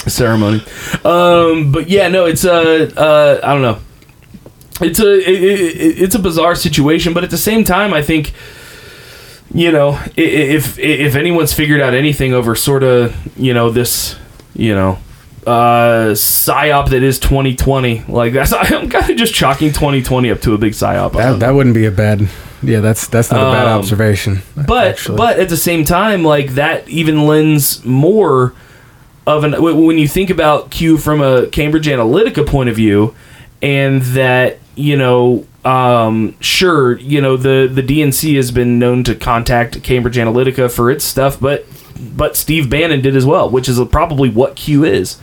ceremony. 0.10 0.63
Um, 1.06 1.71
but 1.71 1.89
yeah, 1.89 2.08
no, 2.08 2.25
it's 2.25 2.43
uh, 2.45 2.89
uh, 2.97 3.39
I 3.43 3.53
don't 3.53 3.62
know. 3.62 3.79
It's 4.81 4.99
a 4.99 5.13
it, 5.19 5.43
it, 5.43 6.01
it's 6.03 6.15
a 6.15 6.19
bizarre 6.19 6.55
situation, 6.55 7.13
but 7.13 7.23
at 7.23 7.29
the 7.29 7.38
same 7.38 7.63
time, 7.63 7.93
I 7.93 8.01
think 8.01 8.33
you 9.53 9.71
know 9.71 9.99
if 10.15 10.79
if 10.79 11.15
anyone's 11.15 11.53
figured 11.53 11.79
out 11.81 11.93
anything 11.93 12.33
over 12.33 12.55
sort 12.55 12.81
of 12.83 13.15
you 13.38 13.53
know 13.53 13.69
this 13.69 14.15
you 14.55 14.73
know 14.73 14.97
uh 15.45 16.13
psyop 16.15 16.89
that 16.89 17.03
is 17.03 17.19
2020 17.19 18.05
like 18.07 18.31
that's 18.33 18.53
i'm 18.57 18.89
kind 18.89 19.09
of 19.12 19.17
just 19.17 19.33
chalking 19.33 19.67
2020 19.67 20.31
up 20.31 20.39
to 20.41 20.53
a 20.53 20.57
big 20.57 20.71
psyop 20.73 21.12
That 21.13 21.39
that 21.41 21.51
wouldn't 21.51 21.75
be 21.75 21.86
a 21.86 21.91
bad. 21.91 22.27
Yeah, 22.63 22.79
that's 22.79 23.07
that's 23.07 23.29
not 23.29 23.49
a 23.49 23.51
bad 23.51 23.67
Um, 23.67 23.77
observation. 23.79 24.41
but 24.55 24.88
actually. 24.88 25.17
but 25.17 25.38
at 25.38 25.49
the 25.49 25.57
same 25.57 25.83
time 25.83 26.23
like 26.23 26.52
that 26.56 26.87
even 26.87 27.27
lends 27.27 27.83
more 27.85 28.54
of 29.27 29.43
an 29.43 29.62
when 29.62 29.98
you 30.00 30.08
think 30.08 30.29
about 30.31 30.71
q 30.71 30.98
from 30.98 31.21
a 31.21 31.45
cambridge 31.48 31.85
analytica 31.87 32.48
point 32.48 32.69
of 32.69 32.75
view 32.77 33.13
and 33.62 34.02
that 34.02 34.60
you 34.76 34.98
know 34.98 35.46
um, 35.65 36.36
sure 36.40 36.98
you 37.00 37.21
know 37.21 37.38
the 37.38 37.69
the 37.71 37.82
dnc 37.82 38.36
has 38.36 38.52
been 38.52 38.80
known 38.80 39.04
to 39.04 39.15
contact 39.15 39.82
cambridge 39.84 40.17
analytica 40.17 40.71
for 40.71 40.90
its 40.90 41.06
stuff 41.06 41.40
but 41.40 41.65
but 42.15 42.36
steve 42.36 42.69
bannon 42.69 43.02
did 43.02 43.15
as 43.15 43.26
well 43.26 43.50
which 43.50 43.69
is 43.69 43.80
probably 43.90 44.30
what 44.30 44.56
q 44.56 44.84
is 44.84 45.17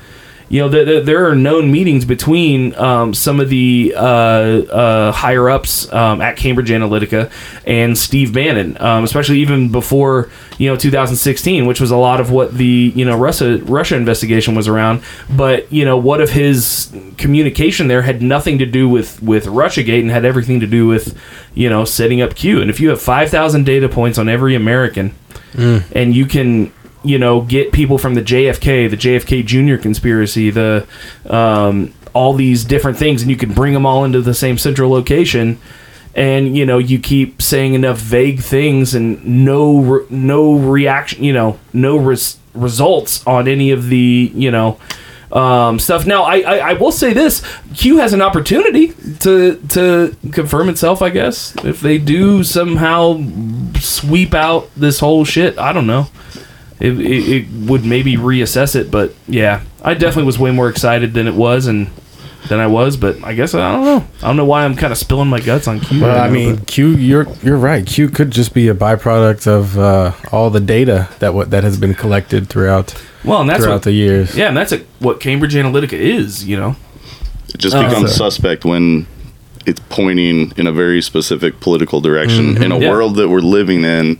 you 0.51 0.61
know, 0.61 0.69
the, 0.69 0.85
the, 0.85 1.01
there 1.01 1.31
are 1.31 1.37
known 1.37 1.71
meetings 1.71 2.05
between 2.05 2.75
um, 2.75 3.15
some 3.15 3.39
of 3.39 3.49
the 3.49 3.95
uh, 3.97 4.01
uh, 4.01 5.13
higher 5.13 5.49
ups 5.49 5.91
um, 5.93 6.21
at 6.21 6.37
Cambridge 6.37 6.71
Analytica 6.71 7.31
and 7.65 7.97
Steve 7.97 8.35
Bannon, 8.35 8.77
um, 8.83 9.05
especially 9.05 9.39
even 9.39 9.71
before 9.71 10.29
you 10.59 10.69
know 10.69 10.75
2016, 10.75 11.67
which 11.67 11.81
was 11.81 11.93
a 11.93 11.97
lot 11.97 12.21
of 12.21 12.33
what 12.33 12.53
the 12.53 12.93
you 12.97 13.05
know 13.05 13.17
Russia 13.17 13.59
Russia 13.59 13.95
investigation 13.95 14.57
was 14.57 14.67
around. 14.67 15.05
But 15.31 15.73
you 15.73 15.85
know, 15.85 15.97
what 15.97 16.21
if 16.21 16.31
his 16.31 16.93
communication 17.17 17.87
there 17.87 18.03
had 18.03 18.21
nothing 18.21 18.59
to 18.59 18.67
do 18.67 18.89
with 18.89 19.23
with 19.23 19.47
RussiaGate 19.47 20.01
and 20.01 20.11
had 20.11 20.25
everything 20.25 20.59
to 20.59 20.67
do 20.67 20.85
with 20.85 21.17
you 21.55 21.71
know 21.71 21.85
setting 21.85 22.21
up 22.23 22.35
Q? 22.35 22.61
And 22.61 22.69
if 22.69 22.81
you 22.81 22.89
have 22.89 23.01
5,000 23.01 23.65
data 23.65 23.89
points 23.89 24.19
on 24.19 24.29
every 24.29 24.57
American, 24.57 25.15
and 25.95 26.13
you 26.13 26.27
can 26.27 26.73
you 27.03 27.19
know 27.19 27.41
get 27.43 27.73
people 27.73 27.99
from 27.99 28.15
the 28.15 28.23
JFK, 28.23 28.91
the 28.91 28.97
JFK 28.97 29.45
Junior 29.45 29.79
conspiracy, 29.79 30.51
the 30.51 30.87
um, 31.27 31.93
all 32.13 32.33
these 32.33 32.65
different 32.65 32.99
things, 32.99 33.23
and 33.23 33.31
you 33.31 33.37
can 33.37 33.53
bring 33.53 33.73
them 33.75 33.87
all 33.87 34.05
into 34.05 34.21
the 34.21 34.35
same 34.35 34.59
central 34.59 34.91
location. 34.91 35.59
And 36.15 36.57
you 36.57 36.67
know 36.67 36.79
you 36.79 36.99
keep 36.99 37.41
saying 37.41 37.75
enough 37.75 37.99
vague 37.99 38.41
things 38.41 38.95
and 38.95 39.45
no 39.45 39.79
re- 39.79 40.07
no 40.11 40.55
reaction, 40.55 41.23
you 41.23 41.33
know, 41.33 41.59
no 41.73 41.97
res- 41.97 42.37
results 42.53 43.25
on 43.27 43.47
any 43.47 43.71
of 43.71 43.89
the 43.89 44.33
you 44.35 44.51
know 44.51 44.79
um, 45.33 45.79
stuff. 45.79 46.07
Now, 46.07 46.25
I, 46.25 46.41
I 46.41 46.57
I 46.71 46.73
will 46.75 46.91
say 46.91 47.13
this: 47.13 47.43
Q 47.77 47.99
has 47.99 48.13
an 48.13 48.23
opportunity 48.23 48.89
to 49.21 49.57
to 49.69 50.17
confirm 50.33 50.69
itself. 50.69 51.01
I 51.03 51.11
guess 51.11 51.55
if 51.65 51.81
they 51.81 51.99
do 51.99 52.43
somehow 52.43 53.23
sweep 53.79 54.35
out 54.35 54.69
this 54.77 55.01
whole 55.01 55.25
shit. 55.25 55.59
I 55.59 55.73
don't 55.73 55.87
know. 55.87 56.09
It, 56.81 56.99
it, 57.01 57.29
it 57.29 57.49
would 57.69 57.85
maybe 57.85 58.17
reassess 58.17 58.75
it, 58.75 58.91
but 58.91 59.15
yeah, 59.29 59.63
I 59.83 59.95
definitely 59.95 60.25
was 60.25 60.39
way 60.39 60.51
more 60.51 60.69
excited 60.69 61.13
than 61.13 61.27
it 61.27 61.35
was 61.35 61.67
and 61.67 61.91
than 62.49 62.59
I 62.59 62.69
was. 62.69 62.97
But 62.97 63.23
I 63.23 63.35
guess 63.35 63.55
I 63.55 63.71
don't 63.73 63.85
know. 63.85 64.07
I 64.23 64.27
don't 64.29 64.37
know 64.37 64.47
why 64.47 64.65
I'm 64.65 64.75
kind 64.75 64.91
of 64.91 64.99
spilling 64.99 65.29
my 65.29 65.41
guts 65.41 65.69
on 65.69 65.81
Q. 65.81 66.01
Well, 66.01 66.09
right 66.17 66.23
I 66.25 66.27
now, 66.29 66.33
mean, 66.33 66.57
but- 66.57 66.67
Q, 66.67 66.89
you're 66.89 67.27
you're 67.43 67.59
right. 67.59 67.87
Q 67.87 68.09
could 68.09 68.31
just 68.31 68.55
be 68.55 68.69
a 68.69 68.75
byproduct 68.75 69.47
of 69.47 69.79
uh, 69.79 70.13
all 70.33 70.49
the 70.49 70.61
data 70.61 71.09
that 71.19 71.35
what 71.35 71.51
that 71.51 71.65
has 71.65 71.79
been 71.79 71.95
collected 71.95 72.49
throughout 72.49 72.95
well, 73.27 73.43
and 73.43 73.51
that's 73.51 73.63
throughout 73.65 73.75
what, 73.75 73.83
the 73.83 73.93
years. 73.93 74.35
yeah, 74.35 74.49
and 74.49 74.57
that's 74.57 74.73
a, 74.73 74.79
what 75.01 75.21
Cambridge 75.21 75.55
Analytica 75.55 75.93
is. 75.93 76.45
You 76.47 76.57
know, 76.57 76.77
It 77.53 77.59
just 77.59 77.77
Oh. 77.77 77.87
becomes 77.87 78.13
So- 78.13 78.25
suspect 78.31 78.65
when 78.65 79.07
it's 79.67 79.81
pointing 79.91 80.55
in 80.57 80.67
a 80.67 80.73
very 80.73 81.03
specific 81.03 81.61
political 81.61 82.01
direction. 82.01 82.63
In 82.63 82.73
a 82.73 82.79
Yeah. 82.79 82.89
world 82.89 83.17
that 83.17 83.29
we're 83.29 83.41
living 83.41 83.85
in 83.85 84.19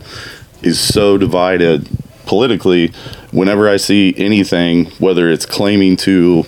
is 0.61 0.79
so 0.79 1.17
divided 1.17 1.87
politically, 2.25 2.91
whenever 3.31 3.67
I 3.69 3.77
see 3.77 4.13
anything, 4.17 4.85
whether 4.99 5.29
it's 5.29 5.45
claiming 5.45 5.95
to 5.97 6.45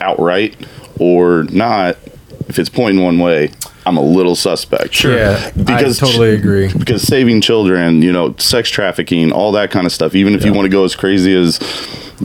outright 0.00 0.54
or 0.98 1.44
not, 1.44 1.96
if 2.48 2.58
it's 2.58 2.68
pointing 2.68 3.02
one 3.04 3.18
way, 3.18 3.50
I'm 3.86 3.96
a 3.96 4.02
little 4.02 4.34
suspect. 4.34 4.94
Sure. 4.94 5.14
Yeah, 5.16 5.50
Because 5.52 6.02
I 6.02 6.06
totally 6.06 6.30
agree. 6.34 6.72
because 6.72 7.02
saving 7.02 7.40
children, 7.42 8.00
you 8.02 8.12
know, 8.12 8.34
sex 8.38 8.70
trafficking, 8.70 9.30
all 9.32 9.52
that 9.52 9.70
kind 9.70 9.84
of 9.86 9.92
stuff. 9.92 10.14
Even 10.14 10.34
if 10.34 10.44
you 10.44 10.52
want 10.54 10.64
to 10.66 10.70
go 10.70 10.84
as 10.84 10.94
crazy 10.96 11.34
as, 11.34 11.60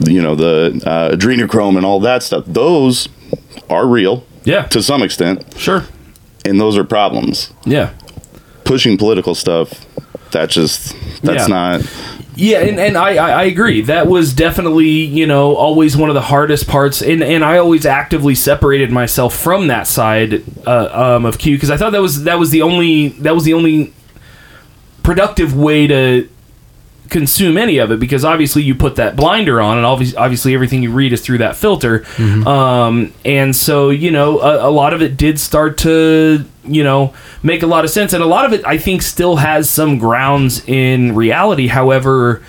you 0.06 0.22
know, 0.22 0.34
the 0.34 0.80
uh, 0.86 1.14
adrenochrome 1.14 1.76
and 1.76 1.84
all 1.84 2.00
that 2.00 2.22
stuff, 2.22 2.44
those 2.46 3.08
are 3.68 3.86
real 3.86 4.24
yeah, 4.44 4.62
to 4.68 4.82
some 4.82 5.02
extent, 5.02 5.44
sure, 5.58 5.84
and 6.46 6.58
those 6.60 6.76
are 6.78 6.84
problems. 6.84 7.52
yeah. 7.66 7.90
Pushing 8.64 8.96
political 8.96 9.34
stuff, 9.34 9.84
that 10.30 10.48
just 10.48 10.94
that's 11.22 11.46
Yeah. 11.48 11.78
not. 11.78 11.80
Yeah, 12.36 12.60
and, 12.60 12.78
and 12.78 12.96
I, 12.96 13.16
I, 13.16 13.30
I 13.30 13.42
agree. 13.44 13.82
That 13.82 14.06
was 14.06 14.32
definitely, 14.32 14.88
you 14.88 15.26
know, 15.26 15.54
always 15.56 15.96
one 15.96 16.08
of 16.08 16.14
the 16.14 16.22
hardest 16.22 16.68
parts. 16.68 17.02
And, 17.02 17.22
and 17.22 17.44
I 17.44 17.58
always 17.58 17.84
actively 17.84 18.34
separated 18.34 18.90
myself 18.90 19.36
from 19.36 19.66
that 19.66 19.86
side 19.86 20.42
uh, 20.66 21.16
um, 21.16 21.24
of 21.24 21.38
Q 21.38 21.56
because 21.56 21.70
I 21.70 21.76
thought 21.76 21.90
that 21.90 22.02
was 22.02 22.24
that 22.24 22.38
was 22.38 22.50
the 22.50 22.62
only 22.62 23.08
that 23.08 23.34
was 23.34 23.44
the 23.44 23.54
only 23.54 23.92
productive 25.02 25.56
way 25.56 25.86
to 25.86 26.28
consume 27.10 27.58
any 27.58 27.78
of 27.78 27.90
it 27.90 28.00
because 28.00 28.24
obviously 28.24 28.62
you 28.62 28.74
put 28.74 28.96
that 28.96 29.16
blinder 29.16 29.60
on 29.60 29.76
and 29.76 29.84
obviously, 29.84 30.16
obviously 30.16 30.54
everything 30.54 30.82
you 30.82 30.92
read 30.92 31.12
is 31.12 31.20
through 31.20 31.38
that 31.38 31.56
filter. 31.56 32.04
Um, 32.46 33.12
and 33.24 33.54
so 33.54 33.90
you 33.90 34.10
know 34.10 34.40
a, 34.40 34.68
a 34.68 34.70
lot 34.70 34.94
of 34.94 35.02
it 35.02 35.16
did 35.16 35.38
start 35.38 35.76
to 35.78 36.44
you 36.64 36.84
know 36.84 37.12
make 37.42 37.62
a 37.62 37.66
lot 37.66 37.84
of 37.84 37.90
sense. 37.90 38.12
And 38.12 38.22
a 38.22 38.26
lot 38.26 38.44
of 38.46 38.52
it 38.52 38.64
i 38.64 38.78
think 38.78 39.02
still 39.02 39.36
has 39.36 39.68
some 39.68 39.98
grounds 39.98 40.66
in 40.68 41.14
reality. 41.14 41.66
However 41.66 42.42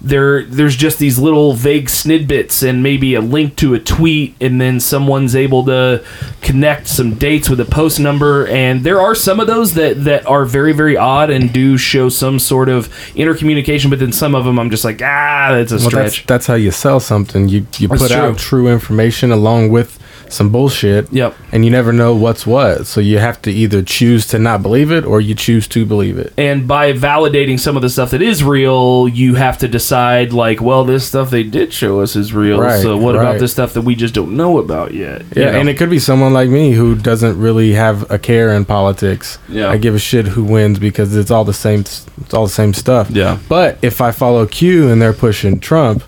there 0.00 0.44
there's 0.44 0.76
just 0.76 0.98
these 0.98 1.18
little 1.18 1.54
vague 1.54 1.86
snidbits 1.86 2.66
and 2.68 2.82
maybe 2.82 3.14
a 3.14 3.20
link 3.20 3.56
to 3.56 3.74
a 3.74 3.80
tweet 3.80 4.34
and 4.40 4.60
then 4.60 4.78
someone's 4.78 5.34
able 5.34 5.64
to 5.64 6.04
connect 6.40 6.86
some 6.86 7.14
dates 7.14 7.48
with 7.50 7.58
a 7.58 7.64
post 7.64 7.98
number 7.98 8.46
and 8.46 8.84
there 8.84 9.00
are 9.00 9.14
some 9.14 9.40
of 9.40 9.46
those 9.48 9.74
that 9.74 10.04
that 10.04 10.24
are 10.26 10.44
very 10.44 10.72
very 10.72 10.96
odd 10.96 11.30
and 11.30 11.52
do 11.52 11.76
show 11.76 12.08
some 12.08 12.38
sort 12.38 12.68
of 12.68 12.88
intercommunication 13.16 13.90
but 13.90 13.98
then 13.98 14.12
some 14.12 14.34
of 14.36 14.44
them 14.44 14.58
i'm 14.58 14.70
just 14.70 14.84
like 14.84 15.02
ah 15.02 15.48
that's 15.50 15.72
a 15.72 15.76
Well, 15.76 15.90
that's, 15.90 16.14
stretch 16.14 16.26
that's 16.26 16.46
how 16.46 16.54
you 16.54 16.70
sell 16.70 17.00
something. 17.00 17.48
You 17.48 17.66
you 17.78 17.88
That's 17.88 18.02
put 18.02 18.10
true. 18.12 18.20
out 18.20 18.38
true 18.38 18.68
information 18.68 19.32
along 19.32 19.70
with 19.70 19.98
some 20.32 20.50
bullshit. 20.50 21.12
Yep. 21.12 21.34
And 21.52 21.64
you 21.64 21.70
never 21.70 21.92
know 21.92 22.14
what's 22.14 22.46
what. 22.46 22.86
So 22.86 23.00
you 23.00 23.18
have 23.18 23.40
to 23.42 23.50
either 23.50 23.82
choose 23.82 24.26
to 24.28 24.38
not 24.38 24.62
believe 24.62 24.90
it 24.92 25.04
or 25.04 25.20
you 25.20 25.34
choose 25.34 25.66
to 25.68 25.84
believe 25.86 26.18
it. 26.18 26.32
and 26.38 26.66
by 26.68 26.92
validating 26.92 27.58
some 27.58 27.76
of 27.76 27.82
the 27.82 27.88
stuff 27.88 28.10
that 28.10 28.22
is 28.22 28.42
real 28.44 29.08
you 29.08 29.34
have 29.34 29.58
to 29.58 29.68
decide 29.68 30.32
like 30.32 30.60
well 30.60 30.84
this 30.84 31.06
stuff 31.06 31.30
they 31.30 31.42
did 31.42 31.72
show 31.72 32.00
us 32.00 32.14
is 32.16 32.32
real 32.34 32.60
Right, 32.60 32.80
so 32.82 32.96
what 32.96 33.14
about 33.14 33.38
this 33.38 33.52
stuff 33.52 33.72
that 33.74 33.82
we 33.82 33.94
just 33.94 34.14
don't 34.14 34.36
know 34.36 34.58
about 34.58 34.92
yet 34.94 35.22
You 35.34 35.42
Yeah, 35.42 35.50
know? 35.52 35.60
and 35.60 35.68
it 35.68 35.76
could 35.78 35.90
be 35.90 35.98
someone 35.98 36.32
like 36.32 36.48
me 36.50 36.72
who 36.72 36.94
doesn't 36.94 37.38
really 37.38 37.72
have 37.72 38.10
a 38.10 38.18
care 38.18 38.50
in 38.54 38.64
politics. 38.64 39.38
Yeah. 39.48 39.70
I 39.70 39.76
give 39.78 39.94
a 39.94 39.98
shit 39.98 40.26
who 40.26 40.44
wins 40.44 40.78
because 40.78 41.14
it's 41.16 41.30
all 41.30 41.44
the 41.44 41.52
same. 41.54 41.80
It's 41.80 42.34
all 42.34 42.46
the 42.46 42.52
same 42.52 42.74
stuff. 42.74 43.10
Yeah. 43.10 43.38
But 43.48 43.78
if 43.82 44.00
I 44.00 44.10
follow 44.12 44.46
Q 44.46 44.88
and 44.90 45.00
they're 45.00 45.12
pushing 45.12 45.60
Trump, 45.60 46.02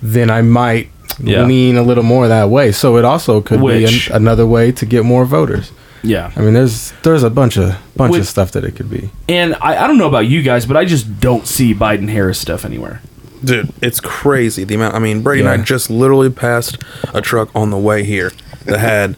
then 0.00 0.30
I 0.30 0.42
might 0.42 0.88
Yeah. 1.18 1.44
lean 1.44 1.76
a 1.76 1.82
little 1.82 2.04
more 2.04 2.28
that 2.28 2.48
way. 2.50 2.72
So 2.72 2.96
it 2.96 3.04
also 3.04 3.40
could 3.40 3.60
Which- 3.60 4.08
be 4.08 4.10
an, 4.10 4.16
another 4.22 4.46
way 4.46 4.72
to 4.72 4.86
get 4.86 5.04
more 5.04 5.24
voters. 5.24 5.72
yeah 6.02 6.32
I 6.36 6.40
mean, 6.40 6.54
there's 6.54 6.92
there's 7.02 7.22
a 7.22 7.30
bunch 7.30 7.56
of 7.56 7.76
bunch 7.96 8.12
Which- 8.12 8.20
of 8.22 8.26
stuff 8.28 8.50
that 8.52 8.64
it 8.64 8.72
could 8.76 8.90
be. 8.90 9.10
And 9.28 9.54
I, 9.60 9.84
I 9.84 9.86
don't 9.86 9.98
know 9.98 10.08
about 10.08 10.26
you 10.26 10.42
guys, 10.42 10.66
but 10.66 10.76
I 10.76 10.84
just 10.84 11.20
don't 11.20 11.46
see 11.46 11.74
Biden 11.74 12.08
Harris 12.08 12.38
stuff 12.38 12.64
anywhere. 12.64 13.00
Dude, 13.44 13.72
it's 13.82 13.98
crazy 14.00 14.62
the 14.64 14.74
amount. 14.76 14.94
I 14.94 14.98
mean, 15.00 15.22
Brady 15.22 15.40
and 15.40 15.48
I 15.48 15.56
just 15.56 15.90
literally 15.90 16.30
passed 16.30 16.78
a 17.12 17.20
truck 17.20 17.50
on 17.56 17.70
the 17.70 17.76
way 17.78 18.04
here 18.04 18.30
that 18.66 18.78
had 18.78 19.16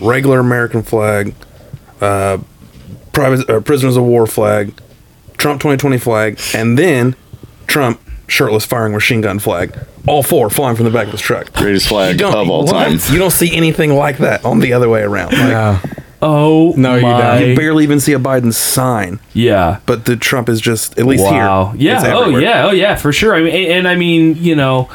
regular 0.00 0.38
American 0.40 0.82
flag, 0.82 1.34
uh, 2.00 2.38
private 3.12 3.48
uh, 3.50 3.60
prisoners 3.60 3.96
of 3.96 4.04
war 4.04 4.26
flag, 4.26 4.72
Trump 5.36 5.60
2020 5.60 5.98
flag, 5.98 6.40
and 6.54 6.78
then 6.78 7.14
Trump 7.66 8.00
shirtless 8.28 8.64
firing 8.64 8.92
machine 8.92 9.20
gun 9.20 9.38
flag. 9.40 9.76
All 10.06 10.22
four 10.22 10.48
flying 10.50 10.76
from 10.76 10.84
the 10.84 10.90
back 10.90 11.06
of 11.06 11.12
this 11.12 11.20
truck. 11.20 11.52
Greatest 11.54 11.88
flag 11.88 12.22
of 12.22 12.34
all 12.48 12.64
what? 12.64 12.72
time. 12.72 12.98
You 13.12 13.18
don't 13.18 13.32
see 13.32 13.54
anything 13.56 13.92
like 13.94 14.18
that 14.18 14.44
on 14.44 14.60
the 14.60 14.72
other 14.74 14.88
way 14.88 15.02
around. 15.02 15.32
Like, 15.32 15.40
Yeah. 15.40 15.82
Oh 16.20 16.74
No, 16.76 16.96
you 16.96 17.02
don't. 17.02 17.10
my! 17.12 17.38
you 17.44 17.56
barely 17.56 17.84
even 17.84 18.00
see 18.00 18.12
a 18.12 18.18
Biden 18.18 18.52
sign, 18.52 19.20
yeah. 19.34 19.78
but 19.86 20.04
the 20.04 20.16
Trump 20.16 20.48
is 20.48 20.60
just 20.60 20.98
at 20.98 21.06
least 21.06 21.22
Wow. 21.22 21.66
here. 21.76 21.96
it's 21.96 22.04
Yeah. 22.04 22.14
Oh 22.16 22.36
yeah. 22.36 22.66
Oh 22.66 22.70
yeah. 22.72 22.96
For 22.96 23.12
sure. 23.12 23.34
I 23.36 23.40
mean, 23.40 23.54
and, 23.54 23.72
and 23.72 23.88
I 23.88 23.94
mean, 23.94 24.34
you 24.36 24.56
know, 24.56 24.88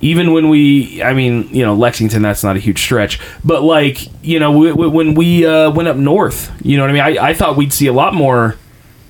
even 0.00 0.32
when 0.32 0.48
we, 0.48 1.02
I 1.02 1.14
mean, 1.14 1.48
you 1.50 1.64
know, 1.64 1.74
Lexington, 1.74 2.22
that's 2.22 2.44
not 2.44 2.54
a 2.54 2.60
huge 2.60 2.80
stretch, 2.80 3.18
but 3.44 3.64
like, 3.64 4.06
you 4.24 4.38
know, 4.38 4.52
we, 4.56 4.70
we, 4.72 4.86
when 4.86 5.14
we 5.14 5.44
uh, 5.44 5.70
went 5.72 5.88
up 5.88 5.96
north, 5.96 6.52
you 6.64 6.76
know 6.76 6.84
what 6.84 6.90
I 6.90 6.92
mean? 6.92 7.18
I, 7.18 7.30
I 7.30 7.34
thought 7.34 7.56
we'd 7.56 7.72
see 7.72 7.88
a 7.88 7.92
lot 7.92 8.14
more 8.14 8.54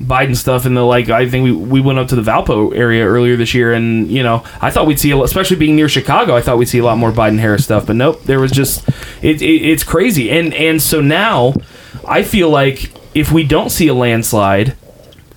Biden 0.01 0.37
stuff 0.37 0.65
in 0.67 0.75
the 0.75 0.85
like. 0.85 1.09
I 1.09 1.29
think 1.29 1.45
we, 1.45 1.53
we 1.53 1.81
went 1.81 1.99
up 1.99 2.09
to 2.09 2.17
the 2.17 2.23
Valpo 2.23 2.75
area 2.77 3.05
earlier 3.05 3.37
this 3.37 3.53
year, 3.55 3.73
and 3.73 4.09
you 4.11 4.23
know, 4.23 4.45
I 4.61 4.71
thought 4.71 4.87
we'd 4.87 5.01
see, 5.01 5.11
a, 5.11 5.17
lot- 5.17 5.25
especially 5.25 5.57
being 5.57 5.77
near 5.77 5.89
Chicago, 5.89 6.37
I 6.37 6.41
thought 6.41 6.59
we'd 6.59 6.69
see 6.69 6.79
a 6.79 6.85
lot 6.85 6.99
more 6.99 7.11
Biden 7.13 7.39
Harris 7.39 7.65
stuff, 7.65 7.87
but 7.87 7.97
nope, 7.97 8.23
there 8.25 8.41
was 8.41 8.53
just 8.53 8.89
it, 9.23 9.43
it 9.43 9.45
it's 9.45 9.83
crazy, 9.85 10.31
and 10.31 10.55
and 10.55 10.81
so 10.81 11.01
now 11.01 11.55
I 12.07 12.23
feel 12.23 12.49
like 12.51 12.93
if 13.15 13.33
we 13.33 13.45
don't 13.45 13.71
see 13.71 13.89
a 13.89 13.95
landslide 13.95 14.77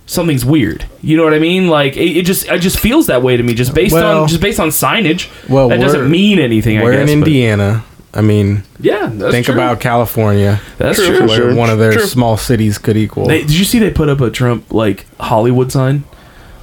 something's 0.05 0.43
weird. 0.43 0.85
You 1.01 1.15
know 1.15 1.23
what 1.23 1.33
I 1.33 1.39
mean? 1.39 1.67
Like 1.69 1.95
it, 1.95 2.17
it 2.17 2.25
just 2.25 2.47
it 2.47 2.59
just 2.59 2.79
feels 2.79 3.07
that 3.07 3.23
way 3.23 3.37
to 3.37 3.43
me, 3.43 3.53
just 3.53 3.73
based 3.73 3.93
Well- 3.93 4.23
on 4.23 4.27
just 4.27 4.41
based 4.41 4.59
on 4.59 4.67
signage. 4.69 5.29
Well, 5.49 5.69
that 5.69 5.79
doesn't 5.79 6.09
mean 6.11 6.39
anything. 6.39 6.79
We're 6.81 6.91
guess, 6.91 7.09
in 7.09 7.19
Indiana. 7.19 7.83
I 8.13 8.21
mean, 8.21 8.63
Yeah, 8.79 9.09
that's 9.13 9.31
think 9.31 9.45
true. 9.45 9.55
about 9.55 9.79
California, 9.79 10.59
that's 10.77 10.97
True, 10.97 11.17
true. 11.19 11.27
where 11.27 11.37
sure. 11.37 11.55
one 11.55 11.69
of 11.69 11.79
their 11.79 11.93
True. 11.93 12.03
small 12.03 12.35
cities 12.37 12.77
could 12.77 12.97
equal. 12.97 13.25
They, 13.27 13.39
did 13.41 13.51
you 13.57 13.63
see 13.63 13.79
they 13.79 13.89
put 13.91 14.09
up 14.09 14.19
a 14.19 14.29
Trump 14.29 14.71
like 14.73 15.05
Hollywood 15.19 15.71
sign? 15.71 16.03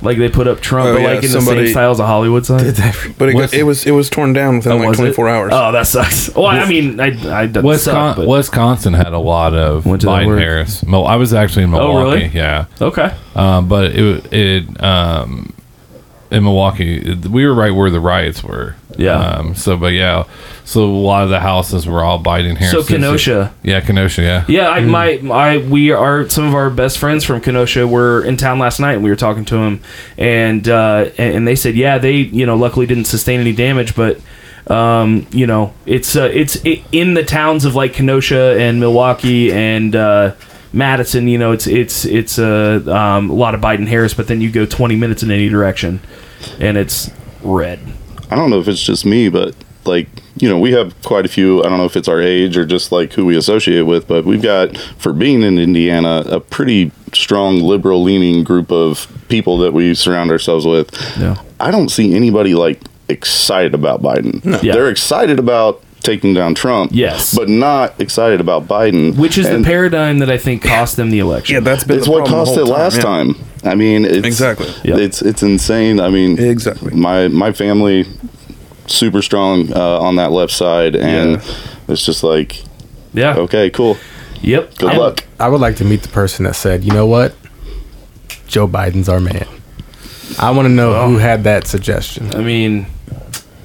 Like 0.01 0.17
they 0.19 0.29
put 0.29 0.47
up 0.47 0.61
Trump, 0.61 0.91
Oh, 0.91 0.93
but 0.95 1.01
yeah, 1.03 1.07
like 1.09 1.17
in 1.25 1.33
the 1.33 1.41
somebody- 1.41 1.67
same 1.67 1.73
style 1.73 1.91
as 1.91 1.99
a 1.99 2.07
Hollywood 2.07 2.47
sign. 2.47 2.73
But 3.19 3.31
it, 3.31 3.33
got, 3.33 3.53
it 3.53 3.65
was 3.65 3.85
it 3.85 3.91
was 3.91 4.09
torn 4.09 4.33
down 4.33 4.59
within 4.59 4.73
Oh, 4.73 4.77
like 4.77 4.91
was 4.91 4.99
it? 4.99 5.03
24 5.15 5.29
hours. 5.29 5.51
Oh, 5.53 5.73
that 5.73 5.87
sucks. 5.89 6.33
Well, 6.37 6.47
I 6.47 6.69
mean, 6.69 7.01
I, 7.01 7.07
I 7.29 7.47
Wisconsin, 7.47 7.83
suck, 7.83 8.19
Wisconsin 8.29 8.93
had 8.95 9.13
a 9.13 9.19
lot 9.19 9.55
of 9.55 9.87
Went 9.87 10.03
to 10.03 10.07
that 10.07 10.23
Biden. 10.23 10.39
Harris. 10.39 10.85
Mo- 10.85 11.03
I 11.03 11.17
was 11.17 11.33
actually 11.35 11.65
in 11.65 11.75
Oh, 11.75 11.79
Milwaukee. 11.95 12.21
really? 12.27 12.31
Yeah, 12.37 12.67
okay. 12.81 13.13
um, 13.35 13.67
but 13.69 13.87
it 13.93 14.33
it 14.33 14.85
um, 14.85 15.53
in 16.31 16.45
Milwaukee 16.45 17.15
we 17.15 17.47
were 17.47 17.55
right 17.55 17.71
where 17.71 17.91
the 17.91 18.01
riots 18.01 18.43
were. 18.43 18.77
Yeah. 18.97 19.19
Um, 19.19 19.55
so, 19.55 19.77
but 19.77 19.93
yeah, 19.93 20.25
so 20.65 20.85
a 20.85 20.87
lot 20.87 21.23
of 21.23 21.31
the 21.31 21.39
houses 21.41 21.87
were 21.87 22.03
all 22.03 22.23
Biden 22.23 22.59
here. 22.59 22.69
So 22.71 22.83
Kenosha. 22.83 23.55
Yeah, 23.63 23.81
Kenosha. 23.81 24.23
Yeah. 24.23 24.45
Yeah, 24.49 24.69
I, 24.69 24.81
my, 24.81 25.21
I, 25.33 25.59
we 25.59 25.93
are 25.93 26.29
some 26.29 26.45
of 26.45 26.55
our 26.55 26.69
best 26.69 26.99
friends 26.99 27.25
from 27.25 27.41
Kenosha 27.41 27.87
were 27.87 28.25
in 28.25 28.37
town 28.37 28.59
last 28.59 28.81
night, 28.81 28.95
and 28.95 29.05
we 29.05 29.11
were 29.11 29.17
talking 29.17 29.45
to 29.47 29.55
them, 29.55 29.81
and 30.17 30.69
uh, 30.69 31.11
and 31.17 31.37
and 31.37 31.49
they 31.49 31.55
said, 31.55 31.77
yeah, 31.77 31.99
they, 31.99 32.17
you 32.17 32.45
know, 32.45 32.57
luckily 32.57 32.87
didn't 32.87 33.05
sustain 33.05 33.39
any 33.39 33.53
damage, 33.53 33.95
but, 33.95 34.21
um, 34.67 35.27
you 35.31 35.47
know, 35.47 35.73
it's 35.87 36.17
uh, 36.17 36.29
it's 36.33 36.59
i 36.67 36.83
in 36.91 37.15
the 37.15 37.25
towns 37.25 37.65
of 37.65 37.75
like 37.75 37.95
Kenosha 37.95 38.59
and 38.59 38.81
Milwaukee 38.81 39.53
and 39.53 39.95
uh, 39.95 40.35
Madison, 40.73 41.29
you 41.29 41.39
know, 41.39 41.53
it's 41.53 41.67
it's 41.67 42.05
it's 42.05 42.39
uh, 42.39 42.83
um, 42.87 43.31
a 43.31 43.35
lot 43.35 43.55
of 43.55 43.61
Biden 43.61 43.87
Harris, 43.87 44.15
but 44.15 44.29
then 44.29 44.41
you 44.41 44.51
go 44.51 44.67
20 44.67 44.97
minutes 44.97 45.23
in 45.23 45.31
any 45.31 45.49
direction, 45.49 46.01
and 46.61 46.77
it's 46.77 47.11
red. 47.43 47.81
I 48.31 48.37
don't 48.37 48.51
know 48.51 48.61
if 48.61 48.69
it's 48.69 48.83
just 48.83 49.07
me, 49.07 49.29
but 49.29 49.55
like 49.85 50.09
you 50.37 50.49
know, 50.49 50.59
we 50.59 50.73
have 50.73 51.01
quite 51.03 51.25
a 51.25 51.29
few. 51.29 51.61
I 51.65 51.69
don't 51.69 51.79
know 51.79 51.85
if 51.85 51.97
it's 51.97 52.09
our 52.09 52.21
age 52.21 52.57
or 52.57 52.65
just 52.65 52.93
like 52.93 53.13
who 53.15 53.25
we 53.25 53.37
associate 53.37 53.83
with, 53.83 54.07
but 54.07 54.25
we've 54.25 54.43
got 54.43 54.77
for 54.77 55.13
being 55.13 55.43
in 55.43 55.59
Indiana 55.59 56.23
a 56.27 56.41
pretty 56.41 56.93
strong 57.13 57.61
liberal 57.61 58.03
leaning 58.03 58.45
group 58.45 58.71
of 58.71 59.11
people 59.29 59.59
that 59.59 59.73
we 59.73 59.95
surround 59.95 60.31
ourselves 60.31 60.67
with. 60.67 60.91
Yeah. 61.19 61.43
I 61.59 61.71
don't 61.71 61.89
see 61.89 62.15
anybody 62.15 62.55
like 62.55 62.83
excited 63.09 63.75
about 63.75 64.03
Biden. 64.03 64.63
Yeah. 64.63 64.75
They're 64.75 64.91
excited 64.91 65.39
about 65.39 65.83
taking 66.01 66.33
down 66.35 66.55
Trump. 66.55 66.91
Yes. 66.95 67.35
but 67.35 67.49
not 67.49 68.01
excited 68.01 68.41
about 68.41 68.67
Biden, 68.67 69.17
Which 69.17 69.37
is 69.39 69.47
And 69.47 69.65
the 69.65 69.69
paradigm 69.69 70.19
that 70.21 70.31
I 70.31 70.39
think 70.39 70.63
cost 70.63 70.97
them 70.97 71.11
the 71.11 71.19
election. 71.19 71.55
Yeah, 71.55 71.61
that's 71.61 71.85
been 71.85 71.99
It's 71.99 72.07
the 72.07 72.13
what 72.13 72.27
problem 72.27 72.39
the 72.41 72.45
cost 72.45 72.59
it 72.59 72.65
whole 72.67 72.75
last 72.75 72.97
yeah. 72.97 73.03
time. 73.03 73.35
I 73.65 73.75
mean, 73.75 74.05
it's, 74.05 74.27
Exactly. 74.27 74.69
Yep. 74.85 74.99
It's 74.99 75.21
it's 75.23 75.43
insane. 75.43 76.01
I 76.01 76.09
mean, 76.11 76.39
Exactly. 76.39 76.95
My 76.95 77.29
my 77.29 77.53
family 77.53 78.07
super 78.87 79.21
strong 79.21 79.73
uh, 79.73 79.99
on 80.01 80.17
that 80.17 80.31
left 80.33 80.53
side, 80.53 80.95
and 80.97 81.33
Yeah. 81.43 81.55
it's 81.89 82.05
just 82.05 82.23
like 82.23 82.63
yeah. 83.13 83.35
okay, 83.37 83.69
cool, 83.71 83.97
Yep. 84.43 84.79
good 84.79 84.91
And- 84.91 84.99
luck. 84.99 85.25
I 85.41 85.49
would 85.49 85.61
like 85.61 85.77
to 85.77 85.85
meet 85.85 86.03
the 86.03 86.09
person 86.09 86.45
that 86.45 86.55
said, 86.55 86.85
you 86.85 86.93
know 86.93 87.07
what? 87.07 87.35
Joe 88.47 88.67
Biden's 88.69 89.09
our 89.09 89.21
man. 89.21 89.47
I 90.39 90.51
want 90.53 90.67
to 90.67 90.73
know 90.73 90.95
Oh. 90.95 91.09
who 91.09 91.19
had 91.19 91.45
that 91.45 91.67
suggestion. 91.67 92.31
I 92.35 92.41
mean, 92.41 92.87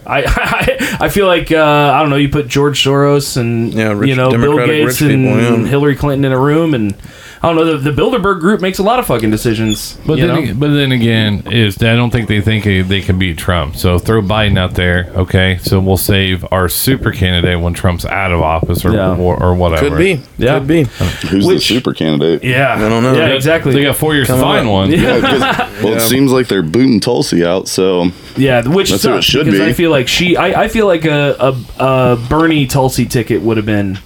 I 0.06 0.24
I, 1.00 1.06
I 1.06 1.10
feel 1.10 1.28
like 1.28 1.52
uh, 1.52 1.58
I 1.94 2.00
don't 2.02 2.10
know. 2.10 2.16
You 2.18 2.30
put 2.30 2.48
George 2.48 2.84
Soros 2.84 3.38
and 3.38 3.74
Yeah, 3.74 3.94
rich- 3.94 4.10
you 4.10 4.16
know 4.16 4.30
Bill 4.32 4.58
Gates 4.66 5.02
rich 5.02 5.12
and 5.12 5.26
people, 5.26 5.62
yeah. 5.62 5.68
Hillary 5.70 5.96
Clinton 5.96 6.26
in 6.26 6.32
a 6.32 6.40
room, 6.40 6.74
and 6.74 6.96
I 7.44 7.48
don't 7.48 7.58
know. 7.58 7.76
The, 7.78 7.92
the 7.92 8.02
Bilderberg 8.02 8.40
Group 8.40 8.62
makes 8.62 8.80
a 8.80 8.84
lot 8.84 9.00
of 9.00 9.06
fucking 9.06 9.30
decisions. 9.30 9.98
But 10.08 10.16
then, 10.18 10.30
ag- 10.32 10.58
but 10.60 10.70
then 10.70 10.94
again, 10.94 11.44
is 11.52 11.76
I 11.84 11.94
don't 11.98 12.10
think 12.10 12.30
they 12.30 12.40
think 12.40 12.64
they- 12.64 12.82
they 12.84 13.02
can 13.02 13.20
beat 13.20 13.38
Trump. 13.38 13.76
So 13.76 14.00
throw 14.00 14.22
Biden 14.22 14.58
out 14.58 14.76
there, 14.76 15.12
okay? 15.14 15.58
So 15.62 15.82
we'll 15.82 15.98
save 15.98 16.46
our 16.54 16.70
super 16.70 17.12
candidate 17.12 17.60
when 17.60 17.74
Trump's 17.74 18.06
out 18.06 18.32
of 18.32 18.42
office 18.42 18.86
or 18.86 18.94
Yeah. 18.94 19.18
or, 19.18 19.36
or 19.44 19.54
whatever. 19.56 19.90
Could 19.90 19.98
be. 19.98 20.22
Yeah. 20.38 20.60
Could 20.60 20.68
be. 20.68 20.84
Who's 21.28 21.46
Which- 21.46 21.68
the 21.68 21.76
super 21.76 21.94
candidate? 21.94 22.46
yeah, 22.46 22.76
I 22.76 22.80
don't 22.88 23.04
know. 23.04 23.12
Yeah, 23.14 23.28
They- 23.28 23.36
exactly. 23.36 23.74
They 23.74 23.84
got 23.84 23.98
four 23.98 24.16
years 24.16 24.28
to 24.28 24.38
find 24.38 24.66
up. 24.66 24.72
one. 24.72 24.92
Yeah, 24.92 25.20
'cause- 25.20 25.84
well, 25.84 25.92
Yeah. 25.94 25.98
it 25.98 26.02
seems 26.08 26.32
like 26.32 26.48
they're 26.48 26.62
booting 26.64 27.02
Tulsi 27.02 27.44
out. 27.44 27.68
So 27.68 28.10
Yeah, 28.38 28.66
which 28.66 28.90
That's 28.90 29.04
who 29.04 29.10
it 29.10 29.14
sucks 29.16 29.26
should 29.26 29.46
because 29.48 29.60
be. 29.60 29.66
I 29.66 29.74
feel 29.74 29.92
like 29.92 30.08
she, 30.08 30.38
I, 30.38 30.64
I 30.64 30.68
feel 30.70 30.88
like 30.88 31.04
a, 31.04 31.36
a, 31.78 31.84
a 31.84 32.16
Bernie 32.30 32.68
Tulsi 32.68 33.06
ticket 33.06 33.42
would 33.42 33.58
have 33.58 33.66
been 33.66 34.00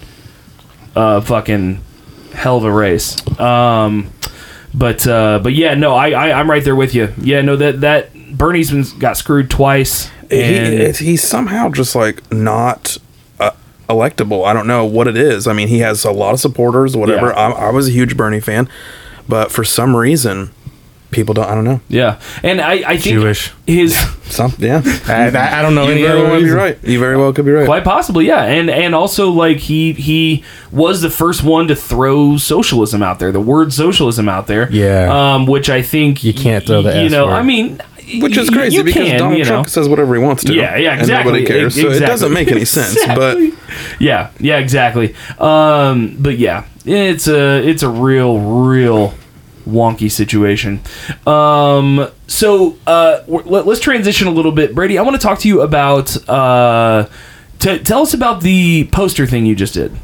a 0.96 1.22
fucking 1.22 1.82
hell 2.38 2.58
of 2.58 2.64
a 2.64 2.72
race. 2.72 3.18
Um, 3.40 4.12
but 4.74 5.06
uh, 5.08 5.40
but 5.42 5.54
yeah, 5.54 5.74
no, 5.74 5.96
I, 5.96 6.12
I 6.12 6.40
I'm 6.40 6.50
right 6.50 6.64
there 6.64 6.76
with 6.76 6.94
you. 6.94 7.14
Yeah, 7.20 7.42
no, 7.42 7.56
that 7.56 7.82
that 7.82 8.38
Bernie's 8.38 8.72
been 8.72 8.86
got 9.00 9.18
screwed 9.18 9.50
twice. 9.50 10.12
He, 10.30 10.92
he's 10.92 11.24
somehow 11.24 11.70
just 11.70 11.96
like 11.96 12.32
not 12.32 12.98
uh, 13.40 13.52
electable. 13.90 14.46
I 14.46 14.54
don't 14.54 14.68
know 14.68 14.86
what 14.86 15.08
it 15.08 15.18
is. 15.18 15.48
I 15.48 15.54
mean, 15.54 15.68
he 15.68 15.80
has 15.80 16.06
a 16.06 16.12
lot 16.12 16.34
of 16.34 16.40
supporters, 16.40 16.96
whatever. 16.96 17.28
Yeah. 17.28 17.34
I, 17.34 17.68
I 17.68 17.72
was 17.72 17.88
a 17.88 17.92
huge 17.92 18.16
Bernie 18.16 18.42
fan, 18.42 18.70
but 19.28 19.52
for 19.52 19.64
some 19.64 19.96
reason, 19.96 20.52
people 21.18 21.34
don't. 21.34 21.50
I 21.50 21.54
don't 21.56 21.66
know. 21.66 21.82
yeah, 21.90 22.20
and 22.44 22.62
I 22.62 22.74
I 22.94 22.98
think 22.98 23.20
Jewish. 23.20 23.52
his 23.66 23.98
Some 24.30 24.54
yeah. 24.60 24.82
I, 25.08 25.30
I, 25.30 25.60
I 25.60 25.62
don't 25.62 25.76
know 25.76 25.86
you 25.86 25.92
any 25.92 26.02
very 26.04 26.20
other 26.20 26.24
well 26.24 26.32
could 26.32 26.38
be 26.40 26.44
reason. 26.46 26.58
right. 26.58 26.84
You 26.84 27.00
very 27.00 27.18
well 27.18 27.34
could 27.34 27.46
be 27.46 27.52
right. 27.52 27.66
Quite 27.66 27.84
possibly, 27.84 28.26
yeah, 28.28 28.44
and 28.44 28.70
and 28.70 28.96
also 28.96 29.30
like 29.32 29.58
he 29.58 29.92
he 29.94 30.44
was 30.72 31.02
the 31.02 31.10
first 31.10 31.44
one 31.44 31.68
to 31.68 31.76
throw 31.76 32.38
socialism 32.38 33.04
out 33.04 33.20
there, 33.20 33.32
the 33.34 33.42
word 33.42 33.74
socialism 33.74 34.30
out 34.30 34.48
there, 34.48 34.72
Yeah. 34.72 35.34
um, 35.36 35.46
which 35.46 35.70
I 35.70 35.82
think 35.82 36.24
You 36.24 36.34
can't 36.34 36.66
throw 36.66 36.82
the 36.82 36.92
You 37.00 37.06
S 37.08 37.12
know, 37.12 37.26
word. 37.28 37.34
I 37.34 37.42
mean, 37.44 37.80
Which 38.22 38.38
is 38.38 38.50
y- 38.52 38.58
crazy 38.58 38.78
you 38.78 38.84
because 38.84 39.08
can, 39.08 39.20
Donald 39.20 39.38
you 39.38 39.44
know. 39.46 39.50
Trump 39.50 39.70
says 39.70 39.88
whatever 39.90 40.16
he 40.16 40.22
wants 40.22 40.44
to. 40.46 40.54
Yeah, 40.54 40.76
yeah, 40.78 40.92
And 40.92 41.02
exactly. 41.02 41.32
nobody 41.32 41.46
cares. 41.46 41.76
So 41.76 41.82
it 41.82 41.86
Exactly. 41.88 42.08
doesn't 42.08 42.34
make 42.34 42.52
any 42.52 42.66
sense. 42.78 42.96
Exactly. 42.96 43.52
But 43.52 44.00
Yeah, 44.00 44.30
yeah, 44.40 44.58
exactly. 44.60 45.16
Um, 45.40 46.16
but 46.20 46.38
yeah, 46.38 46.66
it's 46.86 47.28
a 47.28 47.68
it's 47.68 47.84
a 47.84 47.90
real 47.90 48.40
real 48.40 49.14
wonky 49.68 50.10
situation. 50.10 50.82
Um, 51.26 52.10
so 52.28 52.78
uh, 52.88 53.24
let, 53.28 53.68
us 53.68 53.80
transition 53.80 54.28
a 54.28 54.32
little 54.32 54.52
bit, 54.52 54.74
Brady. 54.74 54.98
I 54.98 55.02
want 55.02 55.16
to 55.16 55.22
talk 55.22 55.40
to 55.40 55.48
you 55.48 55.62
about. 55.62 56.30
Uh, 56.30 57.08
t- 57.60 57.80
tell 57.80 58.02
us 58.02 58.14
about 58.14 58.42
the 58.42 58.88
poster 58.92 59.28
thing 59.28 59.46
you 59.46 59.56
just 59.56 59.74
did. 59.74 59.98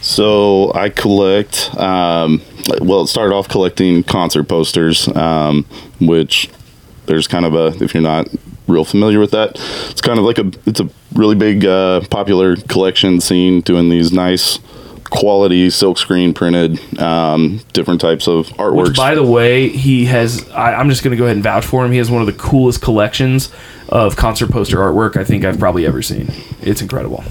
So 0.00 0.72
I 0.74 0.88
collect. 0.88 1.74
Um, 1.76 2.42
well, 2.80 3.02
it 3.02 3.08
started 3.08 3.34
off 3.34 3.48
collecting 3.48 4.02
concert 4.02 4.44
posters, 4.44 5.08
um, 5.08 5.64
which 6.00 6.50
there's 7.06 7.26
kind 7.26 7.44
of 7.44 7.54
a 7.54 7.82
if 7.82 7.94
you're 7.94 8.02
not 8.02 8.28
real 8.68 8.84
familiar 8.84 9.18
with 9.18 9.30
that, 9.32 9.52
it's 9.90 10.00
kind 10.00 10.18
of 10.18 10.24
like 10.24 10.38
a 10.38 10.50
it's 10.66 10.80
a 10.80 10.88
really 11.14 11.34
big 11.34 11.64
uh, 11.64 12.00
popular 12.10 12.56
collection 12.56 13.20
scene 13.20 13.60
doing 13.62 13.88
these 13.88 14.12
nice 14.12 14.58
quality 15.10 15.68
silkscreen 15.68 16.34
printed 16.34 16.98
um, 16.98 17.60
different 17.72 18.00
types 18.00 18.28
of 18.28 18.46
artworks. 18.48 18.88
Which, 18.88 18.96
by 18.96 19.14
the 19.14 19.24
way, 19.24 19.68
he 19.68 20.04
has. 20.06 20.48
I, 20.50 20.74
I'm 20.74 20.88
just 20.88 21.02
going 21.02 21.12
to 21.12 21.16
go 21.16 21.24
ahead 21.24 21.36
and 21.36 21.42
vouch 21.42 21.64
for 21.64 21.84
him. 21.84 21.92
He 21.92 21.98
has 21.98 22.10
one 22.10 22.20
of 22.20 22.26
the 22.26 22.32
coolest 22.32 22.82
collections 22.82 23.52
of 23.88 24.16
concert 24.16 24.50
poster 24.50 24.78
artwork 24.78 25.16
I 25.16 25.24
think 25.24 25.44
I've 25.44 25.58
probably 25.58 25.86
ever 25.86 26.02
seen. 26.02 26.30
It's 26.60 26.82
incredible. 26.82 27.24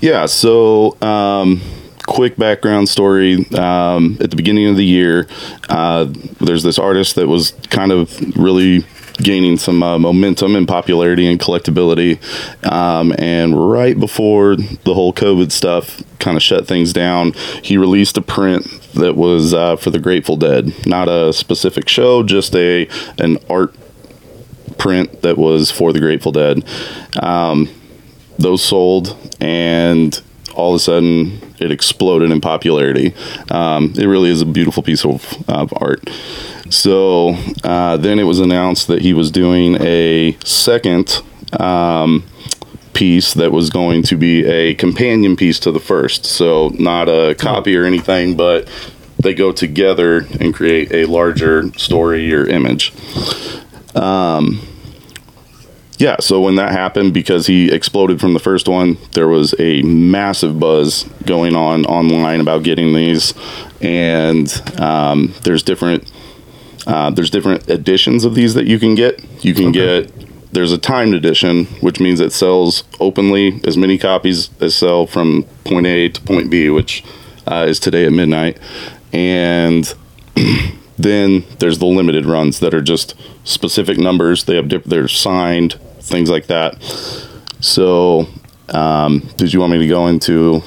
Yeah. 0.00 0.26
So, 0.26 1.00
um, 1.02 1.60
quick 2.06 2.36
background 2.36 2.88
story. 2.88 3.46
Um, 3.54 4.18
at 4.20 4.30
the 4.30 4.36
beginning 4.36 4.66
of 4.68 4.76
the 4.76 4.84
year, 4.84 5.28
uh, 5.68 6.06
there's 6.40 6.62
this 6.62 6.78
artist 6.78 7.14
that 7.16 7.28
was 7.28 7.52
kind 7.70 7.92
of 7.92 8.36
really 8.36 8.84
gaining 9.22 9.56
some 9.56 9.82
uh, 9.82 9.98
momentum 9.98 10.56
and 10.56 10.66
popularity 10.66 11.26
and 11.26 11.40
collectability. 11.40 12.18
Um, 12.70 13.14
and 13.18 13.70
right 13.70 13.98
before 13.98 14.56
the 14.56 14.94
whole 14.94 15.12
COVID 15.12 15.52
stuff 15.52 16.02
kind 16.18 16.36
of 16.36 16.42
shut 16.42 16.66
things 16.66 16.92
down, 16.92 17.32
he 17.62 17.76
released 17.76 18.16
a 18.16 18.22
print 18.22 18.66
that 18.94 19.16
was 19.16 19.54
uh, 19.54 19.76
for 19.76 19.90
the 19.90 19.98
Grateful 19.98 20.36
Dead. 20.36 20.72
Not 20.86 21.08
a 21.08 21.32
specific 21.32 21.88
show, 21.88 22.22
just 22.22 22.54
a 22.54 22.88
an 23.18 23.38
art 23.48 23.74
print 24.78 25.22
that 25.22 25.36
was 25.36 25.70
for 25.70 25.92
the 25.92 26.00
Grateful 26.00 26.32
Dead. 26.32 26.64
Um, 27.22 27.68
those 28.38 28.62
sold, 28.62 29.16
and 29.40 30.20
all 30.54 30.74
of 30.74 30.76
a 30.76 30.78
sudden 30.80 31.49
it 31.60 31.70
exploded 31.70 32.30
in 32.30 32.40
popularity. 32.40 33.14
Um, 33.50 33.92
it 33.96 34.06
really 34.06 34.30
is 34.30 34.42
a 34.42 34.46
beautiful 34.46 34.82
piece 34.82 35.04
of, 35.04 35.44
of 35.48 35.72
art. 35.76 36.08
So 36.70 37.36
uh, 37.64 37.96
then 37.96 38.18
it 38.18 38.24
was 38.24 38.38
announced 38.38 38.86
that 38.88 39.02
he 39.02 39.12
was 39.12 39.30
doing 39.30 39.76
a 39.80 40.36
second 40.44 41.22
um, 41.58 42.24
piece 42.92 43.34
that 43.34 43.50
was 43.50 43.70
going 43.70 44.02
to 44.04 44.16
be 44.16 44.44
a 44.44 44.74
companion 44.74 45.36
piece 45.36 45.58
to 45.60 45.72
the 45.72 45.80
first. 45.80 46.24
So 46.24 46.68
not 46.78 47.08
a 47.08 47.34
copy 47.34 47.76
or 47.76 47.84
anything, 47.84 48.36
but 48.36 48.68
they 49.18 49.34
go 49.34 49.52
together 49.52 50.26
and 50.40 50.54
create 50.54 50.92
a 50.92 51.04
larger 51.06 51.72
story 51.78 52.32
or 52.32 52.46
image. 52.46 52.92
Yeah, 56.00 56.16
so 56.18 56.40
when 56.40 56.54
that 56.54 56.72
happened, 56.72 57.12
because 57.12 57.46
he 57.46 57.70
exploded 57.70 58.22
from 58.22 58.32
the 58.32 58.38
first 58.38 58.66
one, 58.66 58.96
there 59.12 59.28
was 59.28 59.54
a 59.58 59.82
massive 59.82 60.58
buzz 60.58 61.04
going 61.26 61.54
on 61.54 61.84
online 61.84 62.40
about 62.40 62.62
getting 62.62 62.94
these, 62.94 63.34
and 63.82 64.50
um, 64.80 65.34
there's 65.42 65.62
different 65.62 66.10
uh, 66.86 67.10
there's 67.10 67.28
different 67.28 67.68
editions 67.68 68.24
of 68.24 68.34
these 68.34 68.54
that 68.54 68.66
you 68.66 68.78
can 68.78 68.94
get. 68.94 69.22
You 69.44 69.52
can 69.52 69.72
get 69.72 70.10
there's 70.54 70.72
a 70.72 70.78
timed 70.78 71.12
edition, 71.12 71.66
which 71.82 72.00
means 72.00 72.18
it 72.18 72.32
sells 72.32 72.84
openly 72.98 73.60
as 73.64 73.76
many 73.76 73.98
copies 73.98 74.48
as 74.58 74.74
sell 74.74 75.06
from 75.06 75.42
point 75.64 75.86
A 75.86 76.08
to 76.08 76.20
point 76.22 76.50
B, 76.50 76.70
which 76.70 77.04
uh, 77.46 77.66
is 77.68 77.78
today 77.78 78.06
at 78.06 78.12
midnight, 78.12 78.58
and 79.12 79.92
then 80.98 81.44
there's 81.58 81.78
the 81.78 81.84
limited 81.84 82.24
runs 82.24 82.60
that 82.60 82.72
are 82.72 82.80
just 82.80 83.14
specific 83.44 83.98
numbers. 83.98 84.44
They 84.44 84.56
have 84.56 84.68
diff- 84.68 84.84
they're 84.84 85.06
signed, 85.06 85.78
things 86.10 86.28
like 86.28 86.46
that. 86.48 86.80
So, 87.60 88.26
um, 88.70 89.20
did 89.36 89.52
you 89.52 89.60
want 89.60 89.72
me 89.72 89.78
to 89.78 89.86
go 89.88 90.06
into 90.08 90.62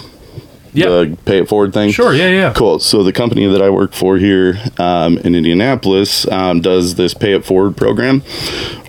Yeah. 0.73 0.89
the 0.89 1.17
pay 1.25 1.39
it 1.39 1.47
forward 1.49 1.73
thing? 1.73 1.91
Sure. 1.91 2.13
Yeah. 2.13 2.29
Yeah. 2.29 2.53
Cool. 2.53 2.79
So 2.79 3.03
the 3.03 3.13
company 3.13 3.45
that 3.47 3.61
I 3.61 3.69
work 3.69 3.93
for 3.93 4.17
here 4.17 4.59
um, 4.79 5.17
in 5.19 5.35
Indianapolis 5.35 6.27
um, 6.31 6.61
does 6.61 6.95
this 6.95 7.13
pay 7.13 7.33
it 7.33 7.45
forward 7.45 7.77
program, 7.77 8.21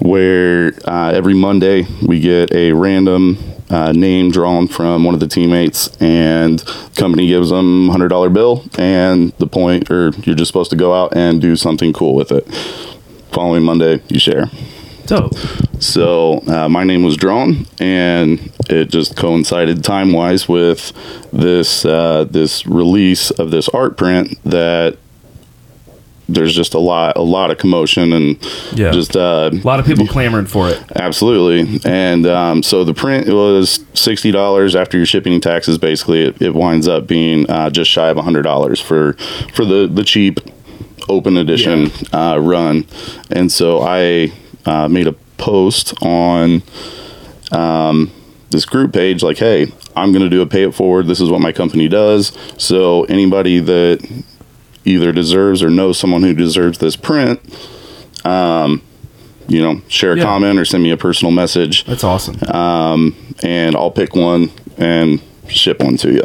where 0.00 0.72
uh, 0.86 1.12
every 1.14 1.34
Monday 1.34 1.86
we 2.06 2.20
get 2.20 2.52
a 2.52 2.72
random 2.72 3.38
uh, 3.70 3.92
name 3.92 4.30
drawn 4.30 4.68
from 4.68 5.04
one 5.04 5.14
of 5.14 5.20
the 5.20 5.26
teammates, 5.26 5.88
and 6.00 6.58
the 6.60 6.92
company 6.96 7.26
gives 7.26 7.50
them 7.50 7.88
a 7.88 7.92
hundred 7.92 8.08
dollar 8.08 8.28
bill, 8.28 8.64
and 8.78 9.32
the 9.38 9.46
point, 9.46 9.90
or 9.90 10.10
you're 10.24 10.34
just 10.36 10.48
supposed 10.48 10.70
to 10.70 10.76
go 10.76 10.92
out 10.94 11.16
and 11.16 11.40
do 11.40 11.56
something 11.56 11.92
cool 11.92 12.14
with 12.14 12.30
it. 12.30 12.46
Following 13.32 13.62
Monday, 13.64 14.00
you 14.08 14.18
share. 14.20 14.46
Dope. 15.06 15.34
So 15.80 16.38
uh, 16.46 16.68
my 16.68 16.84
name 16.84 17.02
was 17.02 17.16
drawn, 17.16 17.66
and 17.78 18.50
it 18.70 18.90
just 18.90 19.16
coincided 19.16 19.84
time 19.84 20.12
wise 20.12 20.48
with 20.48 20.92
this 21.32 21.84
uh, 21.84 22.24
this 22.24 22.66
release 22.66 23.30
of 23.32 23.50
this 23.50 23.68
art 23.68 23.96
print 23.96 24.38
that 24.44 24.96
there's 26.26 26.54
just 26.54 26.72
a 26.72 26.78
lot 26.78 27.16
a 27.18 27.22
lot 27.22 27.50
of 27.50 27.58
commotion 27.58 28.14
and 28.14 28.38
Yeah. 28.72 28.92
just 28.92 29.14
uh, 29.14 29.50
A 29.52 29.56
lot 29.66 29.78
of 29.78 29.84
people 29.84 30.06
clamoring 30.06 30.46
for 30.46 30.70
it. 30.70 30.82
Absolutely. 30.96 31.80
And 31.84 32.26
um, 32.26 32.62
so 32.62 32.82
the 32.82 32.94
print 32.94 33.28
was 33.28 33.80
sixty 33.92 34.30
dollars 34.32 34.74
after 34.74 34.96
your 34.96 35.04
shipping 35.06 35.34
and 35.34 35.42
taxes. 35.42 35.76
Basically, 35.76 36.22
it, 36.22 36.40
it 36.40 36.54
winds 36.54 36.88
up 36.88 37.06
being 37.06 37.48
uh, 37.50 37.68
just 37.68 37.90
shy 37.90 38.08
of 38.08 38.16
hundred 38.16 38.42
dollars 38.42 38.80
for 38.80 39.14
for 39.52 39.66
the 39.66 39.86
the 39.86 40.02
cheap 40.04 40.40
open 41.10 41.36
edition 41.36 41.90
uh, 42.14 42.38
run. 42.40 42.86
And 43.30 43.52
so 43.52 43.82
I 43.82 44.32
uh, 44.66 44.88
made 44.88 45.06
a 45.06 45.12
post 45.38 45.94
on 46.02 46.62
um, 47.52 48.10
this 48.50 48.64
group 48.64 48.92
page 48.92 49.22
like, 49.22 49.38
hey, 49.38 49.72
I'm 49.96 50.12
going 50.12 50.22
to 50.24 50.30
do 50.30 50.40
a 50.42 50.46
pay 50.46 50.62
it 50.64 50.74
forward. 50.74 51.06
This 51.06 51.20
is 51.20 51.30
what 51.30 51.40
my 51.40 51.52
company 51.52 51.88
does. 51.88 52.32
So 52.58 53.04
anybody 53.04 53.60
that 53.60 54.24
either 54.84 55.12
deserves 55.12 55.62
or 55.62 55.70
knows 55.70 55.98
someone 55.98 56.22
who 56.22 56.34
deserves 56.34 56.78
this 56.78 56.96
print, 56.96 57.40
um, 58.24 58.82
you 59.48 59.60
know, 59.62 59.82
share 59.88 60.12
a 60.12 60.16
Yeah. 60.16 60.24
comment 60.24 60.58
or 60.58 60.64
send 60.64 60.82
me 60.82 60.90
a 60.90 60.96
personal 60.96 61.30
message, 61.32 61.84
That's 61.84 62.04
awesome. 62.04 62.36
and 63.42 63.76
I'll 63.76 63.90
pick 63.90 64.14
one 64.16 64.50
and 64.78 65.20
ship 65.48 65.82
one 65.82 65.96
to 65.98 66.12
you. 66.12 66.22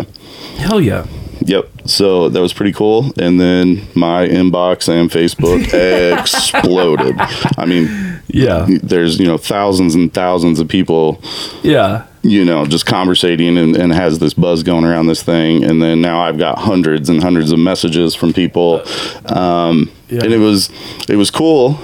Hell 0.57 0.81
yeah. 0.81 1.05
Yep. 1.41 1.69
So 1.85 2.29
that 2.29 2.41
was 2.41 2.53
pretty 2.53 2.73
cool. 2.73 3.11
And 3.17 3.39
then 3.39 3.87
my 3.95 4.27
inbox 4.27 4.87
and 4.89 5.09
Facebook 5.09 5.63
exploded. 6.19 7.15
I 7.57 7.65
mean, 7.65 8.08
Yeah. 8.29 8.67
there's, 8.83 9.19
you 9.19 9.25
know, 9.27 9.37
thousands 9.37 9.95
and 9.95 10.13
thousands 10.13 10.59
of 10.59 10.67
people, 10.67 11.21
Yeah. 11.63 12.05
you 12.21 12.45
know, 12.45 12.65
just 12.65 12.85
conversating 12.85 13.57
and, 13.57 13.75
and 13.75 13.91
has 13.93 14.19
this 14.19 14.33
buzz 14.33 14.61
going 14.63 14.85
around 14.85 15.07
this 15.07 15.23
thing. 15.23 15.63
And 15.63 15.81
then 15.81 16.01
now 16.01 16.21
I've 16.21 16.37
got 16.37 16.59
hundreds 16.59 17.09
and 17.09 17.21
hundreds 17.23 17.51
of 17.51 17.59
messages 17.59 18.13
from 18.15 18.33
people. 18.33 18.83
Um, 19.25 19.89
Yeah. 20.09 20.23
And 20.23 20.33
it 20.33 20.37
was, 20.39 20.69
it 21.07 21.15
was 21.15 21.29
cool. 21.31 21.79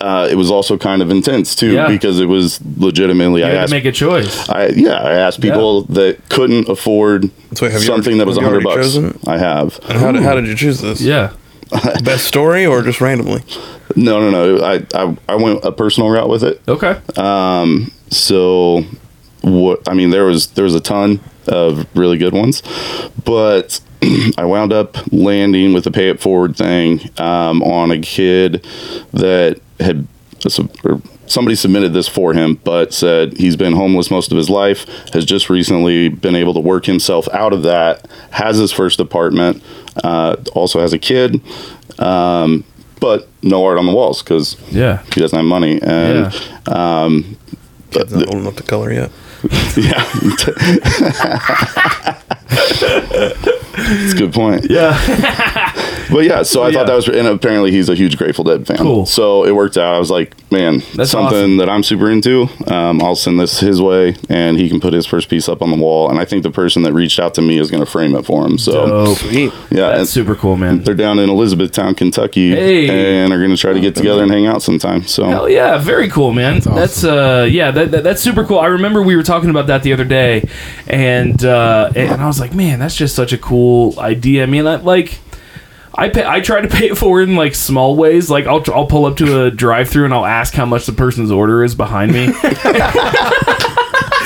Uh, 0.00 0.28
it 0.30 0.34
was 0.34 0.50
also 0.50 0.76
kind 0.76 1.00
of 1.00 1.10
intense 1.10 1.54
too 1.54 1.72
Yeah. 1.72 1.88
because 1.88 2.20
it 2.20 2.26
was 2.26 2.60
legitimately 2.76 3.40
You 3.40 3.46
I 3.46 3.50
had 3.50 3.68
to 3.68 3.74
make 3.74 3.86
a 3.86 3.92
choice. 3.92 4.46
I 4.48 4.66
yeah, 4.68 4.92
I 4.98 5.12
asked 5.14 5.40
people 5.40 5.82
that 5.84 6.28
couldn't 6.28 6.68
afford 6.68 7.30
So 7.54 7.64
have 7.68 7.80
you 7.80 7.86
something 7.86 8.12
already- 8.12 8.18
that 8.18 8.26
was 8.26 8.36
a 8.36 8.42
hundred 8.42 8.62
bucks. 8.62 8.76
chosen? 8.92 9.18
I 9.26 9.38
have. 9.38 9.80
And 9.88 9.98
how 9.98 10.12
did, 10.12 10.22
how 10.22 10.34
did 10.34 10.46
you 10.48 10.54
choose 10.54 10.80
this? 10.82 11.00
Yeah. 11.00 11.30
Best 12.04 12.26
story 12.26 12.66
or 12.66 12.82
just 12.82 13.00
randomly? 13.00 13.42
No, 13.96 14.20
no, 14.20 14.30
no. 14.30 14.64
I, 14.64 14.86
I 14.94 15.16
I 15.28 15.34
went 15.36 15.64
a 15.64 15.72
personal 15.72 16.10
route 16.10 16.28
with 16.28 16.44
it. 16.44 16.62
Okay. 16.68 17.00
So 18.10 18.84
what 19.42 19.88
I 19.88 19.94
mean, 19.94 20.10
there 20.10 20.24
was 20.24 20.48
there 20.48 20.64
was 20.64 20.74
a 20.74 20.80
ton 20.80 21.20
of 21.46 21.86
really 21.96 22.18
good 22.18 22.32
ones, 22.32 22.62
but 23.24 23.80
I 24.38 24.44
wound 24.44 24.72
up 24.72 24.96
landing 25.12 25.72
with 25.72 25.84
the 25.84 25.90
pay 25.90 26.08
it 26.08 26.20
forward 26.20 26.56
thing 26.56 27.00
um, 27.18 27.62
on 27.62 27.90
a 27.90 28.00
kid 28.00 28.66
that 29.12 29.60
had 29.80 30.06
or 30.84 31.00
somebody 31.26 31.56
submitted 31.56 31.92
this 31.92 32.08
for 32.08 32.34
him, 32.34 32.54
but 32.62 32.92
said 32.92 33.36
he's 33.36 33.56
been 33.56 33.72
homeless 33.72 34.10
most 34.10 34.30
of 34.30 34.38
his 34.38 34.48
life, 34.48 34.86
has 35.12 35.24
just 35.24 35.50
recently 35.50 36.08
been 36.08 36.36
able 36.36 36.54
to 36.54 36.60
work 36.60 36.86
himself 36.86 37.28
out 37.32 37.52
of 37.52 37.62
that, 37.64 38.06
has 38.30 38.58
his 38.58 38.70
first 38.70 39.00
apartment, 39.00 39.62
uh, 40.04 40.36
also 40.54 40.80
has 40.80 40.92
a 40.92 40.98
kid, 40.98 41.40
um, 41.98 42.62
but 43.00 43.28
no 43.42 43.64
art 43.64 43.78
on 43.78 43.86
the 43.86 43.92
walls 43.92 44.22
because 44.22 44.56
Yeah. 44.70 45.02
he 45.14 45.20
doesn't 45.20 45.36
have 45.36 45.46
money. 45.46 45.80
And 45.82 46.34
um, 46.68 47.36
Kid's 47.90 48.12
not 48.14 48.28
old 48.28 48.42
enough 48.42 48.56
to 48.56 48.62
color 48.62 48.92
yet. 48.92 49.10
yeah. 49.76 50.04
It's 53.78 54.14
a 54.14 54.16
good 54.16 54.32
point. 54.32 54.66
Yeah. 54.70 54.96
But 56.10 56.24
yeah, 56.24 56.42
so 56.42 56.62
I 56.62 56.68
Yeah. 56.68 56.72
thought 56.78 56.86
that 56.88 56.94
was, 56.94 57.08
and 57.08 57.26
apparently 57.26 57.70
he's 57.70 57.88
a 57.88 57.94
huge 57.94 58.16
Grateful 58.16 58.44
Dead 58.44 58.66
fan. 58.66 58.76
Cool. 58.78 59.06
So 59.06 59.44
it 59.44 59.54
worked 59.54 59.76
out. 59.76 59.94
I 59.94 59.98
was 59.98 60.10
like, 60.10 60.34
man, 60.52 60.82
That's 60.94 61.10
something 61.10 61.36
awesome. 61.38 61.56
that 61.58 61.68
I'm 61.68 61.82
super 61.82 62.10
into. 62.10 62.48
Um, 62.66 63.02
I'll 63.02 63.16
send 63.16 63.38
this 63.40 63.60
his 63.60 63.80
way, 63.82 64.16
and 64.28 64.58
he 64.58 64.68
can 64.68 64.80
put 64.80 64.92
his 64.92 65.06
first 65.06 65.28
piece 65.28 65.48
up 65.48 65.62
on 65.62 65.70
the 65.70 65.76
wall. 65.76 66.08
And 66.10 66.18
I 66.18 66.24
think 66.24 66.42
the 66.42 66.50
person 66.50 66.82
that 66.82 66.92
reached 66.92 67.18
out 67.18 67.34
to 67.34 67.42
me 67.42 67.58
is 67.58 67.70
going 67.70 67.84
to 67.84 67.90
frame 67.90 68.14
it 68.14 68.24
for 68.24 68.46
him. 68.46 68.58
So 68.58 68.86
Dope. 69.06 69.32
Yeah, 69.32 69.50
That's 69.96 70.10
super 70.10 70.34
cool, 70.34 70.56
man. 70.56 70.82
they're 70.84 70.94
down 70.94 71.18
in 71.18 71.28
Elizabethtown, 71.28 71.94
Kentucky, 71.94 72.50
Hey. 72.50 72.88
and 73.24 73.32
are 73.32 73.38
going 73.38 73.50
to 73.50 73.56
try 73.56 73.72
to 73.72 73.80
get 73.80 73.94
together 73.96 74.22
and 74.22 74.30
hang 74.30 74.46
out 74.46 74.62
sometime. 74.62 75.06
So 75.06 75.24
Hell 75.26 75.48
yeah, 75.48 75.78
very 75.78 76.08
cool, 76.08 76.32
man. 76.32 76.60
That's, 76.60 77.04
uh, 77.04 77.48
yeah, 77.50 77.70
that, 77.72 77.90
that, 77.90 78.04
that's 78.04 78.22
super 78.22 78.44
cool. 78.44 78.58
I 78.58 78.66
remember 78.66 79.02
we 79.02 79.16
were 79.16 79.22
talking 79.22 79.50
about 79.50 79.66
that 79.68 79.82
the 79.82 79.92
other 79.92 80.04
day, 80.04 80.48
and 80.86 81.44
uh, 81.44 81.90
and 81.94 82.20
I 82.20 82.26
was 82.26 82.40
like, 82.40 82.54
man, 82.54 82.78
that's 82.78 82.96
just 82.96 83.14
such 83.16 83.32
a 83.32 83.38
cool 83.38 83.98
idea. 83.98 84.42
I 84.42 84.46
mean, 84.46 84.66
I, 84.66 84.76
like. 84.76 85.18
I 85.96 86.10
pay, 86.10 86.24
I 86.24 86.40
try 86.40 86.60
to 86.60 86.68
pay 86.68 86.90
it 86.90 86.98
forward 86.98 87.28
in 87.28 87.36
like 87.36 87.54
small 87.54 87.96
ways. 87.96 88.30
Like 88.30 88.46
I'll 88.46 88.62
I'll 88.72 88.86
pull 88.86 89.06
up 89.06 89.16
to 89.18 89.44
a 89.44 89.50
drive-through 89.50 90.04
and 90.04 90.14
I'll 90.14 90.26
ask 90.26 90.54
how 90.54 90.66
much 90.66 90.86
the 90.86 90.92
person's 90.92 91.30
order 91.30 91.64
is 91.64 91.74
behind 91.74 92.12
me. 92.12 92.32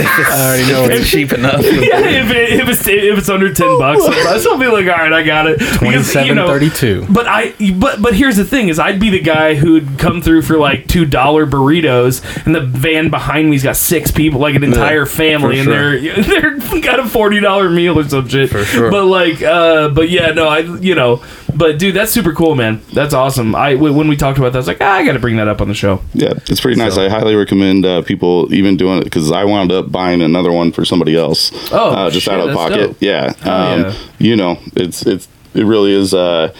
I 0.03 0.47
already 0.47 0.73
know 0.73 0.95
it's 0.95 1.09
cheap 1.09 1.33
enough. 1.33 1.62
yeah, 1.62 2.01
if, 2.01 2.31
it, 2.31 2.61
if 2.61 2.68
it's 2.68 2.87
if 2.87 3.18
it's 3.18 3.29
under 3.29 3.53
ten 3.53 3.79
bucks, 3.79 4.03
I'll 4.05 4.39
still 4.39 4.59
be 4.59 4.66
like, 4.66 4.87
all 4.87 4.93
right, 4.93 5.12
I 5.12 5.23
got 5.23 5.47
it. 5.47 5.59
Because, 5.59 5.73
you 5.73 5.79
Twenty-seven 5.79 6.37
know, 6.37 6.47
thirty-two. 6.47 7.07
But 7.11 7.27
I 7.27 7.55
but 7.79 8.01
but 8.01 8.14
here's 8.14 8.37
the 8.37 8.45
thing 8.45 8.68
is 8.68 8.79
I'd 8.79 9.01
be 9.01 9.11
the 9.11 9.21
guy 9.21 9.55
who'd 9.55 9.99
come 9.99 10.23
through 10.23 10.43
for 10.43 10.59
like 10.59 10.87
two 10.87 11.05
dollar 11.05 11.47
burritos 11.47 12.25
and 12.47 12.55
the 12.55 12.61
van 12.61 13.11
behind 13.11 13.51
me's 13.51 13.62
got 13.62 13.77
six 13.77 14.11
people 14.11 14.41
like 14.41 14.55
an 14.55 14.64
entire 14.64 15.07
family 15.07 15.59
and 15.59 15.64
sure. 15.64 16.01
they're 16.01 16.23
they're 16.59 16.81
got 16.81 17.01
a 17.01 17.07
forty 17.07 17.41
dollar 17.41 17.68
meal 17.68 17.99
or 17.99 18.09
some 18.09 18.29
shit. 18.29 18.51
For 18.51 18.64
sure. 18.64 18.91
But 18.91 19.07
like 19.07 19.43
uh 19.43 19.89
but 19.89 20.11
yeah 20.11 20.33
no 20.33 20.49
I 20.49 20.61
you 20.61 20.95
know 20.95 21.23
but 21.61 21.79
dude 21.79 21.95
that's 21.95 22.11
super 22.11 22.33
cool 22.33 22.57
man 22.57 22.81
that's 22.93 23.15
awesome 23.15 23.55
I 23.55 23.75
w- 23.75 23.95
when 23.95 24.09
we 24.09 24.17
talked 24.17 24.39
about 24.39 24.53
that 24.53 24.59
I 24.59 24.61
was 24.61 24.67
like 24.67 24.81
ah, 24.81 24.95
I 24.95 25.05
got 25.05 25.13
to 25.13 25.19
bring 25.19 25.37
that 25.37 25.47
up 25.47 25.61
on 25.61 25.69
the 25.69 25.75
show. 25.75 26.03
Yeah, 26.15 26.33
it's 26.47 26.61
pretty 26.61 26.79
nice. 26.79 26.97
I 26.97 27.09
highly 27.09 27.35
recommend 27.35 27.87
uh, 27.87 28.03
people 28.03 28.53
even 28.53 28.77
doing 28.77 28.99
it 28.99 29.05
because 29.05 29.31
I 29.31 29.45
wound 29.45 29.71
up 29.73 29.93
buying 29.93 30.23
another 30.23 30.53
one 30.53 30.73
for 30.73 30.85
somebody 30.85 31.17
else. 31.17 31.51
Oh, 31.73 31.91
uh, 31.91 32.11
just 32.11 32.25
shit, 32.25 32.35
out 32.35 32.49
of 32.49 32.55
pocket. 32.55 32.77
dope. 32.77 32.97
Yeah, 33.01 33.33
um, 33.43 33.81
yeah. 33.81 33.95
you 34.19 34.37
know, 34.37 34.59
it's 34.75 35.07
it's 35.07 35.29
it 35.55 35.65
really 35.65 35.93
is. 35.93 36.15
Uh, 36.15 36.53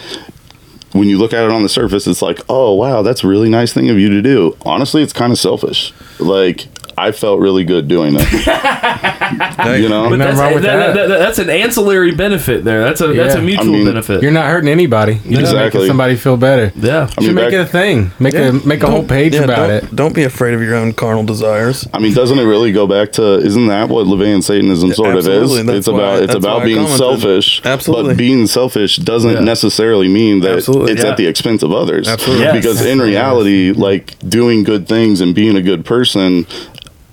when 0.93 1.07
you 1.07 1.17
look 1.17 1.31
at 1.33 1.45
it 1.45 1.51
on 1.51 1.63
the 1.63 1.69
surface, 1.69 2.05
it's 2.05 2.21
like, 2.21 2.39
oh 2.49 2.73
wow, 2.73 3.01
that's 3.01 3.23
a 3.23 3.27
really 3.27 3.49
nice 3.49 3.73
thing 3.73 3.89
of 3.89 3.97
you 3.97 4.09
to 4.09 4.21
do. 4.21 4.57
Honestly, 4.65 5.01
it's 5.01 5.13
kind 5.13 5.31
of 5.31 5.39
selfish. 5.39 5.93
Like 6.19 6.67
I 6.97 7.11
felt 7.11 7.39
really 7.39 7.63
good 7.63 7.87
doing 7.87 8.15
it. 8.17 8.31
you 9.81 9.89
know, 9.89 10.03
Nothing 10.09 10.19
That's, 10.19 10.39
wrong 10.39 10.53
with 10.53 10.63
that- 10.63 10.93
that. 10.95 11.07
that- 11.07 11.17
that's 11.19 11.39
an 11.39 11.49
ancillary 11.49 12.13
benefit 12.13 12.63
there. 12.63 12.81
That's 12.83 13.01
a 13.01 13.07
that's 13.13 13.35
a 13.35 13.41
mutual 13.41 13.67
I 13.69 13.77
mean, 13.77 13.85
benefit. 13.85 14.21
You're 14.21 14.31
not 14.31 14.47
hurting 14.47 14.69
anybody. 14.69 15.13
You're 15.25 15.39
just 15.41 15.53
Exactly. 15.53 15.79
making 15.81 15.87
somebody 15.87 16.15
feel 16.15 16.37
better. 16.37 16.71
yeah. 16.75 17.09
I 17.17 17.21
mean, 17.21 17.29
Should 17.29 17.35
make 17.35 17.45
back- 17.45 17.53
it 17.53 17.59
a 17.61 17.65
thing. 17.65 18.11
Make 18.19 18.33
a 18.35 18.51
make 18.65 18.83
a 18.83 18.89
whole 18.89 19.03
page 19.03 19.35
Yeah, 19.35 19.43
about 19.43 19.67
don't, 19.67 19.83
it. 19.83 19.95
Don't 19.95 20.15
be 20.15 20.23
afraid 20.23 20.53
of 20.53 20.61
your 20.61 20.75
own 20.75 20.93
carnal 20.93 21.23
desires. 21.23 21.87
I 21.93 21.99
mean, 21.99 22.13
doesn't 22.13 22.37
it 22.37 22.43
really 22.43 22.71
go 22.71 22.87
back 22.87 23.11
to? 23.13 23.37
Isn't 23.37 23.67
that 23.67 23.89
what 23.89 24.05
LaVeyan 24.07 24.43
Satanism 24.43 24.93
sort 24.93 25.15
absolutely. 25.15 25.59
of 25.61 25.65
That's 25.67 25.77
is? 25.79 25.79
It's 25.79 25.87
why- 25.87 25.97
about 25.99 26.23
it's 26.23 26.35
about 26.35 26.63
being 26.63 26.87
selfish. 26.87 27.61
Absolutely. 27.65 28.13
But 28.13 28.17
being 28.17 28.47
selfish 28.47 28.97
doesn't 28.97 29.31
Yeah. 29.33 29.39
necessarily 29.39 30.07
mean 30.07 30.41
that 30.41 30.55
Absolutely. 30.57 30.93
it's 30.93 31.03
Yeah. 31.03 31.11
at 31.11 31.17
the 31.17 31.27
expense 31.27 31.63
of 31.63 31.71
others. 31.71 32.07
Absolutely. 32.07 32.45
Yes. 32.45 32.55
Because 32.55 32.85
in 32.85 32.99
reality, 32.99 33.71
like 33.71 34.15
doing 34.27 34.63
good 34.63 34.87
things 34.87 35.21
and 35.21 35.33
being 35.33 35.55
a 35.55 35.61
good 35.61 35.85
person 35.85 36.45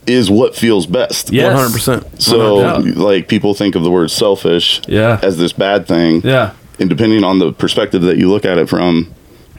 is 0.08 0.30
what 0.30 0.56
feels 0.56 0.86
best. 0.86 1.32
Yes. 1.32 1.46
One 1.46 1.56
hundred 1.56 1.72
percent. 1.72 2.22
So, 2.22 2.60
doubt. 2.60 2.84
like, 2.96 3.28
people 3.28 3.54
think 3.54 3.74
of 3.74 3.82
the 3.82 3.90
word 3.90 4.10
selfish 4.10 4.80
Yeah. 4.88 5.20
as 5.22 5.36
this 5.38 5.52
bad 5.52 5.86
thing. 5.86 6.22
Yeah. 6.24 6.52
And 6.80 6.88
depending 6.88 7.24
on 7.24 7.38
the 7.38 7.52
perspective 7.52 8.02
that 8.02 8.18
you 8.18 8.30
look 8.30 8.44
at 8.44 8.58
it 8.58 8.68
from, 8.68 9.12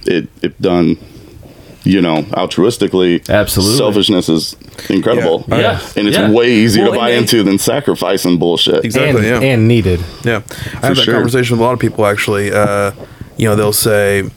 it 0.06 0.30
it 0.42 0.60
done, 0.62 0.98
you 1.84 2.02
know, 2.02 2.24
altruistically. 2.32 3.28
Absolutely. 3.30 3.78
Selfishness 3.78 4.30
is 4.30 4.56
incredible. 4.90 5.44
Yeah. 5.50 5.58
Yeah. 5.58 5.80
And 5.98 6.08
it's 6.08 6.18
Yeah. 6.18 6.32
way 6.32 6.52
easier 6.52 6.84
Well, 6.84 6.94
to 6.94 7.00
buy 7.00 7.10
into 7.12 7.44
than 7.44 7.58
sacrificing 7.60 8.38
bullshit. 8.38 8.86
Exactly. 8.86 9.30
and, 9.30 9.44
yeah. 9.44 9.50
and 9.50 9.68
needed. 9.68 10.00
Yeah, 10.24 10.42
I 10.82 10.88
have 10.88 10.96
that 10.96 11.04
sure. 11.04 11.14
conversation 11.14 11.58
with 11.58 11.62
a 11.62 11.64
lot 11.64 11.74
of 11.74 11.80
people 11.80 12.06
actually. 12.06 12.52
Uh, 12.52 12.92
you 13.38 13.48
know, 13.48 13.56
they'll 13.56 13.72
say, 13.74 14.30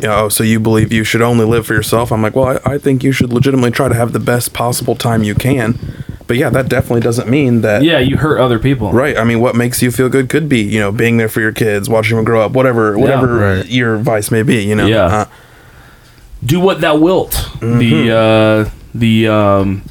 you 0.00 0.08
know, 0.08 0.24
"Oh, 0.24 0.28
so 0.28 0.44
you 0.44 0.60
believe 0.60 0.92
you 0.92 1.04
should 1.04 1.22
only 1.22 1.44
live 1.44 1.66
for 1.66 1.74
yourself? 1.74 2.12
I'm 2.12 2.22
like, 2.22 2.34
well, 2.34 2.58
I, 2.64 2.74
I 2.74 2.78
think 2.78 3.02
you 3.02 3.12
should 3.12 3.32
legitimately 3.32 3.70
try 3.70 3.88
to 3.88 3.94
have 3.94 4.12
the 4.12 4.20
best 4.20 4.52
possible 4.52 4.94
time 4.94 5.22
you 5.22 5.34
can. 5.34 5.78
But 6.26 6.36
yeah, 6.36 6.50
that 6.50 6.68
definitely 6.68 7.00
doesn't 7.00 7.28
mean 7.28 7.62
that. 7.62 7.82
Yeah, 7.82 7.98
you 7.98 8.18
hurt 8.18 8.38
other 8.38 8.58
people. 8.58 8.92
Right. 8.92 9.16
I 9.16 9.24
mean, 9.24 9.40
what 9.40 9.56
makes 9.56 9.80
you 9.80 9.90
feel 9.90 10.10
good 10.10 10.28
could 10.28 10.48
be, 10.48 10.60
you 10.60 10.78
know, 10.78 10.92
being 10.92 11.16
there 11.16 11.28
for 11.28 11.40
your 11.40 11.52
kids, 11.52 11.88
watching 11.88 12.16
them 12.16 12.24
grow 12.24 12.42
up, 12.42 12.52
whatever, 12.52 12.98
whatever 12.98 13.38
right. 13.38 13.66
your 13.66 13.96
vice 13.96 14.30
may 14.30 14.42
be. 14.42 14.62
You 14.62 14.74
know. 14.74 14.86
Yeah. 14.86 15.04
Uh, 15.06 15.24
do 16.44 16.60
what 16.60 16.80
thou 16.80 16.96
wilt. 16.96 17.32
Mm-hmm. 17.32 17.78
The 17.78 18.16
uh, 18.16 18.70
the 18.94 19.28
um, 19.28 19.82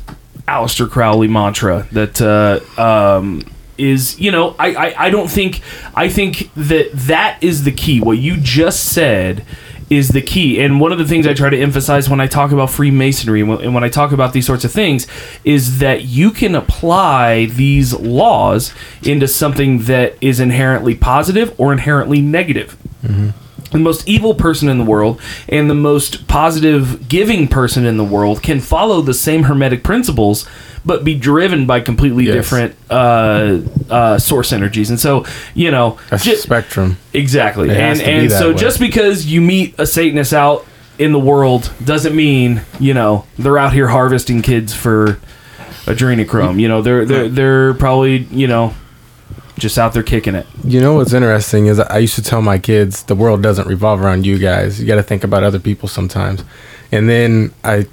Aleister 0.47 0.89
Crowley 0.89 1.28
mantra 1.28 1.88
that 1.91 2.22
uh, 2.22 2.60
um, 2.82 3.43
is 3.78 4.20
you 4.20 4.32
know 4.32 4.55
I, 4.58 4.74
I 4.74 5.05
I 5.05 5.10
don't 5.10 5.30
think 5.30 5.62
I 5.95 6.08
think 6.10 6.51
that 6.55 6.91
that 6.93 7.39
is 7.41 7.64
the 7.64 7.72
key. 7.72 7.99
What 7.99 8.18
you 8.18 8.38
just 8.38 8.86
said 8.86 9.43
is 9.89 10.09
the 10.09 10.21
key. 10.21 10.59
And 10.59 10.79
one 10.79 10.91
of 10.91 10.97
the 10.97 11.05
things 11.05 11.25
I 11.25 11.33
try 11.33 11.49
to 11.49 11.57
emphasize 11.57 12.09
when 12.09 12.19
I 12.19 12.27
talk 12.27 12.51
about 12.51 12.69
Freemasonry 12.69 13.41
and 13.41 13.73
when, 13.73 13.83
I 13.83 13.89
talk 13.89 14.11
about 14.11 14.33
these 14.33 14.45
sorts 14.45 14.65
of 14.65 14.71
things 14.71 15.07
is 15.43 15.79
that 15.79 16.03
you 16.03 16.31
can 16.31 16.55
apply 16.55 17.45
these 17.45 17.93
laws 17.93 18.73
into 19.03 19.27
something 19.27 19.83
that 19.83 20.15
is 20.19 20.39
inherently 20.39 20.95
positive 20.95 21.57
or 21.59 21.71
inherently 21.71 22.21
negative 22.21 22.77
mm-hmm. 23.03 23.29
The 23.72 23.80
most 23.80 24.07
evil 24.07 24.34
person 24.34 24.70
in 24.70 24.78
the 24.78 24.84
world 24.86 25.20
and 25.49 25.70
the 25.70 25.76
most 25.76 26.28
positive 26.28 27.07
giving 27.09 27.47
person 27.47 27.86
in 27.86 27.97
the 27.97 28.03
world 28.03 28.41
can 28.41 28.59
follow 28.59 29.01
the 29.01 29.13
same 29.13 29.43
hermetic 29.43 29.84
principles 29.84 30.47
but 30.86 31.03
be 31.03 31.15
driven 31.15 31.65
by 31.65 31.82
completely 31.82 32.26
Yes. 32.26 32.34
different 32.36 32.76
uh, 32.89 33.59
uh, 33.89 34.18
source 34.18 34.53
energies 34.53 34.89
and 34.89 34.99
so 34.99 35.26
you 35.53 35.70
know 35.72 35.97
That's 36.09 36.24
ju- 36.24 36.36
spectrum. 36.36 36.97
exactly 37.13 37.70
It 37.70 37.78
and 37.78 38.01
and 38.01 38.32
so 38.32 38.49
way. 38.51 38.55
just 38.57 38.80
because 38.80 39.26
you 39.26 39.41
meet 39.41 39.76
a 39.78 39.86
satanist 39.86 40.34
out 40.34 40.65
in 40.97 41.11
the 41.11 41.20
world 41.20 41.72
doesn't 41.84 42.15
mean 42.15 42.61
you 42.80 42.93
know 42.93 43.26
they're 43.38 43.57
out 43.57 43.74
here 43.74 43.88
harvesting 43.88 44.41
kids 44.41 44.74
for 44.74 45.20
adrenochrome. 45.86 46.59
You 46.59 46.68
know, 46.68 46.82
they're 46.82 47.05
they're 47.05 47.30
they're 47.30 47.74
probably 47.76 48.18
you 48.32 48.47
know 48.47 48.74
just 49.58 49.78
out 49.78 49.93
there 49.93 50.03
kicking 50.03 50.36
it. 50.36 50.45
You 50.64 50.80
know 50.80 50.93
what's 50.93 51.14
interesting 51.14 51.66
is 51.66 51.80
I 51.80 51.97
used 51.97 52.16
to 52.16 52.22
tell 52.22 52.41
my 52.41 52.60
kids 52.60 53.03
the 53.03 53.16
world 53.16 53.41
doesn't 53.41 53.68
revolve 53.68 54.01
around 54.01 54.26
you 54.26 54.38
guys. 54.38 54.80
You 54.80 54.88
got 54.88 54.95
to 54.95 55.03
think 55.03 55.24
about 55.24 55.43
other 55.43 55.60
people 55.60 55.89
sometimes. 55.89 56.43
And 56.91 57.10
then 57.10 57.53
I, 57.64 57.88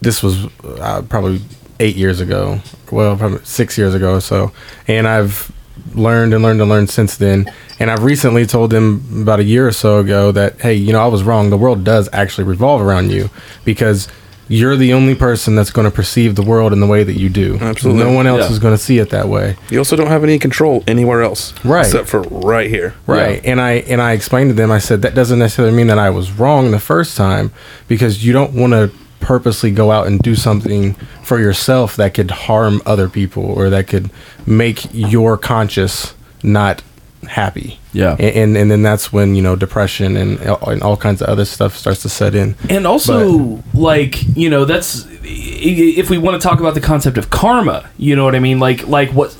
this 0.00 0.22
was 0.22 0.46
uh, 0.64 1.02
probably 1.08 1.40
eight 1.80 1.96
years 1.96 2.20
ago. 2.20 2.60
Well, 2.92 3.16
probably 3.16 3.44
six 3.44 3.76
years 3.78 3.94
ago 3.94 4.14
or 4.14 4.20
so. 4.20 4.52
And 4.86 5.08
I've 5.08 5.50
learned 5.94 6.34
and 6.34 6.42
learned 6.42 6.60
and 6.60 6.70
learned 6.70 6.90
since 6.90 7.16
then. 7.16 7.50
And 7.78 7.90
I've 7.90 8.04
recently 8.04 8.46
told 8.46 8.70
them 8.70 9.22
about 9.22 9.40
a 9.40 9.44
year 9.44 9.66
or 9.66 9.72
so 9.72 9.98
ago 9.98 10.32
that 10.32 10.60
hey, 10.60 10.74
you 10.74 10.92
know, 10.92 11.00
I 11.00 11.06
was 11.06 11.22
wrong. 11.22 11.50
The 11.50 11.58
world 11.58 11.84
does 11.84 12.08
actually 12.12 12.44
revolve 12.44 12.80
around 12.80 13.10
you 13.10 13.30
because 13.64 14.08
you're 14.48 14.76
the 14.76 14.92
only 14.92 15.14
person 15.14 15.56
that's 15.56 15.70
going 15.70 15.84
to 15.86 15.90
perceive 15.90 16.34
the 16.36 16.42
world 16.42 16.72
in 16.72 16.80
the 16.80 16.86
way 16.86 17.02
that 17.02 17.14
you 17.18 17.28
do. 17.28 17.58
Absolutely. 17.60 18.04
No 18.04 18.12
one 18.12 18.26
else 18.26 18.42
Yeah. 18.42 18.50
is 18.52 18.58
going 18.58 18.74
to 18.74 18.82
see 18.82 18.98
it 18.98 19.10
that 19.10 19.28
way. 19.28 19.56
You 19.70 19.78
also 19.78 19.96
don't 19.96 20.06
have 20.06 20.22
any 20.22 20.38
control 20.38 20.84
anywhere 20.86 21.22
else, 21.22 21.52
Right. 21.64 21.84
Except 21.84 22.08
for 22.08 22.20
right 22.22 22.70
here. 22.70 22.94
Right. 23.06 23.40
And 23.44 23.60
I 23.60 23.72
and 23.88 24.00
I 24.00 24.12
explained 24.12 24.50
to 24.50 24.54
them 24.54 24.70
I 24.70 24.78
said 24.78 25.02
that 25.02 25.14
doesn't 25.14 25.38
necessarily 25.38 25.74
mean 25.76 25.88
that 25.88 25.98
I 25.98 26.10
was 26.10 26.30
wrong 26.32 26.70
the 26.70 26.78
first 26.78 27.16
time 27.16 27.50
because 27.88 28.24
you 28.24 28.32
don't 28.32 28.52
want 28.52 28.72
to 28.72 28.90
purposely 29.18 29.72
go 29.72 29.90
out 29.90 30.06
and 30.06 30.20
do 30.20 30.36
something 30.36 30.94
for 31.24 31.40
yourself 31.40 31.96
that 31.96 32.14
could 32.14 32.30
harm 32.30 32.80
other 32.86 33.08
people 33.08 33.44
or 33.44 33.68
that 33.70 33.88
could 33.88 34.10
make 34.46 34.86
your 34.92 35.36
conscious 35.36 36.14
not 36.44 36.82
happy. 37.26 37.78
Yeah. 37.92 38.16
And 38.18 38.36
and, 38.36 38.56
and 38.56 38.70
then 38.70 38.82
that's 38.82 39.12
when, 39.12 39.34
you 39.34 39.42
know, 39.42 39.56
depression 39.56 40.16
and, 40.16 40.38
and 40.40 40.82
all 40.82 40.96
kinds 40.96 41.22
of 41.22 41.28
other 41.28 41.44
stuff 41.44 41.76
starts 41.76 42.02
to 42.02 42.08
set 42.08 42.34
in. 42.34 42.54
And 42.68 42.86
also, 42.86 43.62
like 43.74 44.36
you 44.36 44.50
know, 44.50 44.64
that's 44.64 45.06
if 45.22 46.10
we 46.10 46.18
want 46.18 46.40
to 46.40 46.46
talk 46.46 46.60
about 46.60 46.74
the 46.74 46.80
concept 46.80 47.18
of 47.18 47.30
karma. 47.30 47.88
You 47.98 48.16
know 48.16 48.24
what 48.24 48.34
I 48.34 48.38
mean? 48.38 48.58
Like 48.58 48.86
like 48.86 49.10
what 49.10 49.32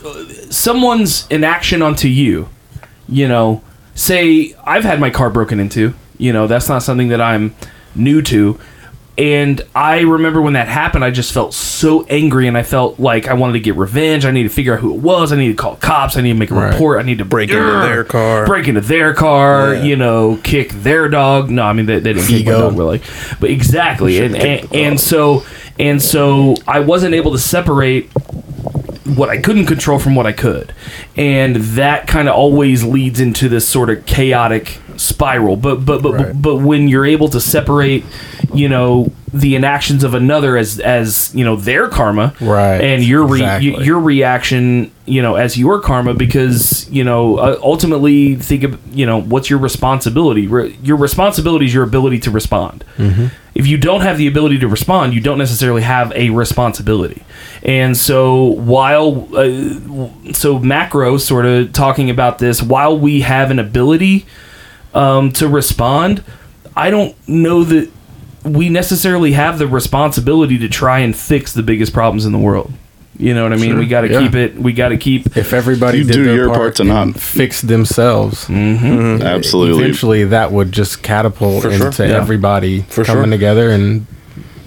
someone's 0.50 1.26
inaction 1.28 1.82
onto 1.82 2.08
you. 2.08 2.48
You 3.08 3.28
know, 3.28 3.62
say 3.94 4.54
I've 4.64 4.84
had 4.84 5.00
my 5.00 5.10
car 5.10 5.30
broken 5.30 5.60
into. 5.60 5.94
You 6.18 6.32
know, 6.32 6.46
that's 6.46 6.68
not 6.68 6.82
something 6.82 7.08
that 7.08 7.20
I'm 7.20 7.54
new 7.94 8.22
to. 8.22 8.58
And 9.18 9.62
I 9.74 10.00
remember 10.00 10.42
when 10.42 10.52
that 10.52 10.68
happened, 10.68 11.02
I 11.02 11.10
just 11.10 11.32
felt 11.32 11.54
so 11.54 12.04
angry, 12.04 12.48
and 12.48 12.56
I 12.58 12.62
felt 12.62 13.00
like 13.00 13.28
I 13.28 13.32
wanted 13.34 13.54
to 13.54 13.60
get 13.60 13.74
revenge. 13.76 14.26
I 14.26 14.30
need 14.30 14.42
to 14.42 14.50
figure 14.50 14.74
out 14.74 14.80
who 14.80 14.92
it 14.94 15.00
was. 15.00 15.32
I 15.32 15.36
need 15.36 15.48
to 15.48 15.54
call 15.54 15.76
cops. 15.76 16.18
I 16.18 16.20
need 16.20 16.34
to 16.34 16.38
make 16.38 16.50
a 16.50 16.54
Right. 16.54 16.72
report. 16.72 16.98
I 17.00 17.02
need 17.02 17.18
to 17.18 17.24
Break 17.24 17.48
into 17.48 17.62
Urgh. 17.62 17.88
their 17.88 18.04
car. 18.04 18.44
break 18.46 18.68
into 18.68 18.82
their 18.82 19.14
car. 19.14 19.74
Yeah. 19.74 19.82
You 19.84 19.96
know, 19.96 20.38
kick 20.42 20.70
their 20.82 21.08
dog. 21.08 21.48
No, 21.50 21.62
I 21.62 21.72
mean 21.72 21.86
they, 21.86 21.98
they 21.98 22.12
didn't 22.12 22.26
kick 22.26 22.46
my 22.46 22.52
Ego. 22.52 22.60
dog 22.68 22.78
really, 22.78 23.00
but 23.40 23.48
exactly. 23.50 24.18
And 24.22 24.36
and, 24.36 24.74
and 24.74 25.00
so 25.00 25.44
and 25.78 26.02
so 26.02 26.56
I 26.68 26.80
wasn't 26.80 27.14
able 27.14 27.32
to 27.32 27.38
separate 27.38 28.10
what 29.16 29.28
I 29.30 29.38
couldn't 29.38 29.66
control 29.66 29.98
from 29.98 30.14
what 30.14 30.26
I 30.26 30.32
could. 30.32 30.74
And 31.16 31.56
that 31.56 32.06
kind 32.06 32.28
of 32.28 32.34
always 32.34 32.84
leads 32.84 33.18
into 33.20 33.48
this 33.48 33.66
sort 33.66 33.88
of 33.88 34.04
chaotic 34.04 34.78
spiral. 34.98 35.56
But 35.56 35.84
but 35.84 36.02
but 36.02 36.12
Right. 36.14 36.42
but 36.42 36.56
when 36.56 36.88
you're 36.88 37.06
able 37.06 37.28
to 37.28 37.40
separate, 37.40 38.04
you 38.54 38.68
know, 38.68 39.12
the 39.32 39.54
inactions 39.54 40.02
of 40.04 40.14
another 40.14 40.56
as 40.56 40.78
as, 40.80 41.30
you 41.34 41.44
know, 41.44 41.56
their 41.56 41.88
karma 41.88 42.32
Right. 42.40 42.80
and 42.80 43.02
your 43.04 43.24
re- 43.26 43.40
Exactly. 43.40 43.72
y- 43.72 43.82
your 43.82 44.00
reaction, 44.00 44.90
you 45.04 45.20
know, 45.20 45.34
as 45.34 45.58
your 45.58 45.80
karma 45.80 46.14
because, 46.14 46.86
you 46.90 47.04
know, 47.04 47.36
uh, 47.36 47.58
ultimately 47.62 48.36
think 48.36 48.62
of, 48.62 48.78
you 48.94 49.04
know, 49.04 49.20
what's 49.20 49.50
your 49.50 49.58
responsibility? 49.58 50.46
Re- 50.46 50.76
your 50.82 50.96
responsibility 50.96 51.66
is 51.66 51.74
your 51.74 51.84
ability 51.84 52.18
to 52.20 52.30
respond. 52.30 52.84
If 53.54 53.66
you 53.66 53.78
don't 53.78 54.02
have 54.02 54.18
the 54.18 54.26
ability 54.26 54.58
to 54.58 54.68
respond, 54.68 55.14
you 55.14 55.20
don't 55.20 55.38
necessarily 55.38 55.80
have 55.82 56.12
a 56.14 56.28
responsibility. 56.30 57.22
And 57.62 57.96
so 57.96 58.44
while 58.44 59.28
uh, 59.34 60.32
so 60.32 60.58
macro 60.58 61.16
sort 61.18 61.46
of 61.46 61.72
talking 61.72 62.10
about 62.10 62.38
this 62.38 62.62
while 62.62 62.98
we 62.98 63.20
have 63.22 63.50
an 63.50 63.58
ability 63.58 64.26
um, 64.96 65.30
to 65.32 65.48
respond, 65.48 66.22
I 66.74 66.90
don't 66.90 67.14
know 67.28 67.64
that 67.64 67.90
we 68.44 68.68
necessarily 68.68 69.32
have 69.32 69.58
the 69.58 69.66
responsibility 69.66 70.58
to 70.58 70.68
try 70.68 71.00
and 71.00 71.16
fix 71.16 71.52
the 71.52 71.62
biggest 71.62 71.92
problems 71.92 72.24
in 72.26 72.32
the 72.32 72.38
world. 72.38 72.72
You 73.18 73.32
know 73.34 73.44
what 73.44 73.52
I 73.54 73.56
mean? 73.56 73.70
Sure, 73.70 73.78
We 73.78 73.86
got 73.86 74.02
to 74.02 74.08
yeah. 74.10 74.20
keep 74.20 74.34
it. 74.34 74.56
We 74.58 74.72
got 74.74 74.90
to 74.90 74.98
keep. 74.98 75.36
If 75.38 75.52
everybody 75.54 75.98
You 75.98 76.04
did 76.04 76.12
do 76.12 76.24
their 76.24 76.34
your 76.34 76.46
part, 76.48 76.58
part 76.58 76.74
to 76.76 76.84
not- 76.84 77.16
fix 77.18 77.62
themselves, 77.62 78.48
Absolutely. 78.50 79.82
eventually 79.82 80.24
that 80.24 80.52
would 80.52 80.70
just 80.72 81.02
catapult 81.02 81.62
For 81.62 81.72
sure. 81.72 81.86
into 81.86 82.06
Yeah. 82.06 82.16
everybody 82.16 82.82
For 82.82 83.04
coming 83.04 83.24
sure. 83.24 83.30
together 83.30 83.70
and 83.70 84.06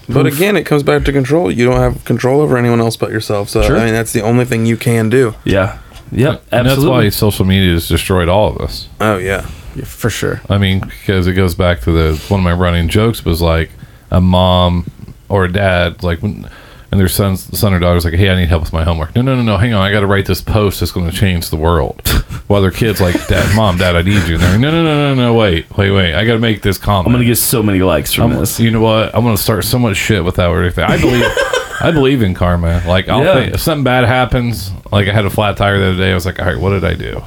But 0.07 0.25
again, 0.25 0.57
it 0.57 0.63
comes 0.63 0.81
back 0.81 1.05
to 1.05 1.11
control. 1.11 1.51
You 1.51 1.65
don't 1.65 1.77
have 1.79 2.03
control 2.05 2.41
over 2.41 2.57
anyone 2.57 2.79
else 2.81 2.97
but 2.97 3.11
yourself. 3.11 3.49
So 3.49 3.61
Sure. 3.61 3.77
I 3.77 3.85
mean, 3.85 3.93
that's 3.93 4.13
the 4.13 4.21
only 4.21 4.45
thing 4.45 4.65
you 4.65 4.77
can 4.77 5.09
do. 5.09 5.35
Yeah. 5.43 5.77
Yep. 6.11 6.43
And 6.51 6.65
that's 6.67 6.83
why 6.83 7.07
social 7.09 7.45
media 7.45 7.73
has 7.73 7.87
destroyed 7.87 8.27
all 8.29 8.47
of 8.49 8.57
us. 8.57 8.87
Oh 8.99 9.17
yeah, 9.17 9.45
for 9.85 10.09
sure. 10.09 10.41
I 10.49 10.57
mean, 10.57 10.79
because 10.81 11.27
it 11.27 11.33
goes 11.33 11.55
back 11.55 11.81
to 11.81 11.91
the 11.91 12.15
one 12.29 12.39
of 12.39 12.43
my 12.43 12.53
running 12.53 12.87
jokes 12.89 13.23
was 13.25 13.41
like 13.41 13.69
a 14.11 14.19
mom 14.21 14.89
or 15.29 15.45
a 15.45 15.51
dad, 15.51 16.01
like 16.03 16.19
when, 16.21 16.49
and 16.91 16.99
their 16.99 17.07
son's 17.07 17.57
son 17.57 17.73
or 17.73 17.79
daughter 17.79 17.95
was 17.95 18.05
like, 18.05 18.15
"Hey, 18.15 18.29
I 18.29 18.35
need 18.35 18.49
help 18.49 18.63
with 18.63 18.73
my 18.73 18.83
homework." 18.83 19.15
No, 19.15 19.21
no, 19.21 19.35
no, 19.35 19.43
no. 19.43 19.57
Hang 19.57 19.73
on, 19.73 19.81
I 19.83 19.91
got 19.91 19.99
to 19.99 20.07
write 20.07 20.25
this 20.25 20.41
post 20.41 20.79
that's 20.79 20.91
going 20.91 21.09
to 21.09 21.15
change 21.15 21.49
the 21.51 21.55
world. 21.57 22.01
While 22.47 22.61
their 22.63 22.71
kids 22.71 22.99
like, 22.99 23.27
"Dad, 23.27 23.55
mom, 23.55 23.77
dad, 23.77 23.95
I 23.95 24.01
need 24.01 24.27
you." 24.27 24.35
And 24.35 24.41
they're 24.43 24.51
like, 24.53 24.59
"No, 24.59 24.71
no, 24.71 24.83
no, 24.83 25.13
no, 25.13 25.15
no. 25.15 25.33
Wait, 25.35 25.69
wait, 25.77 25.91
wait. 25.91 26.15
I 26.15 26.25
got 26.25 26.33
to 26.33 26.39
make 26.39 26.63
this 26.63 26.77
comment." 26.79 27.05
I'm 27.07 27.13
gonna 27.13 27.25
get 27.25 27.35
so 27.37 27.61
many 27.61 27.81
likes 27.81 28.11
from 28.13 28.31
I'm- 28.31 28.39
this. 28.39 28.59
You 28.59 28.71
know 28.71 28.81
what? 28.81 29.13
I'm 29.15 29.23
gonna 29.23 29.37
start 29.37 29.63
so 29.65 29.77
much 29.77 29.97
shit 29.97 30.23
without 30.23 30.51
everything. 30.55 30.83
I 30.85 30.99
believe. 30.99 31.25
I 31.81 31.91
believe 31.91 32.21
in 32.23 32.33
karma. 32.33 32.83
Like, 32.85 33.07
I'll 33.07 33.23
Yeah. 33.23 33.35
think 33.35 33.53
if 33.53 33.61
something 33.61 33.85
bad 33.85 34.03
happens, 34.03 34.69
like 34.91 35.07
I 35.07 35.13
had 35.13 35.23
a 35.25 35.29
flat 35.29 35.55
tire 35.55 35.79
the 35.79 35.89
other 35.91 35.97
day. 35.97 36.11
I 36.11 36.13
was 36.13 36.25
like, 36.25 36.37
all 36.37 36.45
right, 36.45 36.59
what 36.59 36.71
did 36.71 36.83
I 36.83 36.93
do? 36.95 37.21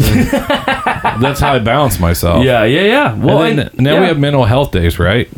That's 1.20 1.40
how 1.40 1.54
I 1.54 1.58
balance 1.58 1.98
myself. 1.98 2.44
Yeah. 2.44 2.64
Yeah. 2.64 2.82
Yeah. 2.82 3.14
Well, 3.14 3.42
and 3.42 3.58
then, 3.58 3.68
and- 3.68 3.80
now 3.80 3.94
yeah. 3.94 4.00
we 4.00 4.06
have 4.06 4.18
mental 4.18 4.44
health 4.44 4.70
days, 4.72 4.98
right? 4.98 5.28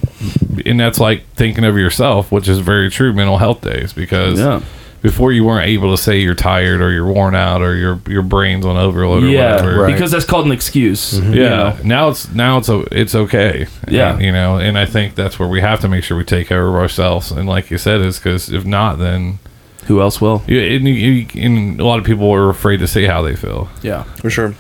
And 0.66 0.78
that's 0.78 1.00
like 1.00 1.24
thinking 1.34 1.64
of 1.64 1.76
yourself, 1.76 2.30
which 2.30 2.46
is 2.48 2.58
very 2.58 2.90
true. 2.90 3.12
Mental 3.12 3.38
health 3.38 3.62
days 3.62 3.92
because 3.92 4.38
Yeah. 4.38 4.60
before 5.00 5.32
you 5.32 5.44
weren't 5.44 5.66
able 5.68 5.96
to 5.96 6.00
say 6.00 6.20
you're 6.20 6.34
tired 6.36 6.80
or 6.80 6.92
you're 6.92 7.06
worn 7.10 7.34
out 7.34 7.62
or 7.62 7.74
your 7.74 8.00
your 8.06 8.22
brain's 8.22 8.64
on 8.64 8.76
overload 8.76 9.24
or 9.24 9.26
Yeah, 9.28 9.56
whatever. 9.56 9.80
Right. 9.82 9.92
because 9.92 10.10
that's 10.12 10.24
called 10.26 10.46
an 10.46 10.52
excuse. 10.52 11.14
Mm-hmm. 11.14 11.32
you 11.34 11.42
Yeah. 11.42 11.48
know? 11.56 11.76
Now 11.84 12.08
it's 12.10 12.30
now 12.32 12.58
it's 12.58 12.68
o- 12.68 12.86
it's 12.92 13.14
okay. 13.14 13.66
Yeah. 13.88 14.12
And, 14.14 14.22
you 14.22 14.30
know, 14.30 14.58
and 14.58 14.78
I 14.78 14.86
think 14.86 15.14
that's 15.16 15.38
where 15.38 15.48
we 15.48 15.60
have 15.62 15.80
to 15.80 15.88
make 15.88 16.04
sure 16.04 16.16
we 16.16 16.24
take 16.24 16.46
care 16.48 16.68
of 16.68 16.74
ourselves. 16.74 17.32
And 17.32 17.48
like 17.48 17.70
you 17.70 17.78
said, 17.78 18.00
is 18.02 18.18
because 18.18 18.50
if 18.52 18.64
not, 18.64 18.98
then 18.98 19.38
Who 19.86 20.00
else 20.00 20.20
will? 20.20 20.42
you, 20.46 20.60
and, 20.60 20.86
you, 20.88 21.26
and 21.34 21.80
a 21.80 21.84
lot 21.84 21.98
of 21.98 22.04
people 22.04 22.30
are 22.32 22.48
afraid 22.50 22.78
to 22.78 22.86
say 22.86 23.04
how 23.06 23.22
they 23.22 23.34
feel. 23.36 23.68
Yeah. 23.82 24.04
for 24.04 24.30
sure. 24.30 24.54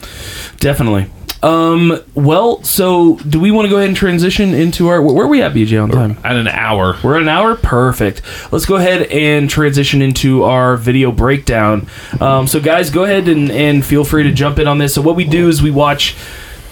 Definitely. 0.58 1.06
Um. 1.42 1.98
Well, 2.14 2.62
so 2.62 3.16
do 3.16 3.40
we 3.40 3.50
want 3.50 3.66
to 3.66 3.68
go 3.68 3.76
ahead 3.78 3.88
and 3.88 3.96
transition 3.96 4.54
into 4.54 4.86
our 4.86 5.02
where 5.02 5.24
are 5.24 5.28
we 5.28 5.42
at, 5.42 5.52
BJ, 5.52 5.82
on 5.82 5.90
time? 5.90 6.16
At 6.22 6.36
an 6.36 6.46
hour, 6.46 6.96
We're 7.02 7.16
at 7.16 7.22
an 7.22 7.28
hour. 7.28 7.56
Perfect. 7.56 8.22
Let's 8.52 8.64
go 8.64 8.76
ahead 8.76 9.02
and 9.10 9.50
transition 9.50 10.02
into 10.02 10.44
our 10.44 10.76
video 10.76 11.10
breakdown. 11.10 11.88
Um, 12.20 12.46
so, 12.46 12.60
guys, 12.60 12.90
go 12.90 13.02
ahead 13.02 13.26
and, 13.26 13.50
and 13.50 13.84
feel 13.84 14.04
free 14.04 14.22
to 14.22 14.30
jump 14.32 14.60
in 14.60 14.68
on 14.68 14.78
this. 14.78 14.94
So, 14.94 15.02
what 15.02 15.16
we 15.16 15.24
do 15.24 15.48
is 15.48 15.60
we 15.60 15.72
watch 15.72 16.14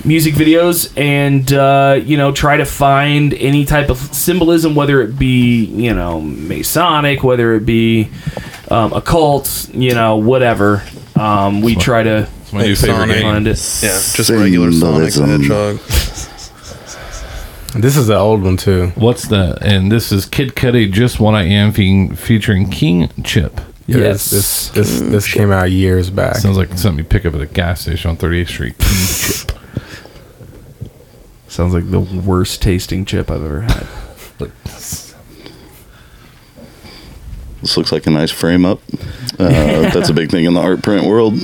music 0.04 0.34
videos 0.34 0.92
and 0.96 1.52
uh, 1.52 2.00
you 2.02 2.16
know 2.16 2.32
try 2.32 2.56
to 2.56 2.64
find 2.64 3.34
any 3.34 3.64
type 3.64 3.90
of 3.90 3.98
symbolism, 3.98 4.74
whether 4.74 5.00
it 5.02 5.18
be 5.18 5.64
you 5.64 5.94
know 5.94 6.20
Masonic, 6.20 7.22
whether 7.22 7.54
it 7.54 7.66
be 7.66 8.10
um, 8.70 8.92
occult, 8.92 9.68
you 9.74 9.94
know 9.94 10.16
whatever. 10.16 10.82
Um, 11.16 11.60
we 11.60 11.74
try 11.74 12.02
to 12.02 12.28
it's 12.42 12.52
my 12.52 12.62
new 12.62 12.74
favorite 12.76 12.96
Sonic. 13.08 13.22
find 13.22 13.46
it. 13.46 13.80
Yeah, 13.82 14.00
just 14.14 14.30
regular 14.30 14.72
Sonic 14.72 15.06
the 15.06 15.10
Symbolism. 15.10 15.78
Hedgehog. 15.78 15.80
This 17.72 17.96
is 17.96 18.08
an 18.08 18.16
old 18.16 18.42
one 18.42 18.56
too. 18.56 18.88
What's 18.96 19.28
the? 19.28 19.56
And 19.62 19.92
this 19.92 20.10
is 20.10 20.26
Kid 20.26 20.56
Cudi, 20.56 20.90
just 20.90 21.20
what 21.20 21.34
I 21.36 21.42
am, 21.44 21.72
fe- 21.72 22.08
featuring 22.16 22.68
King 22.68 23.08
Chip. 23.22 23.60
Yes. 23.86 24.30
This 24.30 24.68
this 24.70 24.98
this, 24.98 25.00
this 25.00 25.32
came 25.32 25.52
out 25.52 25.70
years 25.70 26.10
back. 26.10 26.36
Sounds 26.36 26.56
like 26.56 26.76
something 26.76 26.98
you 26.98 27.04
pick 27.04 27.24
up 27.24 27.34
at 27.34 27.40
a 27.40 27.46
gas 27.46 27.82
station 27.82 28.10
on 28.10 28.16
38th 28.16 28.48
Street. 28.48 28.78
King 28.78 29.46
Chip. 29.46 29.59
Sounds 31.60 31.74
like 31.74 31.90
the 31.90 32.00
worst 32.00 32.62
tasting 32.62 33.04
chip 33.04 33.30
I've 33.30 33.44
ever 33.44 33.60
had. 33.60 33.86
This 37.60 37.76
looks 37.76 37.92
like 37.92 38.06
a 38.06 38.10
nice 38.10 38.30
frame 38.30 38.64
up. 38.64 38.80
Uh, 39.38 39.90
that's 39.92 40.08
a 40.08 40.14
big 40.14 40.30
thing 40.30 40.46
in 40.46 40.54
the 40.54 40.60
art 40.62 40.82
print 40.82 41.04
world. 41.06 41.34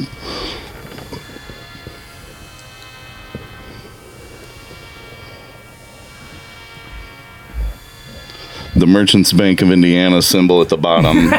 The 8.75 8.87
Merchants 8.87 9.35
Bank 9.35 9.61
of 9.61 9.71
Indiana 9.71 10.23
symbol 10.23 10.63
at 10.63 10.71
the 10.71 10.79
bottom. 10.79 11.29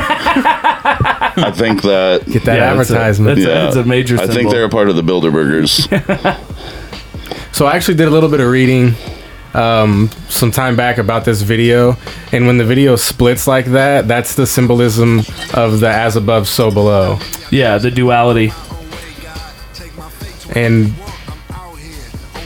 I 1.39 1.51
think 1.55 1.81
that. 1.81 2.27
Get 2.27 2.45
that 2.45 2.57
Yeah, 2.57 2.79
it's 2.79 2.91
a- 2.91 2.93
advertisement. 2.93 3.39
That's, 3.39 3.47
a, 3.47 3.49
that's 3.49 3.75
a 3.75 3.83
major 3.85 4.19
I 4.19 4.27
think 4.27 4.51
they're 4.51 4.65
a 4.65 4.69
part 4.69 4.89
of 4.89 4.95
the 4.95 5.01
Bilderbergers. 5.01 5.87
So 7.57 7.65
I 7.65 7.75
actually 7.75 7.95
did 7.95 8.07
a 8.07 8.11
little 8.11 8.29
bit 8.29 8.39
of 8.39 8.51
reading, 8.51 8.93
um, 9.55 10.11
some 10.29 10.51
time 10.51 10.75
back 10.75 10.99
about 10.99 11.25
this 11.25 11.41
video, 11.41 11.97
and 12.31 12.45
when 12.45 12.59
the 12.59 12.63
video 12.63 12.95
splits 12.95 13.47
like 13.47 13.65
that, 13.71 14.07
that's 14.07 14.35
the 14.35 14.45
symbolism 14.45 15.21
of 15.55 15.79
the 15.79 15.89
as 15.89 16.15
above, 16.15 16.47
so 16.47 16.69
below. 16.69 17.17
Yeah, 17.49 17.79
the 17.79 17.89
duality. 17.89 18.51
And 20.55 20.93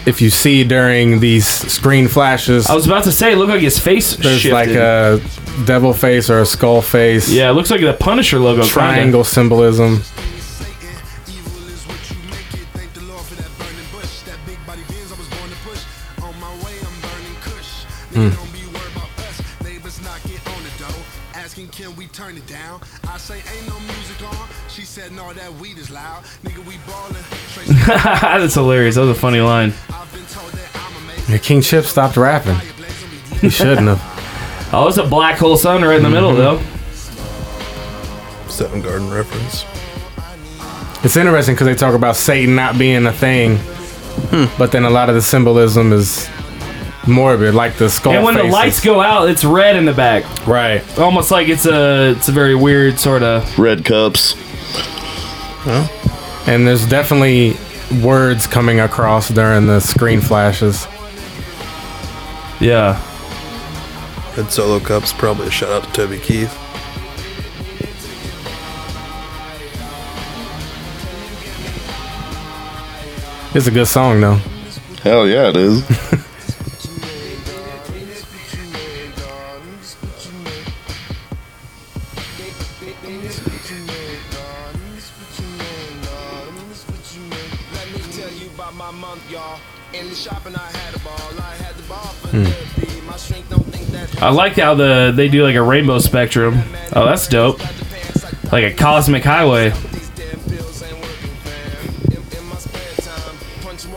if 0.05 0.21
you 0.21 0.29
see 0.29 0.63
during 0.63 1.19
these 1.19 1.45
screen 1.45 2.07
flashes, 2.07 2.69
I 2.69 2.73
was 2.73 2.85
about 2.85 3.03
to 3.03 3.11
say, 3.11 3.35
look 3.35 3.49
like 3.49 3.59
his 3.59 3.77
face 3.77 4.15
there's 4.15 4.39
shifted. 4.39 4.53
like 4.53 4.69
a 4.69 5.19
devil 5.65 5.91
face 5.93 6.29
or 6.29 6.39
a 6.39 6.45
skull 6.45 6.81
face, 6.81 7.29
yeah, 7.29 7.49
it 7.49 7.53
looks 7.53 7.69
like 7.69 7.81
the 7.81 7.91
Punisher 7.91 8.39
logo. 8.39 8.61
kinda. 8.61 8.73
triangle 8.73 9.25
symbolism. 9.25 10.03
That's 27.87 28.53
hilarious. 28.53 28.95
That 28.95 29.01
was 29.01 29.09
a 29.09 29.19
funny 29.19 29.41
line. 29.41 29.73
I've 29.89 30.11
been 30.13 30.25
told 30.25 30.51
that 30.51 30.69
I'm 30.75 31.03
amazing. 31.03 31.31
Yeah, 31.33 31.37
King 31.39 31.61
Chip 31.61 31.85
stopped 31.85 32.15
rapping. 32.15 32.57
He 33.39 33.49
shouldn't 33.49 33.87
have. 33.87 34.11
Oh, 34.73 34.87
it's 34.87 34.97
a 34.97 35.05
black 35.05 35.37
hole 35.37 35.57
sun 35.57 35.81
right 35.81 35.97
in 35.97 36.01
the 36.01 36.07
mm-hmm. 36.07 36.15
middle, 36.15 36.33
though. 36.33 36.57
Soundgarden 38.47 39.13
reference. 39.13 39.65
It's 41.03 41.17
interesting 41.17 41.55
because 41.55 41.67
they 41.67 41.75
talk 41.75 41.93
about 41.93 42.15
Satan 42.15 42.55
not 42.55 42.79
being 42.79 43.05
a 43.05 43.11
thing, 43.11 43.57
hmm. 43.57 44.45
but 44.57 44.71
then 44.71 44.85
a 44.85 44.89
lot 44.89 45.09
of 45.09 45.15
the 45.15 45.21
symbolism 45.21 45.91
is 45.91 46.29
morbid, 47.05 47.53
like 47.53 47.75
the 47.75 47.89
skull. 47.89 48.13
And 48.13 48.23
when 48.23 48.35
the 48.35 48.43
lights 48.43 48.79
go 48.79 49.01
out, 49.01 49.29
it's 49.29 49.43
red 49.43 49.75
in 49.75 49.83
the 49.83 49.93
back, 49.93 50.23
right, 50.47 50.81
almost 50.97 51.31
like 51.31 51.49
it's 51.49 51.65
a 51.65 52.11
it's 52.11 52.29
a 52.29 52.31
very 52.31 52.55
weird 52.55 52.97
sort 52.97 53.23
of. 53.23 53.59
Red 53.59 53.83
cups. 53.83 54.35
Huh? 55.63 55.85
and 56.47 56.65
there's 56.65 56.87
definitely 56.87 57.55
words 58.03 58.47
coming 58.47 58.79
across 58.79 59.29
during 59.29 59.67
the 59.67 59.79
screen 59.79 60.21
flashes. 60.21 60.87
Yeah. 62.59 63.01
Red 64.37 64.51
Solo 64.51 64.79
Cups, 64.79 65.11
probably 65.13 65.47
a 65.47 65.51
shout 65.51 65.71
out 65.71 65.83
to 65.83 65.91
Toby 65.91 66.19
Keith. 66.19 66.57
It's 73.53 73.67
a 73.67 73.71
good 73.71 73.87
song 73.87 74.21
though. 74.21 74.39
Hell 75.03 75.27
yeah, 75.27 75.49
it 75.49 75.57
is. 75.57 75.83
I 94.21 94.29
like 94.29 94.53
how 94.53 94.75
the 94.75 95.11
they 95.15 95.27
do 95.29 95.43
like 95.43 95.55
a 95.55 95.63
rainbow 95.63 95.97
spectrum. 95.97 96.61
Oh, 96.93 97.05
that's 97.05 97.27
dope. 97.27 97.59
Like 98.51 98.63
a 98.63 98.73
cosmic 98.73 99.23
highway. 99.23 99.69
These 99.71 100.09
damn 100.09 100.39
pills 100.41 100.83
ain't 100.83 100.93
working, 101.01 101.35
fam. 101.41 102.11
In, 102.11 102.37
in 102.37 102.45
my 102.45 102.55
spare 102.55 102.95
time, 102.97 103.35
punch 103.63 103.87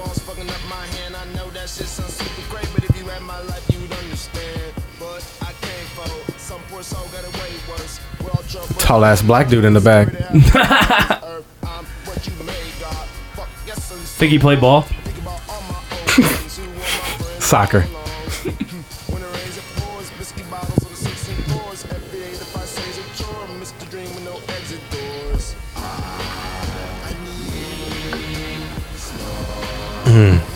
Mm-hmm. 30.15 30.51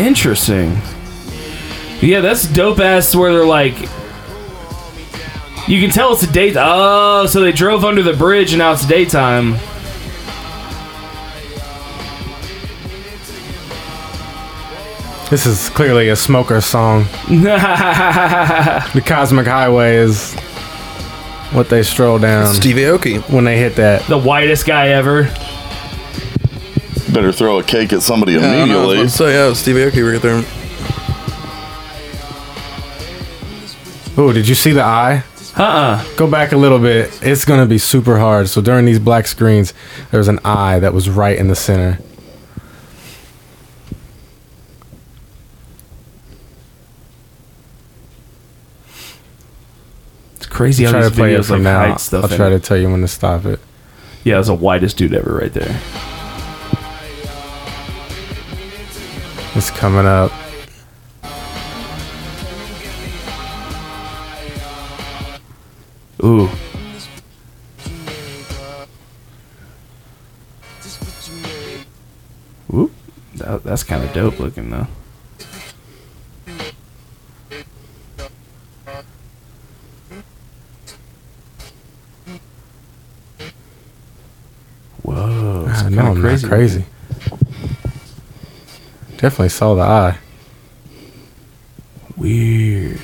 Interesting. 0.00 0.76
Yeah, 2.00 2.20
that's 2.20 2.46
dope 2.46 2.78
ass 2.78 3.14
where 3.16 3.32
they're 3.32 3.44
like 3.44 3.74
You 5.66 5.80
can 5.80 5.90
tell 5.90 6.12
it's 6.12 6.22
a 6.22 6.30
date 6.32 6.54
oh, 6.58 7.26
so 7.26 7.40
they 7.40 7.50
drove 7.52 7.84
under 7.84 8.02
the 8.02 8.12
bridge 8.12 8.52
and 8.52 8.58
now 8.60 8.72
it's 8.72 8.86
daytime. 8.86 9.56
This 15.30 15.44
is 15.44 15.68
clearly 15.70 16.08
a 16.08 16.16
smoker 16.16 16.60
song. 16.62 17.04
The 17.28 19.02
Cosmic 19.04 19.46
Highway 19.46 19.96
is 19.96 20.32
what 21.52 21.68
they 21.68 21.82
stroll 21.82 22.18
down 22.18 22.54
Stevie 22.54 22.82
Aoki. 22.82 23.20
when 23.30 23.44
they 23.44 23.58
hit 23.58 23.76
that. 23.76 24.02
the 24.06 24.16
whitest 24.18 24.66
guy 24.66 24.88
ever. 24.88 25.24
Better 27.18 27.32
throw 27.32 27.58
a 27.58 27.64
cake 27.64 27.92
at 27.92 28.00
somebody 28.02 28.34
Yeah, 28.34 28.42
I 28.42 28.42
I 28.42 28.46
was 28.46 28.54
immediately. 28.62 28.96
about 28.98 29.02
to 29.02 29.08
say, 29.10 29.32
yeah, 29.34 29.52
Stevie 29.52 29.80
Aoki 29.80 30.12
right 30.12 30.22
there. 30.22 30.44
Oh, 34.16 34.32
did 34.32 34.46
you 34.46 34.54
see 34.54 34.70
the 34.70 34.84
eye? 34.84 35.24
Uh-uh. 35.56 36.04
Go 36.16 36.30
back 36.30 36.52
a 36.52 36.56
little 36.56 36.78
bit. 36.78 37.18
It's 37.20 37.44
gonna 37.44 37.66
be 37.66 37.78
super 37.78 38.18
hard. 38.20 38.48
So 38.48 38.60
during 38.60 38.84
these 38.84 39.00
black 39.00 39.26
screens, 39.26 39.74
there's 40.12 40.28
an 40.28 40.38
eye 40.44 40.78
that 40.78 40.94
was 40.94 41.10
right 41.10 41.36
in 41.36 41.48
the 41.48 41.56
center. 41.56 41.98
It's 50.36 50.46
crazy 50.46 50.86
I'll 50.86 50.92
how 50.92 50.98
try 51.00 51.08
these 51.08 51.10
to 51.10 51.16
play 51.16 51.34
videos 51.34 51.44
from 51.46 51.54
like 51.56 51.62
now. 51.64 51.78
hide 51.90 52.00
stuff 52.00 52.30
I'll 52.30 52.36
try 52.36 52.46
it. 52.48 52.50
to 52.50 52.60
tell 52.60 52.76
you 52.76 52.90
when 52.90 53.00
to 53.00 53.08
stop 53.08 53.44
it. 53.44 53.60
Yeah, 54.24 54.38
it's 54.38 54.48
the 54.48 54.54
whitest 54.54 54.96
dude 54.96 55.14
ever 55.14 55.34
right 55.34 55.52
there. 55.52 55.80
It's 59.58 59.72
coming 59.72 60.06
up. 60.06 60.30
Ooh. 66.22 66.46
Whoop. 72.68 72.92
That, 73.34 73.64
that's 73.64 73.82
kind 73.82 74.04
of 74.04 74.12
dope 74.12 74.38
looking 74.38 74.70
though. 74.70 74.86
Whoa. 85.02 85.66
it's 85.68 85.80
ah, 85.80 85.82
kinda 85.82 85.96
know 85.96 86.10
I'm 86.12 86.20
crazy. 86.20 86.46
crazy. 86.46 86.84
Definitely 89.18 89.48
saw 89.48 89.74
the 89.74 89.82
eye. 89.82 90.18
Weird. 92.16 93.00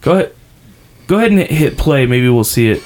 Go 0.00 0.12
ahead. 0.12 0.32
Go 1.06 1.16
ahead 1.18 1.30
and 1.30 1.40
hit- 1.40 1.78
play. 1.78 2.04
Maybe 2.04 2.28
we'll 2.28 2.42
see 2.44 2.68
it. 2.68 2.82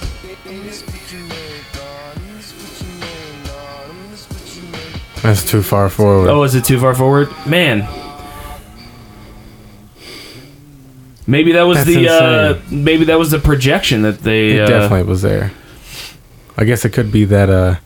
That's 5.22 5.44
too 5.44 5.62
far 5.62 5.88
forward. 5.90 6.28
Oh, 6.28 6.42
is 6.44 6.54
it 6.54 6.64
too 6.64 6.78
far 6.80 6.94
forward? 6.94 7.28
Man. 7.46 7.86
Maybe 11.26 11.52
that 11.52 11.62
was 11.62 11.78
That's 11.78 11.88
the 11.88 12.08
uh, 12.08 12.60
maybe 12.70 13.04
that 13.04 13.18
was 13.18 13.30
the 13.30 13.38
projection 13.38 14.02
that 14.02 14.20
they 14.20 14.52
it 14.56 14.62
uh, 14.62 14.66
definitely 14.66 15.04
was 15.04 15.22
there. 15.22 15.52
I 16.56 16.64
guess 16.64 16.84
it 16.84 16.90
could 16.90 17.12
be 17.12 17.24
that 17.26 17.48
uh 17.48 17.76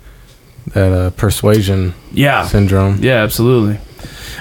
that 0.68 0.92
uh 0.92 1.10
persuasion 1.10 1.94
yeah 2.12 2.46
syndrome. 2.46 2.98
yeah 3.02 3.22
absolutely. 3.22 3.78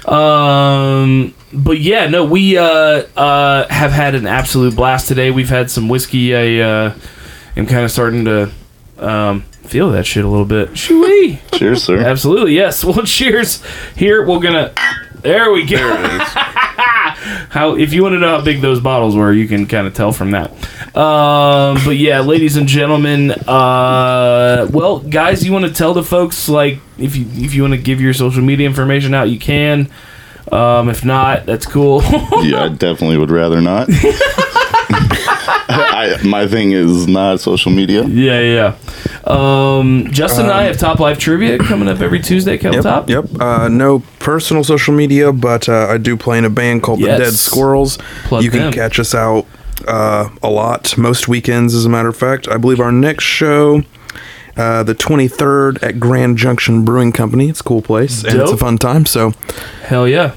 Um, 0.06 1.34
but 1.54 1.80
yeah, 1.80 2.08
no, 2.08 2.26
we 2.26 2.58
uh, 2.58 2.66
uh, 2.66 3.68
have 3.70 3.92
had 3.92 4.16
an 4.16 4.28
absolute 4.28 4.76
blast 4.76 5.08
today. 5.08 5.32
We've 5.32 5.50
had 5.50 5.72
some 5.72 5.88
whiskey. 5.88 6.36
I 6.36 6.62
uh, 6.62 6.96
am 7.56 7.66
kind 7.68 7.86
of 7.86 7.92
starting 7.92 8.26
to 8.26 8.52
um, 8.98 9.42
feel 9.64 9.92
that 9.92 10.06
shit 10.06 10.26
a 10.26 10.28
little 10.28 10.46
bit. 10.46 10.78
Shoo-wee. 10.78 11.40
Cheers, 11.54 11.84
sir. 11.84 12.00
Absolutely, 12.00 12.54
yes. 12.56 12.84
Well, 12.94 13.04
cheers. 13.06 13.64
Here 13.96 14.26
we're 14.28 14.40
gonna. 14.42 14.74
There 15.22 15.52
we 15.54 15.66
go. 15.66 15.78
How 17.50 17.76
if 17.76 17.94
you 17.94 18.04
want 18.04 18.14
to 18.14 18.20
know 18.20 18.38
how 18.38 18.44
big 18.44 18.62
those 18.62 18.80
bottles 18.80 19.16
were, 19.16 19.32
you 19.32 19.48
can 19.48 19.66
kind 19.66 19.88
of 19.88 19.94
tell 19.94 20.12
from 20.12 20.32
that. 20.32 20.52
Um, 20.96 21.78
but 21.86 21.98
yeah, 21.98 22.22
ladies 22.22 22.58
and 22.58 22.68
gentlemen, 22.68 23.32
uh, 23.32 24.68
well, 24.72 25.00
guys, 25.00 25.46
you 25.46 25.52
want 25.52 25.66
to 25.66 25.74
tell 25.74 25.94
the 25.94 26.04
folks 26.04 26.50
like 26.50 26.80
if 26.98 27.16
you 27.16 27.26
if 27.32 27.54
you 27.54 27.62
want 27.62 27.74
to 27.74 27.82
give 27.82 28.02
your 28.02 28.14
social 28.14 28.44
media 28.44 28.68
information 28.68 29.14
out, 29.14 29.30
you 29.30 29.40
can. 29.40 29.90
Um, 30.52 30.90
if 30.90 31.06
not, 31.06 31.46
that's 31.46 31.66
cool. 31.66 32.02
yeah, 32.42 32.66
I 32.66 32.70
definitely 32.70 33.18
would 33.18 33.32
rather 33.32 33.62
not. 33.62 33.90
I, 36.04 36.24
my 36.24 36.48
thing 36.48 36.72
is 36.72 37.08
not 37.08 37.40
social 37.40 37.72
media. 37.72 38.04
yeah, 38.06 38.40
yeah. 38.40 38.76
Um, 39.26 40.08
Justin 40.12 40.46
and 40.46 40.54
I 40.54 40.64
have 40.64 40.78
Top 40.78 41.00
Life 41.00 41.18
Trivia 41.18 41.58
coming 41.60 41.88
up 41.88 42.02
every 42.02 42.20
Tuesday. 42.20 42.58
Kettle 42.58 42.76
Yep. 42.76 42.84
Top. 42.84 43.10
Yep. 43.10 43.26
Uh, 43.42 43.68
no 43.70 44.00
personal 44.20 44.64
social 44.64 44.94
media, 44.94 45.32
but 45.32 45.70
uh, 45.70 45.88
I 45.90 45.98
do 45.98 46.18
play 46.18 46.38
in 46.38 46.46
a 46.46 46.50
band 46.50 46.84
called 46.84 47.00
Yes. 47.00 47.18
the 47.20 47.24
Dead 47.26 47.34
Squirrels. 47.34 47.98
Plug 48.26 48.44
you 48.44 48.52
can 48.52 48.60
them. 48.62 48.74
catch 48.74 49.00
us 49.00 49.16
out 49.16 49.46
uh, 49.88 50.30
a 50.42 50.50
lot, 50.50 50.98
most 50.98 51.28
weekends, 51.28 51.74
as 51.74 51.86
a 51.86 51.90
matter 51.90 52.10
of 52.10 52.18
fact. 52.18 52.48
I 52.48 52.58
believe 52.58 52.80
our 52.80 52.92
next 52.92 53.24
show. 53.24 53.84
Uh, 54.56 54.84
the 54.84 54.94
23rd 54.94 55.82
at 55.82 56.00
Grand 56.00 56.38
Junction 56.38 56.86
Brewing 56.86 57.12
Company. 57.12 57.50
It's 57.50 57.62
a 57.62 57.64
cool 57.64 57.82
place 57.82 58.24
and 58.24 58.36
it's 58.40 58.52
a 58.52 58.54
Dope. 58.54 58.60
fun 58.60 58.78
time. 58.78 59.08
So, 59.08 59.32
Hell 59.86 60.08
yeah. 60.08 60.36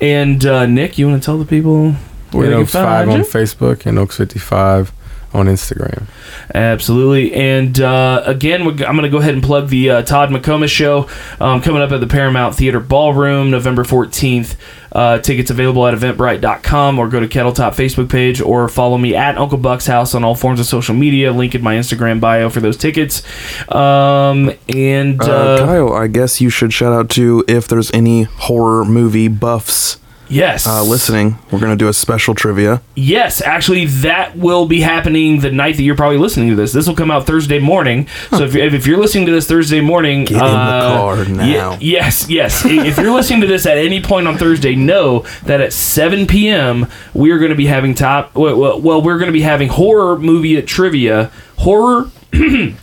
And 0.00 0.46
uh, 0.46 0.64
Nick, 0.64 0.96
you 0.96 1.06
want 1.08 1.22
to 1.22 1.26
tell 1.26 1.36
the 1.36 1.44
people 1.44 1.94
where 2.34 2.44
And 2.44 2.52
they 2.52 2.56
can 2.56 2.62
Oaks 2.62 2.72
Five 2.72 3.08
on 3.08 3.18
you? 3.18 3.24
Facebook 3.24 3.86
and 3.86 3.98
Oaks 3.98 4.16
Fifty 4.16 4.38
Five 4.38 4.92
on 5.34 5.46
Instagram. 5.46 6.06
Absolutely. 6.54 7.34
And 7.34 7.78
uh, 7.80 8.22
again, 8.24 8.64
we're, 8.64 8.72
I'm 8.86 8.96
going 8.96 9.02
to 9.02 9.08
go 9.08 9.18
ahead 9.18 9.34
and 9.34 9.42
plug 9.42 9.68
the 9.68 9.90
uh, 9.90 10.02
Todd 10.02 10.30
McComas 10.30 10.68
show 10.68 11.08
um, 11.40 11.60
coming 11.60 11.82
up 11.82 11.90
at 11.90 12.00
the 12.00 12.06
Paramount 12.06 12.54
Theater 12.54 12.78
Ballroom 12.78 13.50
November 13.50 13.82
14th. 13.82 14.54
Uh, 14.92 15.18
tickets 15.18 15.50
available 15.50 15.84
at 15.88 15.94
eventbrite.com 15.98 17.00
or 17.00 17.08
go 17.08 17.18
to 17.18 17.26
Kettletop 17.26 17.74
Facebook 17.74 18.08
page 18.08 18.40
or 18.40 18.68
follow 18.68 18.96
me 18.96 19.16
at 19.16 19.36
Uncle 19.36 19.58
Buck's 19.58 19.88
house 19.88 20.14
on 20.14 20.22
all 20.22 20.36
forms 20.36 20.60
of 20.60 20.66
social 20.66 20.94
media. 20.94 21.32
Link 21.32 21.56
in 21.56 21.62
my 21.62 21.74
Instagram 21.74 22.20
bio 22.20 22.48
for 22.48 22.60
those 22.60 22.76
tickets. 22.76 23.24
Um, 23.72 24.52
and 24.68 25.20
uh, 25.20 25.32
uh, 25.32 25.66
Kyle, 25.66 25.92
I 25.92 26.06
guess 26.06 26.40
you 26.40 26.48
should 26.48 26.72
shout 26.72 26.92
out 26.92 27.10
to 27.10 27.44
if 27.48 27.66
there's 27.66 27.90
any 27.90 28.22
horror 28.22 28.84
movie 28.84 29.26
buffs 29.26 29.96
yes, 30.28 30.66
uh, 30.66 30.82
listening. 30.82 31.38
We're 31.50 31.58
going 31.60 31.72
to 31.72 31.76
do 31.76 31.88
a 31.88 31.92
special 31.92 32.34
trivia. 32.34 32.82
Yes, 32.94 33.40
actually, 33.42 33.86
that 33.86 34.36
will 34.36 34.66
be 34.66 34.80
happening 34.80 35.40
the 35.40 35.50
night 35.50 35.76
that 35.76 35.82
you're 35.82 35.96
probably 35.96 36.18
listening 36.18 36.50
to 36.50 36.56
this. 36.56 36.72
This 36.72 36.86
will 36.86 36.94
come 36.94 37.10
out 37.10 37.26
Thursday 37.26 37.58
morning. 37.58 38.08
So 38.30 38.44
if, 38.44 38.54
if 38.54 38.86
you're 38.86 38.98
listening 38.98 39.26
to 39.26 39.32
this 39.32 39.46
Thursday 39.46 39.80
morning, 39.80 40.24
Get 40.24 40.32
in 40.32 40.38
the 40.38 40.44
uh, 40.44 40.98
car 40.98 41.24
now. 41.24 41.78
yes, 41.80 42.28
yes. 42.28 42.64
If 42.64 42.98
you're 42.98 43.12
listening 43.14 43.40
to 43.42 43.46
this 43.46 43.66
at 43.66 43.78
any 43.78 44.02
point 44.02 44.26
on 44.26 44.38
Thursday, 44.38 44.74
know 44.74 45.20
that 45.44 45.60
at 45.60 45.72
7 45.72 46.26
p.m. 46.26 46.86
we 47.12 47.30
are 47.30 47.38
going 47.38 47.50
to 47.50 47.56
be 47.56 47.66
having 47.66 47.94
top. 47.94 48.34
Well, 48.34 48.58
well, 48.58 48.80
well 48.80 49.02
we're 49.02 49.18
going 49.18 49.28
to 49.28 49.32
be 49.32 49.42
having 49.42 49.68
horror 49.68 50.18
movie 50.18 50.60
trivia. 50.62 51.30
Horror. 51.58 52.10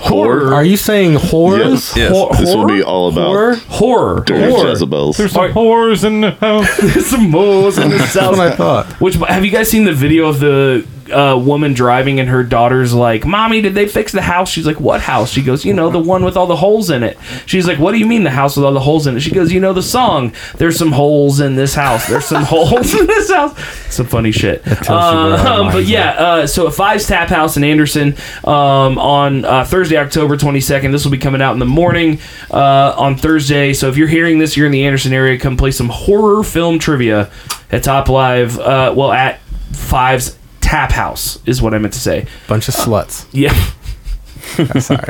horror. 0.00 0.54
Are 0.54 0.64
you 0.64 0.76
saying 0.76 1.14
whores? 1.16 1.58
Yes. 1.58 1.96
Yes. 1.96 2.12
Hor- 2.12 2.34
This 2.36 2.54
will 2.54 2.66
be 2.66 2.82
all 2.82 3.08
about 3.10 3.26
horror. 3.28 3.54
Horror. 3.68 4.24
dirty 4.24 4.50
horror. 4.52 4.68
Jezebels. 4.70 5.16
There's 5.18 5.32
some 5.32 5.52
whores 5.52 6.04
in 6.04 6.20
the 6.22 6.30
house. 6.32 6.68
Some 7.06 7.30
moles 7.30 7.78
in 7.78 7.90
the 7.90 7.98
That's 7.98 8.12
south. 8.12 8.36
what 8.36 8.46
I 8.52 8.54
thought. 8.56 8.86
Which 9.00 9.14
have 9.16 9.44
you 9.44 9.50
guys 9.50 9.70
seen 9.70 9.84
the 9.84 9.92
video 9.94 10.26
of 10.28 10.40
the 10.40 10.86
uh, 11.10 11.36
woman 11.36 11.74
driving 11.74 12.20
and 12.20 12.28
her 12.28 12.42
daughter's 12.42 12.94
like, 12.94 13.24
"Mommy, 13.26 13.60
did 13.60 13.74
they 13.74 13.86
fix 13.86 14.12
the 14.12 14.22
house?" 14.22 14.50
She's 14.50 14.66
like, 14.66 14.80
"What 14.80 15.00
house?" 15.00 15.30
She 15.30 15.42
goes, 15.42 15.64
"You 15.64 15.74
know, 15.74 15.90
the 15.90 15.98
one 15.98 16.24
with 16.24 16.36
all 16.36 16.46
the 16.46 16.56
holes 16.56 16.90
in 16.90 17.02
it." 17.02 17.18
She's 17.46 17.66
like, 17.66 17.78
"What 17.78 17.92
do 17.92 17.98
you 17.98 18.06
mean 18.06 18.24
the 18.24 18.30
house 18.30 18.56
with 18.56 18.64
all 18.64 18.72
the 18.72 18.80
holes 18.80 19.06
in 19.06 19.16
it?" 19.16 19.20
She 19.20 19.30
goes, 19.30 19.52
"You 19.52 19.60
know 19.60 19.72
the 19.72 19.82
song. 19.82 20.32
There's 20.56 20.76
some 20.78 20.92
holes 20.92 21.40
in 21.40 21.56
this 21.56 21.74
house. 21.74 22.06
There's 22.08 22.26
some 22.26 22.42
holes 22.48 22.94
in 22.94 23.06
this 23.06 23.30
house." 23.30 23.58
Some 23.92 24.06
funny 24.06 24.32
shit. 24.32 24.62
tells 24.64 24.88
you 24.88 24.94
where 24.94 25.38
our 25.38 25.60
Um, 25.60 25.66
but 25.72 25.84
yeah, 25.86 26.10
uh, 26.10 26.46
so 26.46 26.68
at 26.68 26.74
Five's 26.74 27.06
Tap 27.06 27.28
House 27.28 27.56
in 27.56 27.64
Anderson 27.64 28.14
um, 28.44 28.98
on 28.98 29.44
uh, 29.44 29.64
Thursday, 29.64 29.96
October 29.96 30.36
22nd. 30.36 30.92
This 30.92 31.04
will 31.04 31.12
be 31.12 31.18
coming 31.18 31.42
out 31.42 31.52
in 31.52 31.58
the 31.58 31.66
morning 31.66 32.18
uh, 32.50 32.94
on 32.96 33.16
Thursday. 33.16 33.72
So 33.72 33.88
if 33.88 33.96
you're 33.96 34.08
hearing 34.08 34.38
this, 34.38 34.56
you're 34.56 34.66
in 34.66 34.72
the 34.72 34.84
Anderson 34.84 35.12
area, 35.12 35.38
come 35.38 35.56
play 35.56 35.70
some 35.70 35.88
horror 35.88 36.42
film 36.42 36.78
trivia 36.78 37.30
at 37.70 37.82
Top 37.82 38.08
Live. 38.08 38.58
Uh, 38.58 38.92
well, 38.96 39.12
at 39.12 39.40
Five's 39.72 40.38
Tap 40.68 40.92
House 40.92 41.38
is 41.46 41.62
what 41.62 41.72
I 41.72 41.78
meant 41.78 41.94
to 41.94 41.98
say. 41.98 42.26
Bunch 42.46 42.68
of 42.68 42.74
sluts. 42.74 43.24
Yeah. 43.32 43.54
Sorry. 44.78 45.00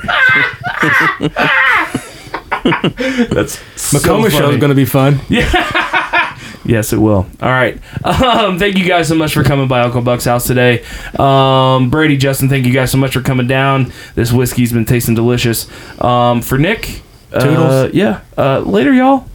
That's 3.34 3.56
McComas 3.92 4.30
show 4.30 4.50
is 4.50 4.58
going 4.58 4.68
to 4.68 4.76
be 4.76 4.84
fun. 4.84 5.18
Yeah. 5.28 6.38
Yes, 6.64 6.92
it 6.92 6.98
will. 6.98 7.26
All 7.40 7.48
right. 7.48 7.76
Um, 8.04 8.60
thank 8.60 8.78
you 8.78 8.84
guys 8.84 9.08
so 9.08 9.16
much 9.16 9.34
for 9.34 9.42
coming 9.42 9.66
by 9.66 9.80
Uncle 9.80 10.02
Buck's 10.02 10.26
house 10.26 10.46
today. 10.46 10.84
Um, 11.18 11.90
Brady, 11.90 12.16
Justin, 12.16 12.48
thank 12.48 12.64
you 12.64 12.72
guys 12.72 12.92
so 12.92 12.98
much 12.98 13.14
for 13.14 13.22
coming 13.22 13.48
down. 13.48 13.92
This 14.14 14.30
whiskey's 14.30 14.72
been 14.72 14.84
tasting 14.84 15.16
delicious. 15.16 15.66
Um, 16.00 16.42
for 16.42 16.58
Nick, 16.58 17.02
uh, 17.32 17.88
yeah. 17.92 18.20
Uh, 18.36 18.60
later, 18.60 18.92
y'all. 18.92 19.26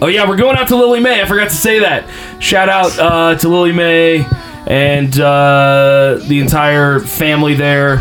Oh 0.00 0.08
yeah, 0.08 0.28
we're 0.28 0.36
going 0.36 0.56
out 0.56 0.68
to 0.68 0.76
Lillie 0.76 1.00
Mae. 1.00 1.22
I 1.22 1.24
forgot 1.26 1.48
to 1.48 1.56
say 1.56 1.78
that. 1.80 2.06
Shout 2.38 2.68
out 2.68 2.98
uh, 2.98 3.34
to 3.38 3.48
Lillie 3.48 3.72
Mae 3.72 4.26
and 4.66 5.18
uh, 5.18 6.18
the 6.28 6.38
entire 6.40 7.00
family 7.00 7.54
there. 7.54 7.98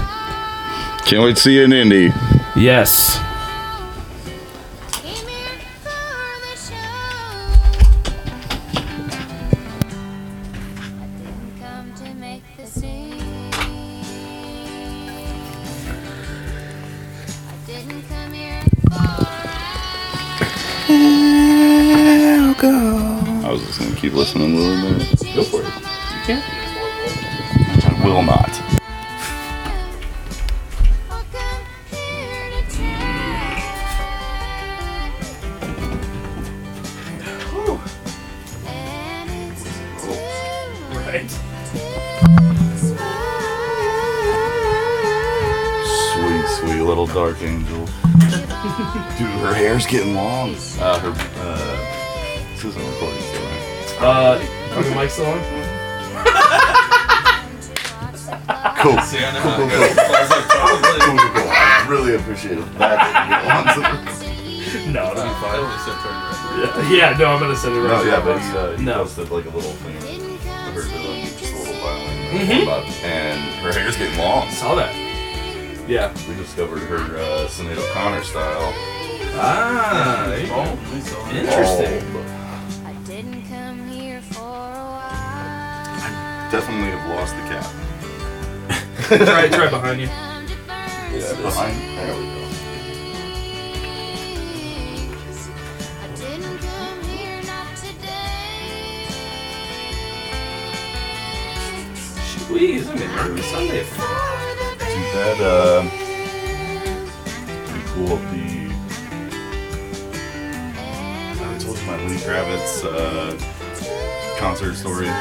Can't 1.06 1.24
wait 1.24 1.36
to 1.38 1.41
see 1.41 1.56
you 1.56 1.64
in 1.64 1.72
Indy. 1.72 2.12
Yes. 2.56 3.18
Was 24.16 24.32
just 24.32 24.38
gonna 24.38 24.47
keep 24.47 24.55
Lily. 24.55 25.05
Go 25.36 25.43
for 25.43 25.61
it. 25.61 25.66
You 25.66 25.72
can. 26.26 26.41
I 27.84 27.86
will 28.05 28.24
not. 28.24 28.49
I'll 31.09 31.26
come 31.32 31.66
here 31.91 32.49
to 32.51 32.61
tell. 32.72 32.86
And 38.66 39.30
it's 39.51 39.63
too 40.01 40.95
Right. 40.95 41.32
Sweet, 46.13 46.45
sweet 46.57 46.82
little 46.82 47.07
dark 47.07 47.41
angel. 47.41 47.86
Dude, 49.18 49.28
her 49.43 49.53
hair's 49.53 49.86
getting 49.86 50.16
long. 50.16 50.55
Uh, 50.80 50.99
her, 50.99 51.13
uh, 51.41 51.78
this 52.53 52.66
isn't 52.66 52.86
recording 52.93 53.22
still, 53.22 53.43
right? 53.43 53.45
Uh, 54.00 54.38
are 54.76 54.84
the 54.84 54.96
mic 54.96 55.10
still 55.10 55.26
on? 55.26 55.39
Cool. 58.82 59.00
See, 59.02 59.18
I 59.18 59.32
know 59.34 59.41
cool, 59.41 59.56
cool, 59.56 59.70
cool. 59.70 59.88
cool, 59.96 61.18
cool, 61.18 61.30
cool. 61.34 61.50
I 61.50 61.86
really 61.89 62.16
appreciate 62.16 62.58
it. 62.60 62.78
That 62.78 62.98
No, 64.91 65.12
it'll 65.12 65.24
be 65.24 65.30
fine. 65.41 65.62
Yeah, 66.60 67.12
yeah, 67.12 67.18
no, 67.18 67.26
I'm 67.26 67.39
gonna 67.39 67.56
send 67.56 67.76
it 67.76 67.80
right 67.80 68.04
No, 68.06 68.12
yeah, 68.12 68.20
but 68.24 68.39
he, 68.39 68.58
uh, 68.58 68.78
he 68.78 68.84
No. 68.84 68.93
posted 69.04 69.30
like 69.32 69.46
a 69.46 69.50
little 69.50 69.72
thing. 69.72 69.96
I 70.48 70.72
heard 70.72 70.86
it 70.86 70.93
on 70.93 71.26
just 71.39 71.54
a 71.54 71.58
little 71.58 71.74
violin. 71.82 72.48
Mhm. 72.48 72.64
About, 72.64 72.84
and 73.04 73.39
her 73.64 73.72
hair's 73.74 73.96
getting 73.98 74.18
long. 74.20 74.50
Saw 74.52 74.76
that. 74.76 74.93
Yeah. 75.88 76.12
We 76.28 76.36
discovered 76.36 76.80
her 76.80 76.98
uh, 77.18 77.48
Sinead 77.48 77.78
O'Connor 77.78 78.24
style. 78.24 78.74
Ah, 79.38 80.26
there 80.28 80.39
you 80.41 80.48
go. 80.48 80.64
Interesting. 81.32 82.04
Oh, 82.16 82.45
definitely 86.52 86.91
have 86.91 87.10
lost 87.10 87.36
the 87.36 87.41
cap. 87.50 87.66
try, 89.26 89.48
try 89.50 89.70
behind 89.70 90.02
you. 90.02 90.08
Come 90.08 90.46
to 90.48 90.56
burn 90.68 91.20
Yeah, 91.20 91.41
behind. 91.41 91.76
There 91.98 92.16
we 92.16 92.24
go. 92.26 92.32
space. 95.26 95.50
I 96.02 96.08
didn't 96.16 96.58
come 96.60 97.02
here 97.04 97.41
not. 97.43 97.78
Squeeze. 101.98 102.88
I'm 102.89 102.98
in 103.02 103.10
nervous 103.16 103.46
Sunday. 103.52 103.84
Dude, 103.84 103.89
that, 105.16 105.39
uh, 105.41 105.82
we 107.74 107.80
pull 107.91 108.18
the. 108.18 108.46
I 111.38 111.58
told 111.60 111.78
you 111.78 111.86
my 111.86 111.98
Lee 112.06 112.18
Kravitz 112.18 112.84
uh, 112.86 113.34
concert 114.39 114.76
story 114.76 115.08
in 115.08 115.14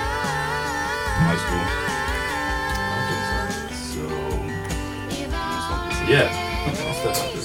high 1.23 1.37
school. 1.37 1.65
So, 3.95 4.03
just 5.11 5.71
want 5.71 5.91
to 5.91 5.97
say- 5.97 6.13
Yeah. 6.13 6.29
I'll 6.67 6.95
step 6.95 7.17
out. 7.17 7.44